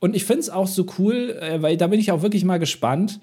Und 0.00 0.16
ich 0.16 0.24
finde 0.24 0.40
es 0.40 0.50
auch 0.50 0.66
so 0.66 0.86
cool, 0.98 1.38
äh, 1.40 1.62
weil 1.62 1.76
da 1.76 1.86
bin 1.86 2.00
ich 2.00 2.10
auch 2.10 2.22
wirklich 2.22 2.44
mal 2.44 2.58
gespannt. 2.58 3.20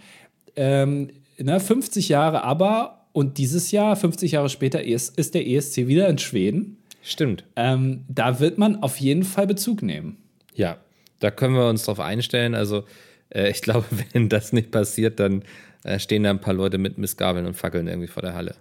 Ähm, 0.55 1.09
ne, 1.37 1.59
50 1.59 2.07
Jahre 2.07 2.43
aber 2.43 3.07
und 3.11 3.39
dieses 3.39 3.71
Jahr, 3.71 3.95
50 3.95 4.33
Jahre 4.33 4.47
später, 4.47 4.83
ist, 4.83 5.17
ist 5.17 5.33
der 5.33 5.47
ESC 5.47 5.87
wieder 5.87 6.07
in 6.07 6.17
Schweden. 6.17 6.77
Stimmt. 7.01 7.43
Ähm, 7.55 8.05
da 8.07 8.39
wird 8.39 8.57
man 8.57 8.83
auf 8.83 8.97
jeden 8.97 9.23
Fall 9.23 9.47
Bezug 9.47 9.81
nehmen. 9.81 10.17
Ja, 10.55 10.77
da 11.19 11.31
können 11.31 11.55
wir 11.55 11.67
uns 11.67 11.85
drauf 11.85 11.99
einstellen. 11.99 12.55
Also 12.55 12.83
äh, 13.29 13.49
ich 13.49 13.61
glaube, 13.61 13.85
wenn 14.13 14.29
das 14.29 14.53
nicht 14.53 14.71
passiert, 14.71 15.19
dann 15.19 15.43
äh, 15.83 15.99
stehen 15.99 16.23
da 16.23 16.29
ein 16.29 16.41
paar 16.41 16.53
Leute 16.53 16.77
mit 16.77 16.97
Missgabeln 16.97 17.45
und 17.45 17.55
Fackeln 17.55 17.87
irgendwie 17.87 18.07
vor 18.07 18.21
der 18.21 18.33
Halle. 18.33 18.55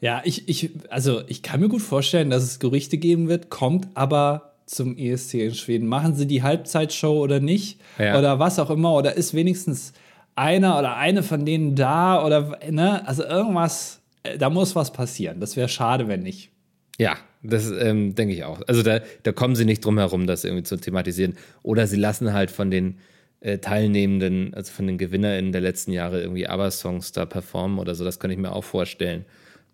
Ja, 0.00 0.20
ich, 0.24 0.48
ich, 0.48 0.70
also 0.90 1.22
ich 1.26 1.42
kann 1.42 1.60
mir 1.60 1.68
gut 1.68 1.80
vorstellen, 1.82 2.30
dass 2.30 2.42
es 2.42 2.58
Gerüchte 2.58 2.98
geben 2.98 3.28
wird, 3.28 3.48
kommt 3.48 3.88
aber 3.94 4.52
zum 4.66 4.96
ESC 4.98 5.34
in 5.34 5.54
Schweden. 5.54 5.86
Machen 5.86 6.14
sie 6.14 6.26
die 6.26 6.42
Halbzeitshow 6.42 7.22
oder 7.22 7.40
nicht? 7.40 7.80
Ja. 7.98 8.18
Oder 8.18 8.38
was 8.38 8.58
auch 8.58 8.70
immer? 8.70 8.92
Oder 8.94 9.14
ist 9.14 9.32
wenigstens 9.32 9.92
einer 10.34 10.78
oder 10.78 10.96
eine 10.96 11.22
von 11.22 11.46
denen 11.46 11.76
da? 11.76 12.24
Oder, 12.24 12.58
ne? 12.70 13.06
Also 13.06 13.24
irgendwas, 13.24 14.02
äh, 14.22 14.36
da 14.36 14.50
muss 14.50 14.76
was 14.76 14.92
passieren. 14.92 15.40
Das 15.40 15.56
wäre 15.56 15.68
schade, 15.68 16.08
wenn 16.08 16.22
nicht. 16.22 16.50
Ja, 16.98 17.16
das 17.48 17.70
ähm, 17.70 18.14
denke 18.14 18.34
ich 18.34 18.44
auch. 18.44 18.60
Also 18.66 18.82
da, 18.82 19.00
da 19.22 19.32
kommen 19.32 19.56
sie 19.56 19.64
nicht 19.64 19.84
drum 19.84 19.98
herum, 19.98 20.26
das 20.26 20.44
irgendwie 20.44 20.64
zu 20.64 20.76
thematisieren. 20.76 21.34
Oder 21.62 21.86
sie 21.86 21.96
lassen 21.96 22.32
halt 22.32 22.50
von 22.50 22.70
den 22.70 22.98
äh, 23.40 23.58
Teilnehmenden, 23.58 24.54
also 24.54 24.72
von 24.72 24.86
den 24.86 24.98
GewinnerInnen 24.98 25.52
der 25.52 25.60
letzten 25.60 25.92
Jahre 25.92 26.20
irgendwie 26.20 26.46
ABBA-Songs 26.46 27.12
da 27.12 27.26
performen 27.26 27.78
oder 27.78 27.94
so. 27.94 28.04
Das 28.04 28.18
kann 28.18 28.30
ich 28.30 28.38
mir 28.38 28.52
auch 28.52 28.64
vorstellen. 28.64 29.24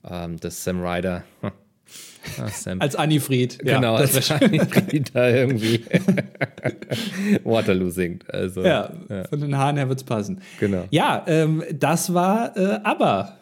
Ähm, 0.08 0.38
dass 0.40 0.64
Sam 0.64 0.80
Ryder. 0.80 1.24
Ah, 2.38 2.48
als 2.78 2.94
Anifried. 2.94 3.58
Genau, 3.58 3.94
ja, 3.94 3.96
als 3.96 4.30
Anifried 4.30 5.10
da 5.12 5.28
irgendwie 5.28 5.84
Waterloo 7.44 7.90
singt. 7.90 8.32
Also, 8.32 8.62
ja, 8.62 8.92
ja, 9.08 9.24
von 9.24 9.40
den 9.40 9.58
Haaren 9.58 9.76
her 9.76 9.88
wird 9.88 9.98
es 9.98 10.04
passen. 10.04 10.40
Genau. 10.60 10.84
Ja, 10.90 11.24
ähm, 11.26 11.64
das 11.72 12.14
war 12.14 12.56
äh, 12.56 12.78
ABBA 12.84 13.36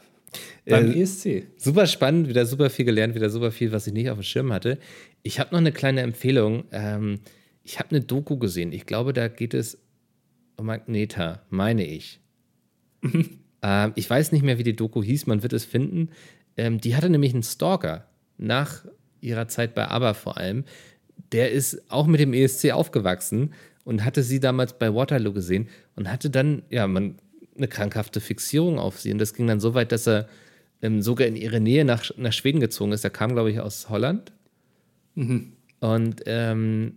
beim 0.70 0.92
äh, 0.92 1.00
ESC. 1.00 1.46
Super 1.56 1.86
spannend, 1.86 2.28
wieder 2.28 2.46
super 2.46 2.70
viel 2.70 2.84
gelernt, 2.84 3.14
wieder 3.14 3.30
super 3.30 3.50
viel, 3.52 3.72
was 3.72 3.86
ich 3.86 3.92
nicht 3.92 4.10
auf 4.10 4.18
dem 4.18 4.22
Schirm 4.22 4.52
hatte. 4.52 4.78
Ich 5.22 5.38
habe 5.38 5.50
noch 5.50 5.58
eine 5.58 5.72
kleine 5.72 6.00
Empfehlung. 6.00 6.64
Ähm, 6.72 7.20
ich 7.62 7.78
habe 7.78 7.90
eine 7.90 8.00
Doku 8.00 8.38
gesehen. 8.38 8.72
Ich 8.72 8.86
glaube, 8.86 9.12
da 9.12 9.28
geht 9.28 9.54
es 9.54 9.78
um 10.56 10.66
Magneta, 10.66 11.42
meine 11.50 11.86
ich. 11.86 12.20
ähm, 13.62 13.92
ich 13.94 14.08
weiß 14.08 14.32
nicht 14.32 14.42
mehr, 14.42 14.58
wie 14.58 14.64
die 14.64 14.76
Doku 14.76 15.02
hieß, 15.02 15.26
man 15.26 15.42
wird 15.42 15.52
es 15.52 15.64
finden. 15.64 16.10
Ähm, 16.56 16.80
die 16.80 16.96
hatte 16.96 17.10
nämlich 17.10 17.32
einen 17.32 17.42
Stalker 17.42 18.06
nach 18.38 18.84
ihrer 19.20 19.48
Zeit 19.48 19.74
bei 19.74 19.88
ABBA 19.88 20.14
vor 20.14 20.38
allem. 20.38 20.64
Der 21.32 21.50
ist 21.50 21.90
auch 21.90 22.06
mit 22.06 22.20
dem 22.20 22.32
ESC 22.32 22.72
aufgewachsen 22.72 23.52
und 23.84 24.04
hatte 24.04 24.22
sie 24.22 24.40
damals 24.40 24.78
bei 24.78 24.94
Waterloo 24.94 25.32
gesehen 25.32 25.68
und 25.96 26.10
hatte 26.10 26.30
dann, 26.30 26.62
ja, 26.70 26.86
man, 26.86 27.16
eine 27.56 27.68
krankhafte 27.68 28.20
Fixierung 28.20 28.78
auf 28.78 29.00
sie. 29.00 29.12
Und 29.12 29.18
das 29.18 29.34
ging 29.34 29.46
dann 29.46 29.60
so 29.60 29.74
weit, 29.74 29.92
dass 29.92 30.08
er 30.08 30.28
ähm, 30.82 31.02
sogar 31.02 31.26
in 31.26 31.36
ihre 31.36 31.60
Nähe 31.60 31.84
nach, 31.84 32.10
nach 32.16 32.32
Schweden 32.32 32.60
gezogen 32.60 32.92
ist. 32.92 33.04
Er 33.04 33.10
kam, 33.10 33.32
glaube 33.32 33.50
ich, 33.50 33.60
aus 33.60 33.88
Holland. 33.88 34.32
Mhm. 35.14 35.52
Und 35.80 36.22
ähm, 36.26 36.96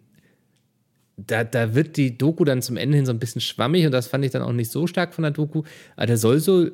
da, 1.17 1.43
da 1.43 1.75
wird 1.75 1.97
die 1.97 2.17
Doku 2.17 2.43
dann 2.43 2.61
zum 2.61 2.77
Ende 2.77 2.97
hin 2.97 3.05
so 3.05 3.11
ein 3.11 3.19
bisschen 3.19 3.41
schwammig 3.41 3.85
und 3.85 3.91
das 3.91 4.07
fand 4.07 4.25
ich 4.25 4.31
dann 4.31 4.41
auch 4.41 4.51
nicht 4.51 4.71
so 4.71 4.87
stark 4.87 5.13
von 5.13 5.23
der 5.23 5.31
Doku. 5.31 5.63
Aber 5.95 6.07
der 6.07 6.17
soll 6.17 6.39
so 6.39 6.69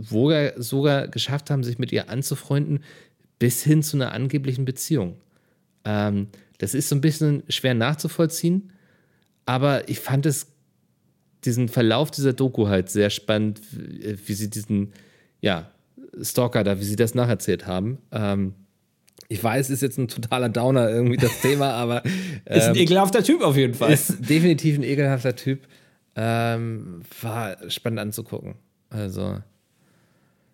sogar, 0.00 0.52
sogar 0.56 1.08
geschafft 1.08 1.50
haben, 1.50 1.64
sich 1.64 1.78
mit 1.78 1.92
ihr 1.92 2.08
anzufreunden, 2.08 2.80
bis 3.38 3.62
hin 3.62 3.82
zu 3.82 3.96
einer 3.96 4.12
angeblichen 4.12 4.64
Beziehung. 4.64 5.16
Ähm, 5.84 6.28
das 6.58 6.74
ist 6.74 6.88
so 6.88 6.94
ein 6.94 7.00
bisschen 7.00 7.42
schwer 7.48 7.74
nachzuvollziehen, 7.74 8.72
aber 9.46 9.88
ich 9.88 9.98
fand 9.98 10.26
es, 10.26 10.46
diesen 11.44 11.68
Verlauf 11.68 12.12
dieser 12.12 12.34
Doku 12.34 12.68
halt 12.68 12.88
sehr 12.88 13.10
spannend, 13.10 13.60
wie, 13.72 14.16
wie 14.28 14.32
sie 14.32 14.48
diesen, 14.48 14.92
ja, 15.40 15.72
Stalker 16.20 16.64
da, 16.64 16.78
wie 16.78 16.84
sie 16.84 16.96
das 16.96 17.14
nacherzählt 17.14 17.66
haben. 17.66 17.98
Ähm, 18.10 18.54
ich 19.28 19.42
weiß, 19.42 19.70
ist 19.70 19.80
jetzt 19.80 19.98
ein 19.98 20.08
totaler 20.08 20.48
Downer 20.48 20.90
irgendwie 20.90 21.16
das 21.16 21.40
Thema, 21.42 21.72
aber. 21.72 22.04
Ähm, 22.04 22.58
ist 22.58 22.64
ein 22.64 22.74
ähm, 22.76 22.82
ekelhafter 22.82 23.22
Typ 23.22 23.42
auf 23.42 23.56
jeden 23.56 23.74
Fall. 23.74 23.92
Ist 23.92 24.28
definitiv 24.28 24.76
ein 24.78 24.82
ekelhafter 24.82 25.34
Typ. 25.34 25.66
Ähm, 26.14 27.02
war 27.22 27.56
spannend 27.70 28.00
anzugucken. 28.00 28.56
Also. 28.90 29.38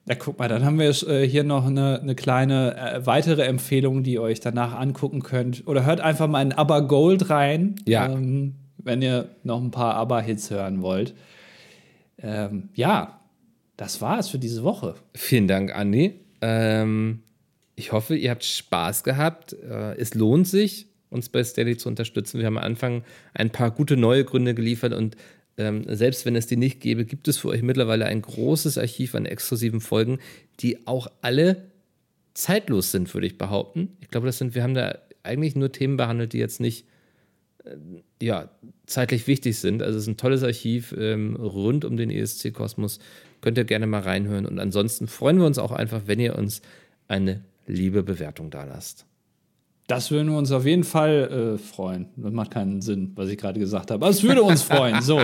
Ja, 0.07 0.15
guck 0.15 0.39
mal, 0.39 0.49
dann 0.49 0.65
haben 0.65 0.79
wir 0.79 0.91
äh, 1.09 1.29
hier 1.29 1.45
noch 1.45 1.67
eine, 1.67 2.01
eine 2.01 2.15
kleine 2.15 2.77
äh, 2.77 3.07
weitere 3.07 3.43
Empfehlung, 3.43 4.05
die 4.05 4.15
ihr 4.15 4.23
euch 4.23 4.41
danach 4.41 4.79
angucken 4.79 5.23
könnt. 5.23 5.67
Oder 5.67 5.85
hört 5.85 6.01
einfach 6.01 6.29
mal 6.29 6.41
in 6.41 6.53
ABBA 6.53 6.81
Gold 6.81 7.31
rein, 7.31 7.75
ja. 7.87 8.07
ähm, 8.07 8.55
wenn 8.79 9.03
ihr 9.03 9.29
noch 9.43 9.61
ein 9.61 9.71
paar 9.71 9.97
ABBA-Hits 9.97 10.51
hören 10.51 10.81
wollt. 10.83 11.15
Ähm, 12.23 12.71
ja, 12.75 13.21
das 13.79 14.03
war 14.03 14.19
es 14.19 14.29
für 14.29 14.41
diese 14.41 14.65
Woche. 14.65 14.97
Vielen 15.15 15.47
Dank, 15.47 15.75
Andi. 15.75 16.21
Ähm, 16.41 17.21
ich 17.77 17.93
hoffe, 17.93 18.17
ihr 18.17 18.31
habt 18.31 18.45
Spaß 18.45 19.05
gehabt. 19.05 19.53
Äh, 19.53 19.97
es 19.97 20.15
lohnt 20.15 20.49
sich, 20.49 20.89
uns 21.11 21.29
bei 21.29 21.43
Steady 21.45 21.77
zu 21.77 21.89
unterstützen. 21.89 22.41
Wir 22.41 22.47
haben 22.47 22.59
am 22.59 22.65
Anfang 22.65 23.05
ein 23.35 23.51
paar 23.51 23.71
gute 23.71 23.97
neue 23.97 24.25
Gründe 24.25 24.55
geliefert 24.55 24.93
und 24.93 25.17
ähm, 25.57 25.85
selbst 25.89 26.27
wenn 26.27 26.35
es 26.35 26.49
die 26.49 26.57
nicht 26.57 26.81
gäbe, 26.81 27.05
gibt 27.05 27.29
es 27.29 27.39
für 27.39 27.49
euch 27.49 27.63
mittlerweile 27.63 28.07
ein 28.07 28.21
großes 28.21 28.79
Archiv 28.79 29.15
an 29.15 29.27
exklusiven 29.27 29.81
Folgen, 29.81 30.19
die 30.59 30.87
auch 30.89 31.07
alle 31.21 31.69
zeitlos 32.35 32.91
sind, 32.91 33.15
würde 33.15 33.29
ich 33.29 33.39
behaupten. 33.39 33.97
Ich 34.01 34.09
glaube, 34.09 34.27
das 34.27 34.39
sind, 34.39 34.57
wir 34.57 34.65
haben 34.65 34.75
da 34.75 34.99
eigentlich 35.23 35.55
nur 35.55 35.71
Themen 35.71 35.97
behandelt, 35.97 36.33
die 36.33 36.39
jetzt 36.39 36.61
nicht 36.61 36.85
äh, 37.65 37.77
ja, 38.21 38.51
zeitlich 38.87 39.29
wichtig 39.29 39.57
sind. 39.59 39.83
Also 39.83 39.99
es 39.99 40.05
ist 40.05 40.09
ein 40.09 40.17
tolles 40.17 40.43
Archiv 40.43 40.93
ähm, 40.99 41.37
rund 41.37 41.85
um 41.85 41.97
den 41.97 42.11
ESC-Kosmos. 42.11 42.99
Könnt 43.41 43.59
ihr 43.59 43.65
gerne 43.65 43.87
mal 43.87 44.01
reinhören. 44.01 44.47
Und 44.47 44.59
ansonsten 44.59 45.07
freuen 45.07 45.39
wir 45.39 45.47
uns 45.47 45.59
auch 45.59 45.73
einfach, 45.73 46.03
wenn 46.07 46.21
ihr 46.21 46.37
uns 46.37 46.63
eine 47.07 47.43
liebe 47.67 48.03
Bewertung 48.03 48.51
da 48.51 48.65
lasst. 48.65 49.07
Das 49.89 50.11
würden 50.11 50.29
wir 50.31 50.37
uns 50.37 50.53
auf 50.53 50.67
jeden 50.67 50.85
Fall 50.85 51.57
äh, 51.57 51.59
freuen. 51.59 52.09
Das 52.17 52.31
macht 52.31 52.51
keinen 52.51 52.83
Sinn, 52.83 53.13
was 53.15 53.31
ich 53.31 53.39
gerade 53.39 53.59
gesagt 53.59 53.91
habe. 53.91 54.05
Aber 54.05 54.11
es 54.11 54.23
würde 54.23 54.43
uns 54.43 54.61
freuen. 54.61 55.01
So, 55.01 55.19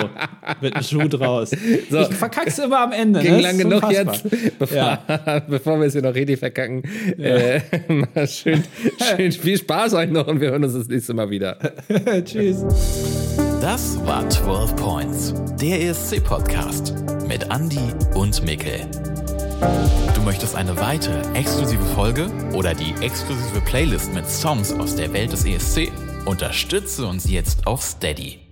mit 0.63 0.75
einem 0.75 0.83
Schuh 0.83 1.07
draus. 1.07 1.51
So. 1.91 2.01
Ich 2.01 2.15
verkack's 2.15 2.59
immer 2.59 2.81
am 2.81 2.93
Ende. 2.93 3.21
Ging 3.21 3.35
ne? 3.35 3.41
lang 3.43 3.59
genug 3.59 3.91
jetzt, 3.93 4.25
bevor, 4.59 4.77
ja. 4.77 5.41
bevor 5.49 5.79
wir 5.81 5.87
es 5.87 5.93
hier 5.93 6.01
noch 6.01 6.15
richtig 6.15 6.39
verkacken. 6.39 6.83
Ja. 7.19 7.27
Äh, 7.27 7.61
schön, 8.27 8.65
schön, 8.99 9.33
viel 9.33 9.59
Spaß 9.59 9.93
euch 9.95 10.11
noch 10.11 10.27
und 10.29 10.41
wir 10.41 10.53
hören 10.53 10.65
uns 10.65 10.73
das 10.73 10.89
nächste 10.89 11.13
Mal 11.13 11.29
wieder. 11.29 11.59
Tschüss. 12.25 12.65
Das 13.65 13.97
war 14.05 14.29
12 14.29 14.77
Points, 14.77 15.35
der 15.59 15.81
ESC-Podcast 15.81 16.93
mit 17.27 17.45
Andy 17.45 17.81
und 18.15 18.45
Mikkel. 18.45 18.87
Du 20.15 20.21
möchtest 20.21 20.55
eine 20.55 20.79
weitere 20.79 21.23
exklusive 21.33 21.83
Folge 21.95 22.31
oder 22.53 22.75
die 22.75 22.93
exklusive 23.01 23.63
Playlist 23.63 24.13
mit 24.13 24.29
Songs 24.29 24.71
aus 24.71 24.97
der 24.97 25.11
Welt 25.15 25.33
des 25.33 25.47
ESC? 25.47 25.91
Unterstütze 26.27 27.07
uns 27.07 27.27
jetzt 27.27 27.67
auf 27.67 27.81
Steady. 27.81 28.44